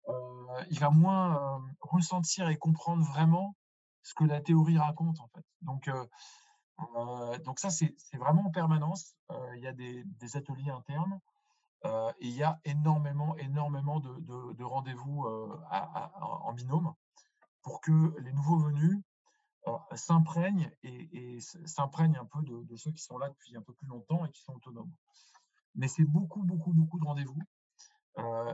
euh, 0.09 0.63
il 0.69 0.79
va 0.79 0.89
moins 0.89 1.35
euh, 1.35 1.59
ressentir 1.81 2.49
et 2.49 2.57
comprendre 2.57 3.03
vraiment 3.05 3.55
ce 4.03 4.13
que 4.13 4.23
la 4.23 4.41
théorie 4.41 4.77
raconte 4.77 5.19
en 5.19 5.27
fait. 5.27 5.45
Donc, 5.61 5.87
euh, 5.87 6.05
euh 6.95 7.37
donc 7.39 7.59
ça, 7.59 7.69
c'est 7.69 7.95
vraiment 8.13 8.47
en 8.47 8.51
permanence. 8.51 9.15
il 9.55 9.61
y 9.61 9.67
a 9.67 9.73
des, 9.73 10.05
ateliers 10.35 10.71
internes 10.71 11.19
et 11.85 12.27
il 12.27 12.35
y 12.35 12.43
a 12.43 12.59
énormément, 12.65 13.35
énormément 13.37 13.99
de, 13.99 14.13
de, 14.19 14.53
de 14.53 14.63
rendez-vous 14.63 15.25
en 15.71 16.53
binôme 16.53 16.93
pour 17.61 17.81
que 17.81 18.15
les 18.19 18.33
nouveaux 18.33 18.59
venus 18.59 19.01
s'imprègnent 19.95 20.71
et, 20.83 21.35
et 21.35 21.39
s'imprègnent 21.41 22.17
un 22.17 22.25
peu 22.25 22.41
de, 22.43 22.75
ceux 22.75 22.91
qui 22.91 23.03
sont 23.03 23.17
là 23.17 23.29
depuis 23.29 23.55
un 23.55 23.61
peu 23.61 23.73
plus 23.73 23.87
longtemps 23.87 24.25
et 24.25 24.31
qui 24.31 24.41
sont 24.41 24.53
autonomes. 24.53 24.91
Mais 25.75 25.87
c'est 25.87 26.05
beaucoup, 26.05 26.43
beaucoup, 26.43 26.73
beaucoup 26.73 26.99
de 26.99 27.05
rendez-vous. 27.05 27.41
Euh, 28.17 28.53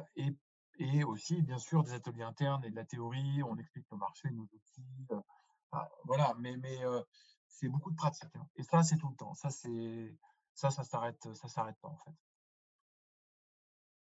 et, 0.80 1.04
aussi, 1.04 1.42
bien 1.42 1.58
sûr, 1.58 1.84
des 1.84 1.94
ateliers 1.94 2.24
internes 2.24 2.64
et 2.66 2.70
de 2.70 2.76
la 2.76 2.86
théorie. 2.86 3.44
On 3.44 3.58
explique 3.58 3.86
le 3.92 3.98
marché, 3.98 4.30
nos 4.32 4.44
outils. 4.44 5.08
Euh, 5.12 5.20
voilà, 6.06 6.34
mais, 6.40 6.58
mais 6.58 6.84
euh, 6.86 7.02
c'est 7.48 7.70
beaucoup 7.70 7.92
de 7.92 7.96
pratique. 7.96 8.36
Hein. 8.36 8.48
Et 8.56 8.64
ça, 8.64 8.84
c'est 8.84 8.98
tout 8.98 9.10
le 9.10 9.16
temps. 9.16 9.34
Ça, 9.34 9.50
ça, 9.50 10.72
ça 10.72 10.84
s'arrête, 10.84 11.28
ça 11.34 11.48
s'arrête 11.48 11.76
pas 11.82 11.90
en 11.90 11.98
fait. 11.98 12.16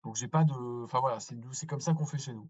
Donc 0.04 0.16
j'ai 0.16 0.30
pas 0.30 0.46
de, 0.46 0.84
enfin 0.86 1.02
voilà, 1.02 1.20
c'est 1.20 1.68
comme 1.68 1.82
ça 1.82 1.94
qu'on 1.94 2.06
fait 2.06 2.18
chez 2.18 2.34
nous. 2.34 2.50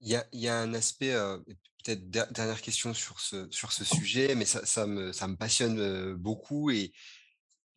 Il 0.00 0.08
y 0.08 0.14
a, 0.14 0.26
y 0.32 0.48
a 0.48 0.58
un 0.60 0.74
aspect, 0.74 1.14
euh, 1.14 1.38
peut-être 1.82 2.10
dernière 2.10 2.60
question 2.60 2.92
sur 2.92 3.18
ce, 3.20 3.50
sur 3.50 3.72
ce 3.72 3.82
sujet, 3.82 4.34
mais 4.34 4.44
ça, 4.44 4.86
me, 4.86 5.12
ça 5.12 5.26
me 5.26 5.36
passionne 5.36 6.14
beaucoup. 6.14 6.70
Et 6.70 6.92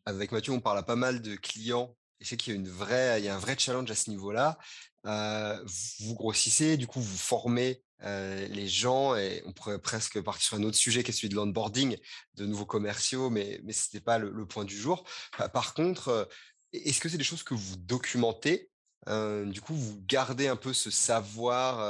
avec 0.05 0.33
Mathieu, 0.33 0.51
on 0.51 0.59
parle 0.59 0.79
à 0.79 0.83
pas 0.83 0.97
mal 0.97 1.21
de 1.21 1.35
clients. 1.35 1.95
Et 2.19 2.25
je 2.25 2.29
sais 2.29 2.37
qu'il 2.37 2.53
y 2.53 2.55
a, 2.55 2.59
une 2.59 2.69
vraie, 2.69 3.19
il 3.19 3.25
y 3.25 3.29
a 3.29 3.35
un 3.35 3.39
vrai 3.39 3.55
challenge 3.57 3.89
à 3.91 3.95
ce 3.95 4.09
niveau-là. 4.09 4.57
Euh, 5.05 5.57
vous 5.99 6.15
grossissez, 6.15 6.77
du 6.77 6.87
coup, 6.87 6.99
vous 6.99 7.17
formez 7.17 7.81
euh, 8.03 8.47
les 8.47 8.67
gens 8.67 9.15
et 9.15 9.41
on 9.45 9.53
pourrait 9.53 9.79
presque 9.79 10.21
partir 10.21 10.43
sur 10.43 10.57
un 10.57 10.63
autre 10.63 10.77
sujet 10.77 11.03
qui 11.03 11.11
est 11.11 11.13
celui 11.13 11.29
de 11.29 11.35
l'onboarding 11.35 11.97
de 12.35 12.45
nouveaux 12.45 12.65
commerciaux, 12.65 13.29
mais, 13.29 13.59
mais 13.63 13.73
ce 13.73 13.87
n'était 13.87 14.03
pas 14.03 14.17
le, 14.17 14.31
le, 14.31 14.45
point 14.45 14.65
du 14.65 14.75
jour. 14.75 15.05
Par 15.53 15.73
contre, 15.73 16.29
est-ce 16.73 16.99
que 16.99 17.09
c'est 17.09 17.17
des 17.17 17.23
choses 17.23 17.43
que 17.43 17.53
vous 17.53 17.77
documentez 17.77 18.69
du 19.07 19.59
coup, 19.59 19.73
vous 19.73 19.99
gardez 20.05 20.47
un 20.47 20.55
peu 20.55 20.71
ce 20.71 20.91
savoir 20.91 21.83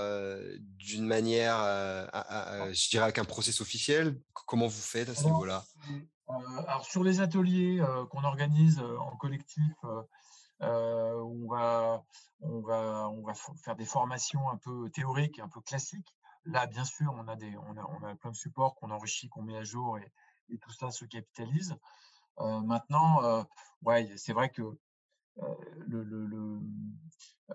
d'une 0.77 1.05
manière, 1.05 1.57
je 2.71 2.89
dirais, 2.89 3.03
avec 3.03 3.17
un 3.17 3.25
process 3.25 3.59
officiel? 3.59 4.17
Comment 4.31 4.67
vous 4.67 4.81
faites 4.81 5.09
à 5.09 5.15
ce 5.15 5.25
niveau-là? 5.25 5.65
Alors, 6.29 6.85
sur 6.85 7.03
les 7.03 7.21
ateliers 7.21 7.83
qu'on 8.11 8.23
organise 8.23 8.79
en 8.79 9.15
collectif, 9.17 9.73
on, 10.59 11.47
va, 11.47 12.03
faire 13.63 13.75
des 13.75 13.85
formations 13.85 14.49
un 14.49 14.57
peu 14.57 14.89
théoriques, 14.91 15.39
un 15.39 15.47
peu 15.47 15.61
classiques. 15.61 16.13
Là, 16.45 16.67
bien 16.67 16.85
sûr, 16.85 17.13
on 17.17 17.27
a, 17.27 18.15
plein 18.15 18.31
de 18.31 18.35
supports 18.35 18.75
qu'on 18.75 18.91
enrichit, 18.91 19.27
qu'on 19.29 19.41
met 19.41 19.57
à 19.57 19.63
jour 19.63 19.97
et, 19.97 20.11
tout 20.61 20.71
ça 20.71 20.91
se 20.91 21.05
capitalise. 21.05 21.75
maintenant, 22.37 23.45
c'est 24.17 24.33
vrai 24.33 24.49
que 24.49 24.77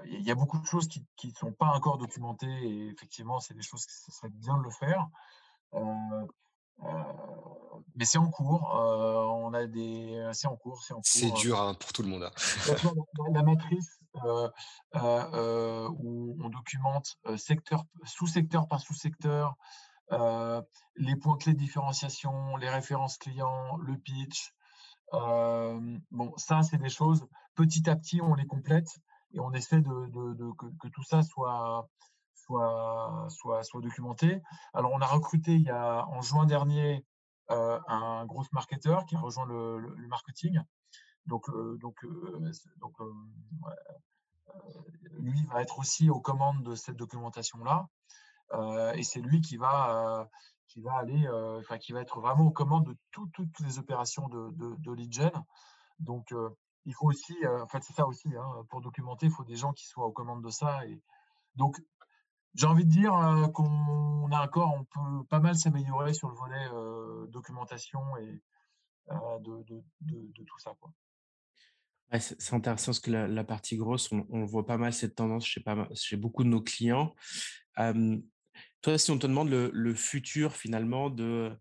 il 0.07 0.23
y 0.23 0.31
a 0.31 0.35
beaucoup 0.35 0.59
de 0.59 0.67
choses 0.67 0.89
qui 0.89 1.29
ne 1.29 1.33
sont 1.33 1.53
pas 1.53 1.67
encore 1.67 1.99
documentées 1.99 2.47
et 2.47 2.89
effectivement, 2.89 3.39
c'est 3.39 3.55
des 3.55 3.63
choses 3.63 3.87
qui 3.87 3.95
serait 4.11 4.31
bien 4.31 4.57
de 4.59 4.63
le 4.63 4.71
faire. 4.71 5.09
Euh, 6.83 6.87
euh, 6.87 7.79
mais 7.97 8.05
c'est 8.05 8.19
en 8.19 8.31
cours. 8.31 8.77
Euh, 8.77 9.25
on 9.25 9.55
a 9.55 9.67
des, 9.67 10.29
c'est 10.33 10.49
en 10.49 10.57
cours, 10.57 10.83
c'est 10.83 10.95
en 10.95 10.97
cours. 10.97 11.05
C'est 11.07 11.31
dur 11.33 11.61
hein, 11.61 11.75
pour 11.75 11.93
tout 11.93 12.03
le 12.03 12.09
monde. 12.09 12.25
Hein. 12.25 12.31
La, 12.69 13.41
la, 13.41 13.43
matrice 13.43 13.99
où 14.95 16.37
on 16.43 16.49
documente 16.49 17.17
secteur, 17.37 17.85
sous-secteur 18.05 18.69
par 18.69 18.81
sous-secteur, 18.81 19.55
les 20.11 21.17
points 21.17 21.37
clés 21.37 21.55
de 21.55 21.59
différenciation, 21.59 22.57
les 22.57 22.69
références 22.69 23.17
clients, 23.19 23.77
le 23.77 23.97
pitch. 23.97 24.53
bon, 25.13 26.33
ça, 26.37 26.63
c'est 26.63 26.79
des 26.79 26.91
choses 26.91 27.27
petit 27.55 27.89
à 27.89 27.97
petit, 27.97 28.21
on 28.21 28.35
les 28.35 28.47
complète 28.47 28.89
et 29.33 29.41
on 29.41 29.53
essaie 29.53 29.81
de, 29.81 30.07
de, 30.11 30.35
de 30.35 30.53
que, 30.53 30.67
que, 30.81 30.89
tout 30.89 31.03
ça 31.03 31.23
soit, 31.23 31.89
soit, 32.35 33.27
soit, 33.31 33.63
soit 33.63 33.81
documenté. 33.81 34.43
Alors, 34.73 34.93
on 34.93 35.01
a 35.01 35.07
recruté 35.07 35.53
il 35.53 35.63
y 35.63 35.71
a, 35.71 36.07
en 36.09 36.21
juin 36.21 36.47
dernier 36.47 37.05
euh, 37.51 37.79
un 37.89 38.25
gros 38.25 38.45
marketeur 38.53 39.05
qui 39.05 39.17
a 39.17 39.21
rejoint 39.21 39.47
le, 39.47 39.95
marketing. 40.09 40.61
Donc, 41.27 41.49
euh, 41.51 41.77
donc, 41.79 42.03
euh, 42.05 42.53
donc 42.79 42.95
lui 45.19 45.45
va 45.47 45.63
être 45.63 45.79
aussi 45.79 46.11
aux 46.11 46.21
commandes 46.21 46.63
de 46.63 46.75
cette 46.75 46.97
documentation-là. 46.97 47.89
et 48.95 49.03
c'est 49.03 49.21
lui 49.21 49.41
qui 49.41 49.57
va, 49.57 50.29
qui 50.69 50.81
va 50.81 50.95
aller, 50.95 51.29
enfin, 51.59 51.79
qui 51.79 51.93
va 51.93 52.01
être 52.01 52.21
vraiment 52.21 52.47
aux 52.47 52.53
commandes 52.53 52.87
de 52.87 52.97
tout, 53.11 53.27
toutes 53.33 53.61
les 53.61 53.79
opérations 53.79 54.29
de, 54.29 54.51
de, 54.53 54.77
de 54.79 54.93
lead 54.93 55.13
gen. 55.13 55.33
Donc, 55.99 56.33
il 56.85 56.95
faut 56.95 57.07
aussi, 57.07 57.35
en 57.47 57.67
fait, 57.67 57.83
c'est 57.83 57.95
ça 57.95 58.07
aussi, 58.07 58.29
hein, 58.37 58.67
pour 58.71 58.81
documenter, 58.81 59.27
il 59.27 59.33
faut 59.33 59.45
des 59.45 59.57
gens 59.57 59.73
qui 59.73 59.87
soient 59.87 60.07
aux 60.07 60.13
commandes 60.13 60.45
de 60.45 60.51
ça. 60.51 60.87
Et 60.87 61.03
donc, 61.57 61.81
j'ai 62.55 62.67
envie 62.67 62.85
de 62.85 62.91
dire 62.91 63.13
qu'on 63.53 64.31
a 64.31 64.45
encore, 64.45 64.75
on 64.75 64.85
peut 64.85 65.27
pas 65.29 65.41
mal 65.41 65.57
s'améliorer 65.57 66.15
sur 66.15 66.29
le 66.29 66.35
volet 66.35 67.29
documentation 67.31 68.01
et 68.19 68.41
de, 69.41 69.65
de, 70.01 70.43
tout 70.45 70.59
ça. 70.59 70.73
C'est 72.21 72.55
intéressant 72.55 72.87
parce 72.87 73.01
que 73.01 73.11
la, 73.11 73.45
partie 73.45 73.77
grosse, 73.77 74.11
on, 74.13 74.45
voit 74.45 74.67
pas 74.67 74.79
mal 74.79 74.93
cette 74.93 75.17
tendance 75.17 75.47
chez, 75.47 76.17
beaucoup 76.17 76.45
de 76.45 76.49
nos 76.49 76.63
clients. 76.63 77.15
toi, 77.77 78.99
si 78.99 79.11
on 79.11 79.19
te 79.19 79.27
demande 79.27 79.51
le, 79.51 79.95
futur 79.95 80.55
finalement 80.55 81.11
de, 81.11 81.53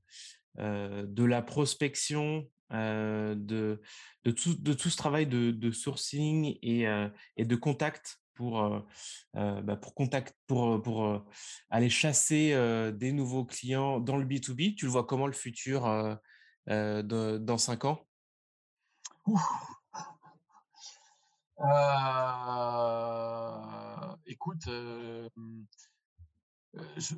euh, 0.60 1.08
la 1.18 1.42
prospection 1.42 2.48
euh, 2.72 3.36
de, 3.36 3.82
tout, 4.24 4.90
ce 4.90 4.98
travail 4.98 5.28
de, 5.28 5.72
sourcing 5.72 6.58
euh, 6.64 7.10
et 7.38 7.46
de 7.46 7.56
contact 7.56 8.20
pour, 8.34 8.62
euh, 8.62 9.62
bah 9.62 9.76
pour, 9.76 9.94
contact, 9.94 10.36
pour, 10.48 10.82
pour 10.82 11.26
aller 11.70 11.90
chasser 11.90 12.54
des 12.94 13.12
nouveaux 13.12 13.46
clients 13.46 14.00
dans 14.00 14.18
le 14.18 14.26
B2B. 14.26 14.76
Tu 14.76 14.86
le 14.86 14.92
vois 14.92 15.06
comment 15.06 15.28
le 15.28 15.34
futur 15.34 15.84
de, 16.68 17.38
dans 17.38 17.58
cinq 17.58 17.86
ans? 17.86 18.00
Écoute, 24.26 24.64
je, 24.66 25.30
je, 26.98 27.16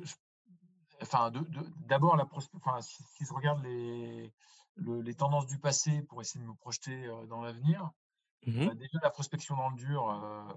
enfin, 1.02 1.32
d'abord, 1.86 2.16
la 2.16 2.26
enfin, 2.54 2.80
si, 2.80 3.02
si, 3.16 3.24
je 3.24 3.32
regarde 3.32 3.62
les, 3.64 4.32
le, 4.76 5.00
les 5.00 5.14
tendances 5.14 5.46
du 5.46 5.58
passé 5.58 6.02
pour 6.02 6.20
essayer 6.20 6.44
de 6.44 6.48
me 6.48 6.54
projeter 6.54 7.08
dans 7.28 7.42
l'avenir. 7.42 7.90
Mmh 8.46 8.74
déjà, 8.76 8.98
la 9.02 9.10
prospection 9.10 9.56
dans 9.56 9.70
le 9.70 9.76
dur, 9.76 10.08
euh, 10.08 10.54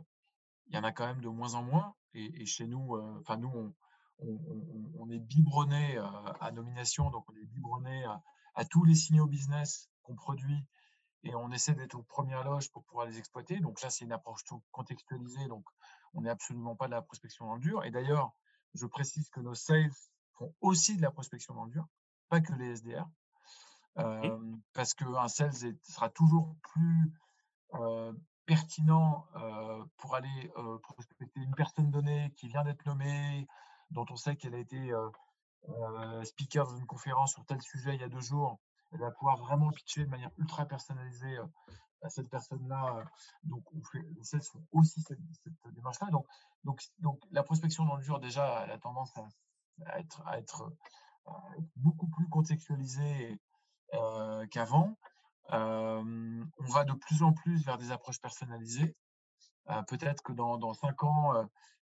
il 0.70 0.76
y 0.76 0.78
en 0.78 0.84
a 0.84 0.92
quand 0.92 1.06
même 1.06 1.22
de 1.22 1.30
moins 1.30 1.56
en 1.56 1.64
moins. 1.64 1.96
Et, 2.14 2.42
et 2.42 2.46
chez 2.46 2.68
nous, 2.68 2.98
enfin 3.20 3.38
nous, 3.38 3.50
on, 3.50 3.74
on, 4.20 4.92
on, 5.00 5.10
est 5.10 5.20
biberonné 5.20 5.98
à 6.40 6.52
nomination, 6.52 7.10
donc 7.10 7.30
on 7.30 7.36
est 7.36 7.46
biberonné 7.46 8.04
à, 8.06 8.22
à, 8.56 8.66
tous 8.66 8.84
les 8.84 8.96
signaux 8.96 9.28
business 9.28 9.90
qu'on 10.04 10.16
produit 10.16 10.66
et 11.24 11.36
on 11.36 11.52
essaie 11.52 11.76
d'être 11.76 11.96
aux 11.96 12.04
premières 12.04 12.44
loges 12.44 12.72
pour 12.72 12.84
pouvoir 12.86 13.06
les 13.06 13.18
exploiter. 13.18 13.60
Donc 13.60 13.82
là, 13.82 13.90
c'est 13.90 14.06
une 14.06 14.12
approche 14.12 14.42
contextualisée, 14.72 15.48
donc 15.48 15.66
on 16.14 16.22
n'est 16.22 16.30
absolument 16.30 16.76
pas 16.76 16.88
de 16.88 16.92
la 16.92 17.02
prospection 17.02 17.46
dans 17.46 17.56
le 17.56 17.62
dur. 17.62 17.84
Et 17.84 17.92
d'ailleurs, 17.92 18.32
je 18.74 18.86
précise 18.86 19.30
que 19.30 19.40
nos 19.40 19.54
sales 19.54 19.92
font 20.34 20.54
aussi 20.62 20.96
de 20.96 21.02
la 21.02 21.12
prospection 21.12 21.54
dans 21.54 21.66
le 21.66 21.72
dur, 21.72 21.86
pas 22.30 22.42
que 22.42 22.54
les 22.54 22.78
SDR. 22.78 23.08
Euh, 23.98 24.40
parce 24.74 24.94
qu'un 24.94 25.28
sales 25.28 25.76
sera 25.84 26.10
toujours 26.10 26.56
plus 26.62 27.12
euh, 27.74 28.14
pertinent 28.50 29.28
pour 29.98 30.16
aller 30.16 30.52
prospecter 30.82 31.40
une 31.40 31.54
personne 31.54 31.92
donnée 31.92 32.34
qui 32.36 32.48
vient 32.48 32.64
d'être 32.64 32.84
nommée, 32.88 33.48
dont 33.92 34.08
on 34.10 34.16
sait 34.16 34.36
qu'elle 34.36 34.56
a 34.56 34.58
été 34.58 34.92
speaker 36.24 36.66
dans 36.66 36.76
une 36.76 36.88
conférence 36.88 37.34
sur 37.34 37.46
tel 37.46 37.62
sujet 37.62 37.94
il 37.94 38.02
y 38.02 38.04
a 38.04 38.10
deux 38.10 38.22
jours, 38.22 38.60
elle 38.92 39.02
va 39.02 39.12
pouvoir 39.12 39.38
vraiment 39.38 39.70
pitcher 39.70 40.04
de 40.04 40.10
manière 40.10 40.32
ultra 40.40 40.66
personnalisée 40.66 41.38
à 42.02 42.10
cette 42.10 42.28
personne-là. 42.30 43.06
Donc, 43.44 43.64
on 43.74 43.84
fait, 43.84 44.04
aussi 44.72 45.02
cette, 45.02 45.20
démarche-là. 45.76 46.08
Donc, 46.64 46.82
la 47.32 47.44
prospection 47.44 47.86
dans 47.86 47.98
le 47.98 48.04
dur, 48.04 48.20
déjà, 48.20 48.64
elle 48.64 48.72
a 48.72 48.80
tendance 48.80 49.14
à 49.86 50.00
être, 50.00 50.74
beaucoup 51.76 52.08
plus 52.08 52.28
contextualisée 52.30 53.40
qu'avant. 54.50 54.98
On 55.52 56.66
va 56.68 56.84
de 56.84 56.94
plus 56.94 57.24
en 57.24 57.34
plus 57.34 57.64
vers 57.66 57.78
des 57.78 57.92
approches 57.92 58.22
personnalisées. 58.22 58.96
Peut-être 59.88 60.24
que 60.24 60.34
dans, 60.34 60.58
dans 60.58 60.74
cinq 60.74 61.04
ans, 61.04 61.34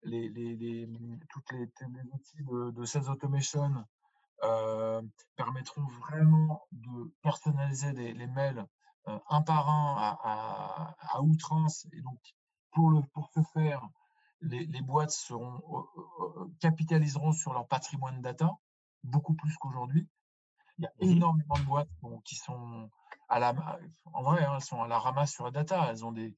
les, 0.03 0.29
les, 0.29 0.57
les, 0.57 0.89
toutes 1.31 1.51
les, 1.53 1.69
outils 2.13 2.45
de, 2.45 2.85
sales 2.85 3.09
automation 3.09 3.85
permettront 5.37 5.87
vraiment 6.01 6.63
de 6.73 7.13
personnaliser 7.23 7.93
les, 7.93 8.27
mails 8.27 8.67
un 9.07 9.43
par 9.43 9.69
un 9.69 10.19
à, 10.23 11.23
outrance. 11.23 11.87
Et 11.93 12.01
donc, 12.03 12.19
pour, 12.73 12.91
le, 12.91 13.01
pour 13.15 13.31
ce 13.35 13.41
faire, 13.55 13.89
les, 14.41 14.67
les 14.67 14.83
boîtes 14.83 15.11
seront, 15.11 15.63
capitaliseront 16.61 17.33
sur 17.33 17.53
leur 17.53 17.67
patrimoine 17.67 18.21
data 18.21 18.51
beaucoup 19.05 19.35
plus 19.35 19.57
qu'aujourd'hui. 19.57 20.09
Il 20.79 20.85
y 20.85 20.87
a 20.87 20.91
mmh 20.91 21.11
énormément 21.17 21.55
de 21.59 21.65
boîtes 21.65 21.89
qui 22.25 22.37
sont 22.37 22.91
à 23.29 23.39
la, 23.39 23.55
en 24.13 24.23
vrai, 24.23 24.45
hein, 24.45 24.53
elles 24.57 24.63
sont 24.65 24.83
à 24.83 24.89
la 24.89 24.99
ramasse 24.99 25.33
sur 25.33 25.45
la 25.45 25.51
data. 25.51 25.87
Elles 25.91 26.05
ont 26.05 26.13
des, 26.13 26.37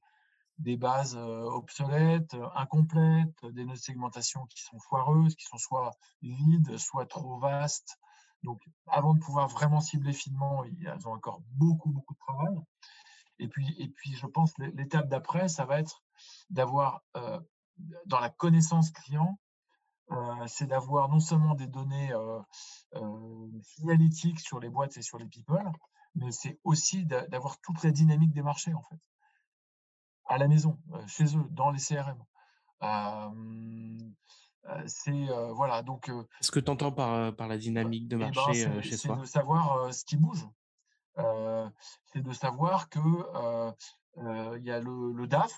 des 0.57 0.77
bases 0.77 1.15
obsolètes, 1.15 2.35
incomplètes, 2.55 3.45
des 3.45 3.65
notes 3.65 3.75
de 3.75 3.81
segmentation 3.81 4.45
qui 4.47 4.61
sont 4.61 4.79
foireuses, 4.79 5.35
qui 5.35 5.45
sont 5.45 5.57
soit 5.57 5.91
vides, 6.21 6.77
soit 6.77 7.05
trop 7.05 7.37
vastes. 7.39 7.97
Donc, 8.43 8.61
avant 8.87 9.13
de 9.13 9.19
pouvoir 9.19 9.49
vraiment 9.49 9.81
cibler 9.81 10.13
finement, 10.13 10.63
elles 10.63 11.07
ont 11.07 11.13
encore 11.13 11.41
beaucoup, 11.51 11.91
beaucoup 11.91 12.13
de 12.13 12.19
travail. 12.19 12.61
Et 13.39 13.47
puis, 13.47 13.75
et 13.79 13.87
puis 13.89 14.15
je 14.15 14.27
pense 14.27 14.53
l'étape 14.57 15.07
d'après, 15.09 15.47
ça 15.47 15.65
va 15.65 15.79
être 15.79 16.03
d'avoir, 16.49 17.01
dans 18.05 18.19
la 18.19 18.29
connaissance 18.29 18.91
client, 18.91 19.39
c'est 20.47 20.67
d'avoir 20.67 21.09
non 21.09 21.19
seulement 21.19 21.55
des 21.55 21.67
données 21.67 22.11
signalétiques 23.61 24.39
sur 24.39 24.59
les 24.59 24.69
boîtes 24.69 24.97
et 24.97 25.01
sur 25.01 25.17
les 25.17 25.27
people, 25.27 25.71
mais 26.15 26.31
c'est 26.31 26.59
aussi 26.63 27.05
d'avoir 27.05 27.59
toute 27.61 27.83
la 27.83 27.91
dynamique 27.91 28.33
des 28.33 28.41
marchés, 28.41 28.73
en 28.73 28.81
fait 28.81 28.99
à 30.29 30.37
la 30.37 30.47
maison, 30.47 30.79
chez 31.07 31.35
eux, 31.35 31.45
dans 31.49 31.71
les 31.71 31.79
CRM. 31.79 32.23
c'est 34.85 35.27
voilà 35.55 35.81
donc. 35.81 36.09
Ce 36.39 36.51
que 36.51 36.59
tu 36.59 36.71
entends 36.71 36.91
par, 36.91 37.35
par 37.35 37.47
la 37.47 37.57
dynamique 37.57 38.07
de 38.07 38.15
ben, 38.15 38.31
marché 38.33 38.81
chez 38.83 38.95
soi 38.95 39.15
C'est 39.15 39.21
de 39.21 39.25
savoir 39.25 39.93
ce 39.93 40.05
qui 40.05 40.15
bouge. 40.15 40.47
c'est 41.17 42.21
de 42.21 42.31
savoir 42.31 42.89
que 42.89 42.99
il 44.57 44.63
y 44.63 44.71
a 44.71 44.79
le, 44.79 45.27
DAF 45.27 45.51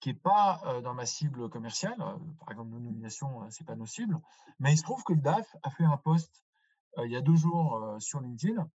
qui 0.00 0.10
n'est 0.10 0.14
pas 0.18 0.62
dans 0.84 0.94
ma 0.94 1.06
cible 1.06 1.48
commerciale. 1.48 1.96
Par 2.40 2.50
exemple, 2.50 2.70
nos 2.70 2.80
nominations, 2.80 3.48
c'est 3.50 3.64
pas 3.64 3.74
nos 3.74 3.86
cibles. 3.86 4.18
Mais 4.60 4.72
il 4.72 4.76
se 4.76 4.82
trouve 4.82 5.02
que 5.02 5.12
le 5.12 5.20
DAF 5.20 5.56
a 5.62 5.70
fait 5.70 5.84
un 5.84 5.96
post 5.96 6.44
il 6.98 7.10
y 7.10 7.16
a 7.16 7.20
deux 7.20 7.36
jours 7.36 7.96
sur 7.98 8.20
LinkedIn 8.20 8.68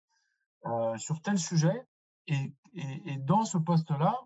sur 0.97 1.21
tel 1.21 1.39
sujet. 1.39 1.87
Et, 2.27 2.53
et, 2.73 3.11
et 3.11 3.17
dans 3.17 3.45
ce 3.45 3.57
post-là, 3.57 4.17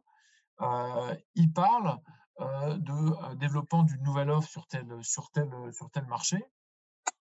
euh, 0.62 1.16
il 1.36 1.52
parle 1.54 2.00
euh, 2.40 2.78
de 2.78 2.92
euh, 2.92 3.36
développement 3.36 3.84
d'une 3.84 4.02
nouvelle 4.04 4.30
offre 4.30 4.50
sur 4.50 4.68
tel, 4.68 4.86
sur 5.04 5.30
tel, 5.32 5.50
sur 5.72 5.90
tel 5.92 6.06
marché. 6.06 6.44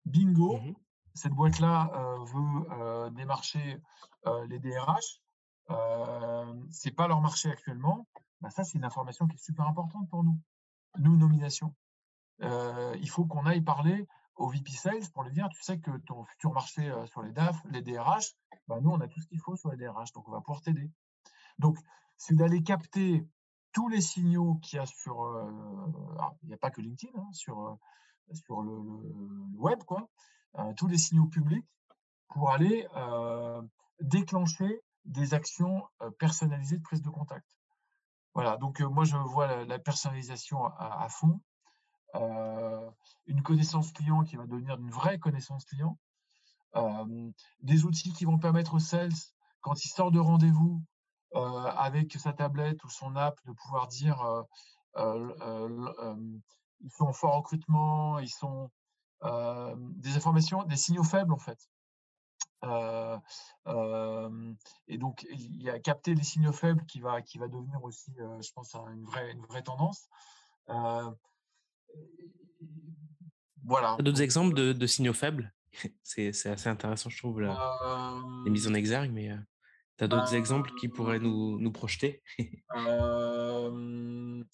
Bingo, 0.05 0.59
mmh 0.59 0.74
cette 1.14 1.33
boîte-là 1.33 1.91
veut 2.27 3.11
démarcher 3.12 3.81
les 4.49 4.59
DRH. 4.59 5.22
c'est 6.70 6.91
pas 6.91 7.09
leur 7.09 7.22
marché 7.22 7.51
actuellement. 7.51 8.07
Bah, 8.41 8.51
ça, 8.51 8.64
c'est 8.64 8.78
une 8.78 8.84
information 8.84 9.26
qui 9.26 9.37
est 9.37 9.45
super 9.45 9.66
importante 9.66 10.09
pour 10.11 10.24
nous. 10.24 10.39
Nous, 10.99 11.16
nomination. 11.16 11.74
il 12.41 13.11
faut 13.11 13.26
qu'on 13.26 13.45
aille 13.47 13.62
parler 13.62 14.07
au 14.37 14.49
VP 14.49 14.70
Sales 14.70 15.11
pour 15.12 15.24
lui 15.24 15.32
dire, 15.32 15.49
tu 15.51 15.62
sais 15.62 15.78
que 15.78 15.91
ton 16.07 16.24
futur 16.24 16.53
marché 16.53 16.93
sur 17.07 17.22
les 17.22 17.32
DAF, 17.32 17.57
les 17.70 17.82
DRH, 17.82 18.34
bah, 18.68 18.80
nous, 18.80 18.91
on 18.91 19.01
a 19.01 19.09
tout 19.09 19.20
ce 19.20 19.26
qu'il 19.26 19.41
faut 19.41 19.57
sur 19.57 19.70
les 19.70 19.76
DRH, 19.76 20.12
donc 20.12 20.26
on 20.28 20.32
va 20.32 20.41
pouvoir 20.41 20.62
t'aider. 20.62 20.91
Donc, 21.59 21.78
c'est 22.16 22.34
d'aller 22.34 22.62
capter 22.62 23.26
tous 23.76 23.89
les 23.89 24.01
signaux 24.01 24.55
qu'il 24.62 24.78
y 24.78 24.80
a 24.80 24.87
sur. 24.87 25.22
Euh, 25.22 25.51
il 26.43 26.49
n'y 26.49 26.55
a 26.55 26.57
pas 26.57 26.70
que 26.70 26.80
LinkedIn, 26.80 27.12
hein, 27.14 27.28
sur, 27.32 27.61
euh, 27.61 27.74
sur 28.32 28.62
le, 28.62 28.72
web, 29.55 29.82
quoi, 29.84 30.09
euh, 30.59 30.72
tous 30.78 30.87
les 30.87 30.97
signaux 30.97 31.26
publics 31.26 31.66
pour 32.28 32.51
aller 32.51 32.87
déclencher 34.01 34.80
des 35.05 35.32
actions 35.32 35.84
personnalisées 36.18 36.78
de 36.78 36.82
prise 36.82 37.01
de 37.01 37.09
contact. 37.09 37.47
Voilà, 38.37 38.59
donc 38.59 38.80
moi 38.80 39.05
je 39.05 39.16
vois 39.16 39.64
la, 39.64 39.78
personnalisation 39.78 40.66
à, 40.66 41.09
fond, 41.09 41.41
une 43.26 43.43
connaissance 43.43 43.93
client 43.93 44.24
qui 44.24 44.37
va 44.37 44.47
devenir 44.47 44.76
une 44.76 44.91
vraie 44.91 45.18
connaissance 45.18 45.64
client, 45.64 45.99
des 47.61 47.87
outils 47.87 48.12
qui 48.12 48.26
vont 48.26 48.39
permettre 48.39 48.74
aux 48.74 48.78
sales, 48.78 49.09
quand 49.62 49.82
il 49.82 49.89
sort 49.89 50.11
de 50.11 50.18
rendez-vous, 50.18 50.82
avec 51.34 52.12
sa 52.12 52.34
tablette 52.34 52.84
ou 52.84 52.91
son 52.91 53.16
app, 53.16 53.39
de 53.47 53.53
pouvoir 53.53 53.89
dire 53.89 54.22
ils 54.99 56.91
sont 56.91 57.07
en 57.07 57.14
fort 57.14 57.37
recrutement, 57.37 58.18
ils 58.18 58.28
sont 58.28 58.70
des 59.22 60.14
informations, 60.14 60.62
des 60.64 60.76
signaux 60.76 61.05
faibles 61.05 61.32
en 61.32 61.39
fait. 61.39 61.70
Et 62.64 63.18
donc, 64.98 65.26
il 65.30 65.62
y 65.62 65.70
a 65.70 65.78
capter 65.78 66.14
les 66.14 66.22
signaux 66.22 66.52
faibles 66.52 66.84
qui 66.86 67.00
va, 67.00 67.22
qui 67.22 67.38
va 67.38 67.48
devenir 67.48 67.82
aussi, 67.82 68.12
je 68.16 68.52
pense, 68.52 68.74
une 68.74 69.04
vraie, 69.04 69.32
une 69.32 69.44
vraie 69.46 69.62
tendance. 69.62 70.09
voilà. 73.64 73.96
D'autres 73.98 74.22
exemples 74.22 74.54
de, 74.54 74.72
de, 74.72 74.86
signaux 74.86 75.12
faibles? 75.12 75.52
C'est 76.02 76.28
assez 76.28 76.68
intéressant, 76.68 77.11
je 77.11 77.18
trouve, 77.18 77.40
la, 77.40 78.20
les 78.44 78.50
mises 78.50 78.68
en 78.68 78.74
exergue, 78.74 79.12
mais. 79.12 79.30
Tu 79.98 80.04
as 80.04 80.09
d'autres 80.09 80.34
exemples 80.34 80.72
qui 80.78 80.88
pourraient 80.88 81.18
nous, 81.18 81.59
nous 81.59 81.72
projeter? 81.72 82.22
Euh, 82.76 84.44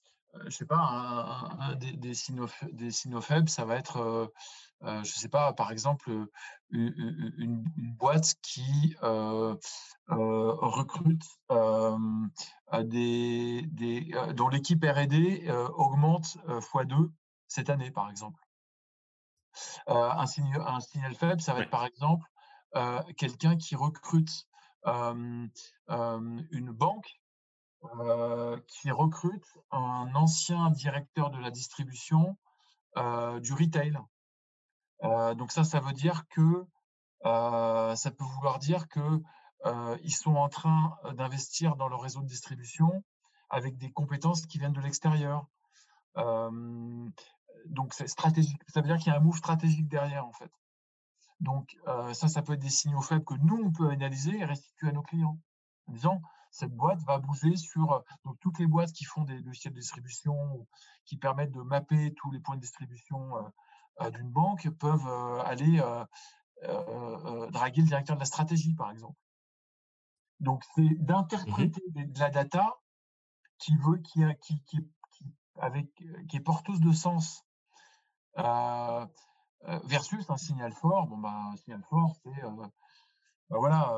Je 0.47 0.51
sais 0.51 0.67
pas, 0.67 1.51
un, 1.59 1.75
des, 1.75 1.93
des, 1.93 2.15
signaux, 2.15 2.49
des, 2.73 2.91
signaux, 2.91 3.21
faibles, 3.21 3.49
ça 3.49 3.65
va 3.65 3.77
être, 3.77 4.33
euh, 4.85 5.05
je 5.05 5.13
sais 5.13 5.29
pas, 5.29 5.53
par 5.53 5.71
exemple, 5.71 6.11
une, 6.71 7.65
boîte 7.99 8.35
qui 8.43 8.97
euh, 9.03 9.55
recrute 10.09 11.23
des, 12.83 13.63
des 13.71 14.11
dont 14.35 14.49
l'équipe 14.49 14.85
R&D 14.85 15.49
augmente 15.75 16.37
x2 16.47 17.11
cette 17.47 17.71
année, 17.71 17.91
par 17.91 18.11
exemple. 18.11 18.41
un, 19.87 20.27
signe, 20.27 20.57
un 20.59 20.81
signal 20.81 21.15
faible, 21.15 21.41
ça 21.41 21.55
va 21.55 21.61
être 21.61 21.71
par 21.71 21.85
exemple 21.85 22.27
quelqu'un 23.17 23.57
qui 23.57 23.77
recrute 23.77 24.49
une 24.85 25.51
banque 26.73 27.21
qui 28.67 28.91
recrute 28.91 29.47
un 29.71 30.13
ancien 30.15 30.71
directeur 30.71 31.31
de 31.31 31.39
la 31.39 31.51
distribution 31.51 32.37
du 32.97 33.53
retail. 33.53 33.97
Donc 35.03 35.53
ça, 35.53 35.65
ça 35.65 35.81
veut 35.81 35.93
dire 35.93 36.27
que 36.29 36.65
ça 37.25 38.11
peut 38.11 38.25
vouloir 38.25 38.59
dire 38.59 38.89
que 38.89 39.21
ils 40.03 40.15
sont 40.15 40.37
en 40.37 40.49
train 40.49 40.97
d'investir 41.15 41.77
dans 41.77 41.89
le 41.89 41.97
réseau 41.97 42.21
de 42.21 42.27
distribution 42.27 43.05
avec 43.51 43.77
des 43.77 43.91
compétences 43.91 44.47
qui 44.47 44.59
viennent 44.59 44.73
de 44.73 44.81
l'extérieur. 44.81 45.47
donc 46.17 47.95
c'est 47.95 48.09
stratégique. 48.09 48.61
Ça 48.69 48.81
veut 48.81 48.87
dire 48.87 48.97
qu'il 48.99 49.13
y 49.13 49.15
a 49.15 49.19
un 49.19 49.21
move 49.21 49.37
stratégique 49.37 49.89
derrière 49.89 50.27
en 50.27 50.33
fait. 50.33 50.51
Donc, 51.43 51.77
ça, 52.13 52.29
ça 52.29 52.41
peut 52.43 52.53
être 52.53 52.61
des 52.61 52.71
signaux 52.71 53.03
faibles 53.03 53.25
que 53.25 53.35
nous, 53.35 53.61
on 53.65 53.73
peut 53.73 53.91
analyser 53.91 54.39
et 54.39 54.45
restituer 54.45 54.89
à 54.89 54.93
nos 54.93 55.03
clients. 55.03 55.39
En 55.89 55.93
disant, 55.93 56.23
cette 56.53 56.73
boîte 56.73 57.01
va 57.01 57.19
bouger 57.19 57.57
sur 57.57 58.05
donc, 58.25 58.39
toutes 58.41 58.61
les 58.61 58.67
boîtes 58.67 58.93
qui 58.93 59.05
font 59.05 59.25
des 59.25 59.41
logiciels 59.41 59.75
de 59.75 59.81
distribution, 59.81 60.67
qui 61.05 61.17
permettent 61.17 61.51
de 61.51 61.63
mapper 61.63 62.15
tous 62.15 62.31
les 62.31 62.39
points 62.39 62.55
de 62.55 62.61
distribution 62.61 63.35
d'une 64.13 64.31
banque, 64.31 64.69
peuvent 64.71 65.09
aller 65.45 65.83
draguer 67.51 67.83
le 67.83 67.87
directeur 67.87 68.17
de 68.17 68.21
la 68.21 68.27
stratégie, 68.27 68.75
par 68.75 68.91
exemple. 68.91 69.19
Donc, 70.41 70.65
c'est 70.75 70.83
mmh 70.83 70.97
d'interpréter 70.99 71.83
de 71.95 72.19
la 72.19 72.31
data 72.31 72.81
qui, 73.59 73.77
veut, 73.77 73.99
qui, 73.99 74.23
qui, 74.41 74.61
qui, 74.65 74.79
avec, 75.61 75.89
qui 76.29 76.37
est 76.37 76.41
porteuse 76.41 76.81
de 76.81 76.93
sens 76.93 77.45
versus 79.85 80.29
un 80.31 80.37
signal 80.37 80.73
fort. 80.73 81.07
Bon, 81.07 81.19
bah, 81.19 81.51
un 81.53 81.57
signal 81.57 81.83
fort, 81.89 82.17
c'est 82.25 82.43
bah, 83.51 83.59
voilà, 83.59 83.93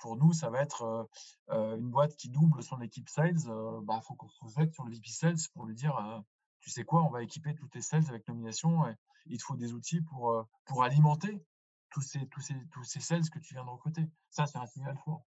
pour 0.00 0.16
nous, 0.16 0.32
ça 0.32 0.50
va 0.50 0.60
être 0.60 1.08
une 1.48 1.90
boîte 1.90 2.16
qui 2.16 2.28
double 2.28 2.62
son 2.62 2.80
équipe 2.82 3.08
sales. 3.08 3.38
Il 3.38 3.84
bah, 3.84 4.00
faut 4.02 4.14
qu'on 4.14 4.28
se 4.28 4.44
jette 4.58 4.74
sur 4.74 4.84
le 4.84 4.92
VP 4.92 5.08
Sales 5.08 5.36
pour 5.54 5.64
lui 5.64 5.74
dire, 5.74 6.22
tu 6.60 6.70
sais 6.70 6.84
quoi, 6.84 7.02
on 7.02 7.10
va 7.10 7.22
équiper 7.22 7.54
tous 7.54 7.68
tes 7.68 7.82
sales 7.82 8.04
avec 8.08 8.26
nomination. 8.28 8.86
Et 8.88 8.94
il 9.26 9.38
te 9.38 9.44
faut 9.44 9.56
des 9.56 9.72
outils 9.72 10.00
pour, 10.02 10.46
pour 10.64 10.82
alimenter 10.84 11.42
tous 11.90 12.02
ces, 12.02 12.26
tous, 12.28 12.40
ces, 12.40 12.54
tous 12.72 12.84
ces 12.84 13.00
sales 13.00 13.28
que 13.30 13.38
tu 13.38 13.54
viens 13.54 13.64
de 13.64 13.70
recruter. 13.70 14.02
Ça, 14.30 14.46
c'est 14.46 14.58
un 14.58 14.66
signal 14.66 14.96
fort. 15.04 15.24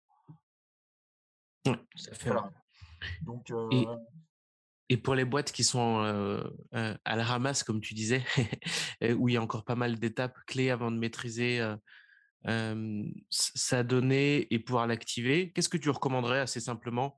ça 1.96 2.14
fait. 2.14 2.30
Donc, 3.22 3.52
et, 4.88 4.96
pour 4.96 5.14
les 5.14 5.24
boîtes 5.24 5.52
qui 5.52 5.64
sont 5.64 6.00
à 6.72 7.16
la 7.16 7.24
ramasse, 7.24 7.62
comme 7.64 7.80
tu 7.80 7.94
disais, 7.94 8.24
où 9.16 9.28
il 9.28 9.34
y 9.34 9.36
a 9.36 9.42
encore 9.42 9.64
pas 9.64 9.74
mal 9.74 9.98
d'étapes 9.98 10.38
clés 10.46 10.70
avant 10.70 10.90
de 10.90 10.98
maîtriser 10.98 11.66
sa 13.30 13.82
donnée 13.82 14.52
et 14.54 14.58
pouvoir 14.58 14.86
l'activer, 14.86 15.52
qu'est-ce 15.52 15.68
que 15.68 15.78
tu 15.78 15.90
recommanderais 15.90 16.40
assez 16.40 16.60
simplement 16.60 17.16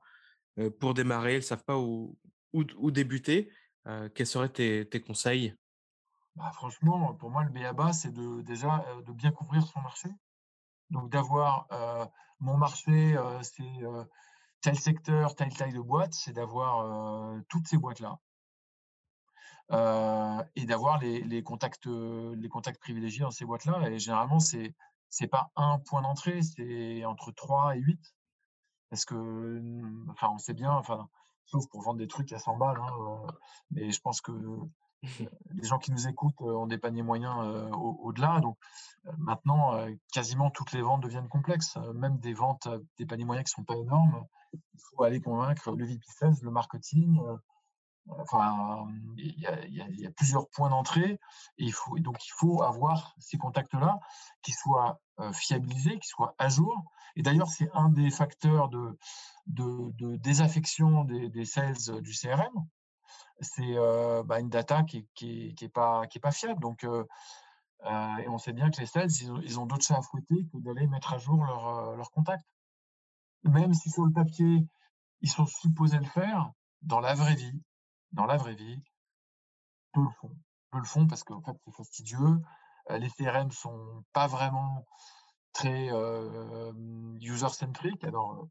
pour 0.79 0.93
démarrer? 0.93 1.33
Elles 1.33 1.39
ne 1.39 1.41
savent 1.41 1.65
pas 1.65 1.77
où, 1.77 2.17
où, 2.53 2.91
débuter. 2.91 3.51
Quels 4.13 4.27
seraient 4.27 4.49
tes, 4.49 5.01
conseils? 5.01 5.55
Bah, 6.35 6.51
Franchement, 6.53 7.13
pour 7.13 7.29
moi, 7.29 7.43
le 7.43 7.51
BABA, 7.51 7.93
c'est 7.93 8.11
de, 8.11 8.41
déjà 8.41 8.85
de 9.05 9.11
bien 9.11 9.31
couvrir 9.31 9.65
son 9.65 9.81
marché. 9.81 10.09
Donc 10.89 11.09
d'avoir 11.09 11.67
mon 12.39 12.57
marché, 12.57 13.15
c'est 13.41 13.81
tel 14.61 14.77
secteur, 14.77 15.35
telle 15.35 15.53
taille 15.53 15.73
de 15.73 15.81
boîte, 15.81 16.13
c'est 16.13 16.33
d'avoir 16.33 17.41
toutes 17.49 17.67
ces 17.67 17.77
boîtes-là. 17.77 18.19
et 20.55 20.65
d'avoir 20.65 20.99
les, 20.99 21.43
contacts, 21.43 21.87
privilégiés 22.79 23.21
dans 23.21 23.31
ces 23.31 23.45
boîtes-là. 23.45 23.89
Et 23.89 23.99
généralement, 23.99 24.39
c'est 24.39 24.75
c'est 25.09 25.27
pas 25.27 25.49
un 25.55 25.79
point 25.79 26.01
d'entrée, 26.01 26.41
c'est 26.41 27.05
entre 27.05 27.31
3 27.31 27.77
et 27.77 27.79
8. 27.79 28.15
Parce 28.89 29.05
que, 29.05 29.15
mmh, 29.15 30.07
enfin, 30.11 30.29
on 30.33 30.37
sait 30.37 30.53
bien, 30.53 30.81
sauf 31.45 31.67
pour 31.69 31.81
vendre 31.81 31.99
des 31.99 32.07
trucs 32.07 32.31
à 32.33 32.39
100 32.39 32.57
balles, 32.57 32.79
hein, 32.79 33.27
mais 33.71 33.91
je 33.91 34.01
pense 34.01 34.21
que 34.21 34.31
les 35.53 35.67
gens 35.67 35.77
qui 35.77 35.91
nous 35.91 36.07
écoutent 36.07 36.41
ont 36.41 36.67
des 36.67 36.77
paniers 36.77 37.03
moyens 37.03 37.35
au-delà. 37.73 38.39
donc 38.39 38.57
maintenant, 39.17 39.77
quasiment 40.11 40.49
toutes 40.49 40.71
les 40.71 40.81
ventes 40.81 41.01
deviennent 41.01 41.27
complexes. 41.27 41.77
Même 41.93 42.17
des 42.19 42.33
ventes, 42.33 42.67
des 42.97 43.05
paniers 43.05 43.25
moyens 43.25 43.49
qui 43.49 43.59
ne 43.59 43.63
sont 43.63 43.65
pas 43.65 43.79
énormes, 43.79 44.25
il 44.53 44.79
faut 44.79 45.03
aller 45.03 45.21
convaincre 45.21 45.75
le 45.75 45.85
VP16, 45.85 46.43
le 46.43 46.49
marketing, 46.49 47.19
Enfin, 48.07 48.87
il 49.17 49.39
y, 49.39 50.05
a, 50.05 50.11
plusieurs 50.11 50.47
points 50.49 50.69
d'entrée 50.69 51.19
il 51.57 51.73
faut, 51.73 51.97
donc 51.97 52.23
il 52.23 52.31
faut 52.37 52.61
avoir 52.61 53.15
ces 53.17 53.37
contacts-là 53.37 53.99
qui 54.43 54.51
soient 54.51 55.01
fiabilisés, 55.33 55.97
qui 55.99 56.07
soient 56.07 56.35
à 56.37 56.49
jour. 56.49 56.83
Et 57.15 57.23
d'ailleurs, 57.23 57.47
c'est 57.47 57.69
un 57.73 57.89
des 57.89 58.11
facteurs 58.11 58.69
de, 58.69 58.97
désaffection 60.17 61.03
des, 61.05 61.45
sales 61.45 62.01
du 62.01 62.11
CRM. 62.11 62.67
C'est 63.39 63.75
bah, 64.25 64.39
une 64.39 64.49
data 64.49 64.83
qui 64.83 65.07
n'est 65.59 65.69
pas, 65.69 66.07
fiable. 66.31 66.61
Donc, 66.61 66.83
et 66.83 68.27
on 68.27 68.37
sait 68.37 68.53
bien 68.53 68.69
que 68.69 68.79
les 68.79 68.85
sales, 68.85 69.09
ils 69.09 69.59
ont, 69.59 69.65
d'autres 69.65 69.85
choses 69.85 69.97
à 69.97 70.01
fouetter 70.01 70.45
que 70.51 70.57
d'aller 70.59 70.85
mettre 70.87 71.13
à 71.13 71.17
jour 71.17 71.43
leurs 71.43 71.95
leur 71.95 72.11
contacts. 72.11 72.45
Même 73.43 73.73
si 73.73 73.89
sur 73.89 74.05
le 74.05 74.11
papier, 74.11 74.67
ils 75.21 75.29
sont 75.29 75.45
supposés 75.45 75.97
le 75.97 76.05
faire, 76.05 76.51
dans 76.81 76.99
la 76.99 77.13
vraie 77.13 77.35
vie, 77.35 77.61
dans 78.15 78.25
la 78.25 78.37
vraie 78.37 78.55
vie, 78.55 78.81
peu 79.93 80.01
le 80.01 80.09
font. 80.21 80.35
Peu 80.71 80.79
le 80.79 80.85
font 80.85 81.07
parce 81.07 81.23
qu'en 81.23 81.41
fait, 81.41 81.55
c'est 81.65 81.73
fastidieux. 81.73 82.39
les 82.89 83.09
CRM 83.09 83.51
sont 83.51 84.03
pas 84.13 84.27
vraiment 84.27 84.85
très 85.53 85.89
user-centric. 87.21 88.03
Alors, 88.03 88.47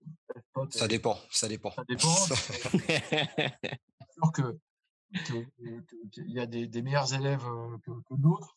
ça 0.71 0.89
dépend, 0.89 1.19
ça 1.31 1.49
dépend. 1.49 1.71
Ça 1.71 1.85
dépend. 1.85 2.09
sûr 4.15 4.33
que 4.33 4.59
qu'il 5.25 6.31
y 6.31 6.41
a 6.41 6.47
des, 6.47 6.83
meilleurs 6.83 7.15
élèves 7.15 7.45
que, 7.85 8.15
d'autres 8.17 8.57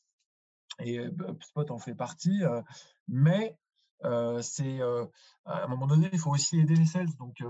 et 0.80 0.97
HubSpot 0.97 1.70
en 1.70 1.78
fait 1.78 1.95
partie, 1.95 2.41
mais 3.08 3.55
c'est 4.41 4.82
à 5.45 5.64
un 5.64 5.68
moment 5.68 5.88
donné, 5.88 6.10
il 6.12 6.20
faut 6.20 6.32
aussi 6.32 6.60
aider 6.60 6.76
les 6.76 6.86
sales. 6.86 7.14
Donc, 7.18 7.43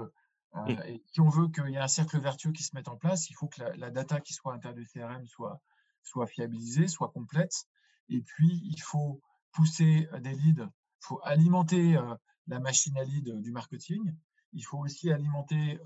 euh, 0.58 0.84
et 0.86 1.03
si 1.12 1.22
on 1.22 1.30
veut 1.30 1.47
qu'il 1.49 1.70
y 1.70 1.76
ait 1.76 1.80
un 1.80 1.88
cercle 1.88 2.20
vertueux 2.20 2.51
qui 2.51 2.64
se 2.64 2.76
mette 2.76 2.88
en 2.88 2.97
place, 2.97 3.30
il 3.30 3.34
faut 3.34 3.47
que 3.47 3.62
la, 3.62 3.91
data 3.91 4.20
qui 4.20 4.34
soit 4.34 4.53
à 4.53 4.55
l'intérieur 4.55 4.78
du 4.78 4.88
CRM 4.88 5.26
soit, 5.26 5.62
soit 6.03 6.28
fiabilisée, 6.28 6.88
soit 6.88 7.10
complète. 7.10 7.66
Et 8.10 8.22
puis, 8.22 8.62
il 8.66 8.82
faut 8.82 9.22
pousser 9.51 10.08
euh, 10.14 10.20
des 10.20 10.34
leads, 10.34 10.64
il 10.64 11.05
faut 11.05 11.20
alimenter 11.24 11.97
euh, 11.97 12.16
la 12.47 12.60
machine 12.60 12.97
à 12.97 13.03
lead 13.03 13.41
du 13.41 13.51
marketing. 13.51 14.14
Il 14.53 14.64
faut 14.64 14.78
aussi 14.78 15.12
alimenter 15.12 15.78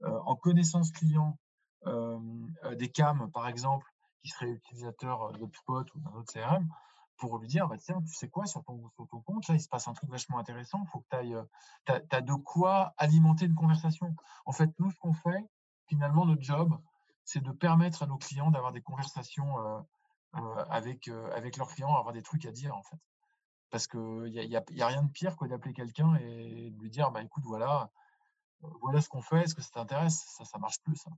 en 0.00 0.36
connaissance 0.36 0.92
client 0.92 1.36
des 1.84 2.88
CAM, 2.88 3.28
par 3.32 3.48
exemple, 3.48 3.84
qui 4.22 4.28
seraient 4.28 4.50
utilisateurs 4.52 5.32
de 5.32 5.46
Spot 5.52 5.92
ou 5.94 5.98
d'un 5.98 6.12
autre 6.12 6.32
CRM, 6.32 6.68
pour 7.20 7.38
lui 7.38 7.46
dire, 7.46 7.68
bah, 7.68 7.76
tiens, 7.78 8.02
tu 8.02 8.14
sais 8.14 8.28
quoi, 8.28 8.46
sur 8.46 8.64
ton, 8.64 8.90
ton 8.96 9.20
compte, 9.20 9.46
là, 9.48 9.54
il 9.54 9.60
se 9.60 9.68
passe 9.68 9.86
un 9.86 9.92
truc 9.92 10.10
vachement 10.10 10.38
intéressant, 10.38 10.82
il 10.82 10.88
faut 10.88 11.00
que 11.00 11.08
tu 11.10 11.16
ailles, 11.16 11.36
tu 11.86 11.92
as, 11.92 12.20
de 12.22 12.32
quoi 12.32 12.94
alimenter 12.96 13.44
une 13.44 13.54
conversation. 13.54 14.16
En 14.46 14.52
fait, 14.52 14.70
nous, 14.78 14.90
ce 14.90 14.98
qu'on 14.98 15.12
fait, 15.12 15.44
finalement, 15.86 16.24
notre 16.24 16.42
job, 16.42 16.80
c'est 17.24 17.42
de 17.42 17.52
permettre 17.52 18.02
à 18.02 18.06
nos 18.06 18.16
clients 18.16 18.50
d'avoir 18.50 18.72
des 18.72 18.80
conversations 18.80 19.54
avec, 20.70 21.08
avec 21.34 21.56
leurs 21.58 21.68
clients, 21.68 21.94
avoir 21.94 22.12
des 22.12 22.22
trucs 22.22 22.46
à 22.46 22.52
dire, 22.52 22.74
en 22.74 22.82
fait. 22.82 22.98
Parce 23.70 23.86
qu'il 23.86 24.32
n'y 24.32 24.40
a, 24.40 24.62
y 24.70 24.82
a, 24.82 24.86
rien 24.86 25.02
de 25.02 25.10
pire 25.10 25.36
que 25.36 25.44
d'appeler 25.44 25.74
quelqu'un 25.74 26.16
et 26.16 26.70
de 26.70 26.80
lui 26.80 26.90
dire, 26.90 27.10
bah, 27.12 27.22
écoute, 27.22 27.44
voilà, 27.46 27.90
voilà 28.80 29.00
ce 29.00 29.08
qu'on 29.08 29.22
fait, 29.22 29.42
est-ce 29.42 29.54
que 29.54 29.62
ça 29.62 29.70
t'intéresse? 29.74 30.24
Ça, 30.36 30.44
ça 30.44 30.58
marche 30.58 30.80
plus. 30.82 30.96
Ça. 30.96 31.10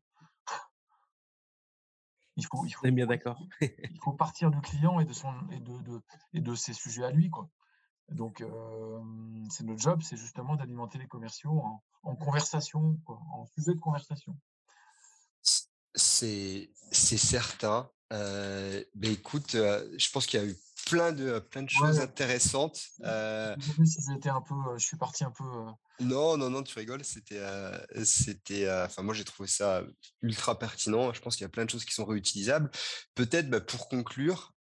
Il 2.37 2.47
faut, 2.47 2.65
il 2.65 2.71
faut, 2.73 2.91
bien 2.91 3.07
d'accord. 3.07 3.39
il 3.61 4.01
faut 4.03 4.13
partir 4.13 4.51
du 4.51 4.61
client 4.61 5.01
et 5.01 5.05
de, 5.05 5.13
son, 5.13 5.33
et 5.51 5.61
de, 5.61 5.79
de, 5.83 6.01
et 6.33 6.41
de 6.41 6.55
ses 6.55 6.73
sujets 6.73 7.05
à 7.05 7.11
lui. 7.11 7.29
Quoi. 7.29 7.49
Donc, 8.11 8.45
c'est 9.51 9.65
notre 9.65 9.81
job, 9.81 10.03
c'est 10.03 10.17
justement 10.17 10.57
d'alimenter 10.57 10.99
les 10.99 11.07
commerciaux 11.07 11.63
en, 12.03 12.17
conversation, 12.17 12.99
quoi, 13.05 13.21
en 13.33 13.47
sujet 13.47 13.75
de 13.75 13.81
conversation. 13.81 14.37
C'est 15.95 16.71
certain. 16.95 17.91
Euh, 18.13 18.85
ben 18.95 19.13
écoute, 19.13 19.53
je 19.53 20.11
pense 20.11 20.27
qu'il 20.27 20.41
y 20.41 20.43
a 20.43 20.47
eu 20.47 20.57
plein 20.93 21.13
de, 21.13 21.39
plein 21.39 21.63
de 21.63 21.71
choses 21.71 22.01
intéressantes. 22.01 22.83
Euh... 23.03 23.57
un 23.57 24.41
peu, 24.43 24.55
je 24.77 24.85
suis 24.85 24.97
parti 24.99 25.25
un 25.25 25.31
peu. 25.31 25.45
Non, 26.01 26.37
non, 26.37 26.51
non, 26.51 26.63
tu 26.63 26.79
rigoles. 26.79 27.05
C'était, 27.05 27.43
c'était, 28.05 28.71
enfin, 28.71 29.03
moi 29.03 29.15
j'ai 29.15 29.25
trouvé 29.25 29.49
ça 29.49 29.83
ultra 30.21 30.59
pertinent. 30.59 31.13
Je 31.13 31.21
pense 31.21 31.37
qu'il 31.37 31.45
y 31.45 31.47
a 31.47 31.51
plein 31.51 31.65
de 31.65 31.71
choses 31.71 31.85
qui 31.85 31.95
sont 31.95 32.05
réutilisables. 32.05 32.71
Peut-être, 33.15 33.49
bah, 33.49 33.61
pour 33.61 33.89
conclure, 33.89 34.55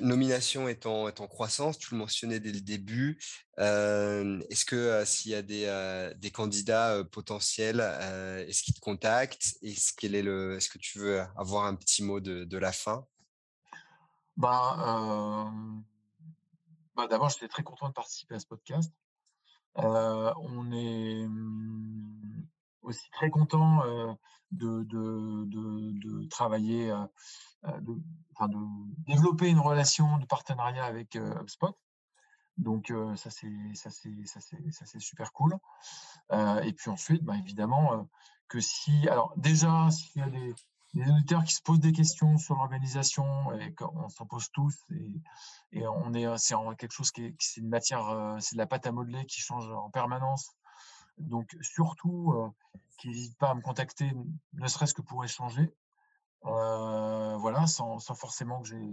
nomination 0.00 0.68
est 0.68 0.86
en, 0.86 1.06
est 1.06 1.20
en, 1.20 1.28
croissance. 1.28 1.78
Tu 1.78 1.92
le 1.92 1.98
mentionnais 1.98 2.40
dès 2.40 2.52
le 2.52 2.60
début. 2.60 3.20
est-ce 3.58 4.64
que 4.64 5.04
s'il 5.04 5.30
y 5.30 5.36
a 5.36 5.42
des, 5.42 6.12
des 6.16 6.30
candidats 6.32 7.04
potentiels, 7.12 7.80
est-ce 8.48 8.62
qu'ils 8.62 8.74
te 8.74 8.80
contactent? 8.80 9.54
Est-ce 9.62 9.92
quel 9.96 10.16
est 10.16 10.22
le, 10.22 10.56
est-ce 10.56 10.68
que 10.68 10.78
tu 10.78 10.98
veux 10.98 11.20
avoir 11.36 11.66
un 11.66 11.76
petit 11.76 12.02
mot 12.02 12.18
de, 12.18 12.44
de 12.44 12.58
la 12.58 12.72
fin? 12.72 13.06
Bah, 14.36 15.50
bah, 16.96 17.06
d'abord, 17.06 17.28
j'étais 17.30 17.48
très 17.48 17.62
content 17.62 17.88
de 17.88 17.94
participer 17.94 18.34
à 18.34 18.40
ce 18.40 18.46
podcast. 18.46 18.92
on 19.76 20.72
est 20.72 21.26
mmh, 21.26 22.46
aussi 22.82 23.10
très 23.10 23.30
content 23.30 23.82
de, 24.50 24.84
de, 24.84 25.44
de, 25.46 26.28
travailler, 26.28 26.88
de, 27.64 27.94
de, 27.94 29.04
développer 29.06 29.48
une 29.48 29.60
relation 29.60 30.18
de 30.18 30.26
partenariat 30.26 30.84
avec 30.84 31.16
HubSpot. 31.16 31.76
Donc 32.58 32.92
ça 33.16 33.30
c'est 33.30 33.74
ça 33.74 33.90
c'est 33.90 34.26
ça 34.26 34.40
c'est 34.40 34.70
ça 34.70 34.84
c'est 34.84 35.00
super 35.00 35.32
cool. 35.32 35.56
et 36.30 36.72
puis 36.72 36.90
ensuite, 36.90 37.22
bah, 37.24 37.36
évidemment 37.38 38.08
que 38.48 38.60
si 38.60 39.08
alors 39.08 39.32
déjà 39.36 39.90
s'il 39.90 40.20
y 40.20 40.24
a 40.24 40.28
des, 40.28 40.54
des 40.94 41.10
auditeurs 41.10 41.44
qui 41.44 41.54
se 41.54 41.62
posent 41.62 41.80
des 41.80 41.92
questions 41.92 42.36
sur 42.36 42.54
l'organisation 42.54 43.52
et 43.58 43.74
on 43.94 44.08
s'en 44.08 44.26
pose 44.26 44.50
tous 44.52 44.76
et, 45.72 45.86
on 45.86 46.12
est 46.12 46.26
c'est 46.36 46.54
quelque 46.78 46.92
chose 46.92 47.10
qui 47.10 47.24
est 47.24 47.36
c'est 47.38 47.60
une 47.60 47.68
matière 47.68 48.08
euh, 48.08 48.36
c'est 48.40 48.56
de 48.56 48.58
la 48.58 48.66
pâte 48.66 48.86
à 48.86 48.92
modeler 48.92 49.24
qui 49.24 49.40
change 49.40 49.70
en 49.70 49.90
permanence 49.90 50.54
donc 51.16 51.56
surtout 51.62 52.32
euh, 52.32 52.50
qu'ils 52.98 53.12
n'hésitent 53.12 53.38
pas 53.38 53.50
à 53.50 53.54
me 53.54 53.62
contacter 53.62 54.12
ne 54.52 54.66
serait-ce 54.66 54.92
que 54.92 55.02
pour 55.02 55.24
échanger 55.24 55.74
euh, 56.44 57.36
voilà 57.38 57.66
sans, 57.66 57.98
forcément 58.14 58.60
que 58.60 58.68
j'ai 58.68 58.92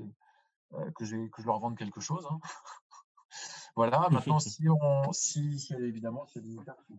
que 0.95 1.04
j'ai 1.04 1.30
que 1.32 1.41
je 1.41 1.47
leur 1.47 1.60
vende 1.60 1.78
quelque 1.78 2.00
chose 2.00 2.26
hein. 2.32 2.39
voilà 3.76 4.08
maintenant 4.10 4.39
si 4.39 4.70
on 4.70 5.12
si, 5.12 5.68
évidemment 5.80 6.26
c'est 6.28 6.39
des 6.41 6.56
auditeurs 6.56 6.82
qui, 6.88 6.97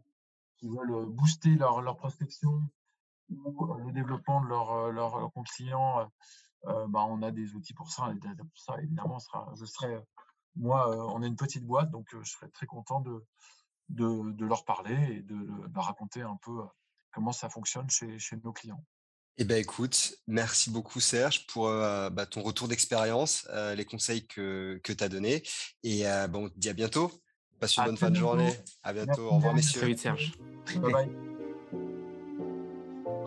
qui, 0.59 0.69
veulent 0.69 1.07
booster 1.07 1.55
leur, 1.55 1.81
leur 1.81 1.97
prospection 1.97 2.63
ou 3.31 3.75
le 3.87 3.93
développement 3.93 4.41
de 4.41 4.47
leur, 4.47 4.91
leur, 4.91 5.31
compte 5.33 5.47
client, 5.49 6.11
bah, 6.65 7.05
on 7.09 7.23
a 7.23 7.31
des 7.31 7.55
outils 7.55 7.75
pour 7.75 7.91
ça. 7.91 8.13
Et 8.13 8.19
pour 8.19 8.59
ça, 8.59 8.81
évidemment, 8.83 9.19
sera, 9.19 9.53
je 9.59 9.65
serai 9.65 9.99
moi, 10.57 11.15
on 11.15 11.23
est 11.23 11.29
une 11.29 11.37
petite 11.37 11.65
boîte, 11.65 11.91
donc 11.91 12.07
je 12.11 12.29
serais 12.29 12.49
très 12.49 12.67
content 12.67 13.01
de, 13.01 13.25
de, 13.89 14.45
leur 14.45 14.65
parler 14.65 14.97
et 15.17 15.23
de, 15.23 15.37
leur 15.75 15.85
raconter 15.85 16.23
un 16.23 16.39
peu 16.43 16.61
comment 17.13 17.33
ça 17.33 17.49
fonctionne 17.49 17.89
chez, 17.89 18.19
chez 18.19 18.37
nos 18.37 18.53
clients. 18.53 18.85
Eh 19.39 19.45
ben 19.45 19.57
écoute, 19.57 20.15
merci 20.27 20.71
beaucoup 20.71 21.01
Serge 21.01 21.47
pour 21.47 21.67
bah, 21.69 22.27
ton 22.27 22.43
retour 22.43 22.69
d'expérience, 22.69 23.49
les 23.77 23.85
conseils 23.85 24.27
que, 24.27 24.81
que 24.83 24.93
tu 24.93 25.03
as 25.03 25.09
donnés. 25.09 25.43
Et 25.83 26.05
bon, 26.29 26.47
on 26.47 26.49
te 26.49 26.59
dit 26.59 26.69
à 26.69 26.75
bientôt. 26.75 27.11
Passe 27.59 27.77
une 27.77 27.85
bonne 27.85 27.97
fin 27.97 28.11
de 28.11 28.17
journée. 28.17 28.53
À 28.83 28.93
bientôt. 28.93 29.29
Au 29.29 29.37
revoir 29.37 29.55
messieurs. 29.55 29.81
Salut 29.81 29.97
Serge. 29.97 30.33
Bye 30.77 30.93
bye. 30.93 31.30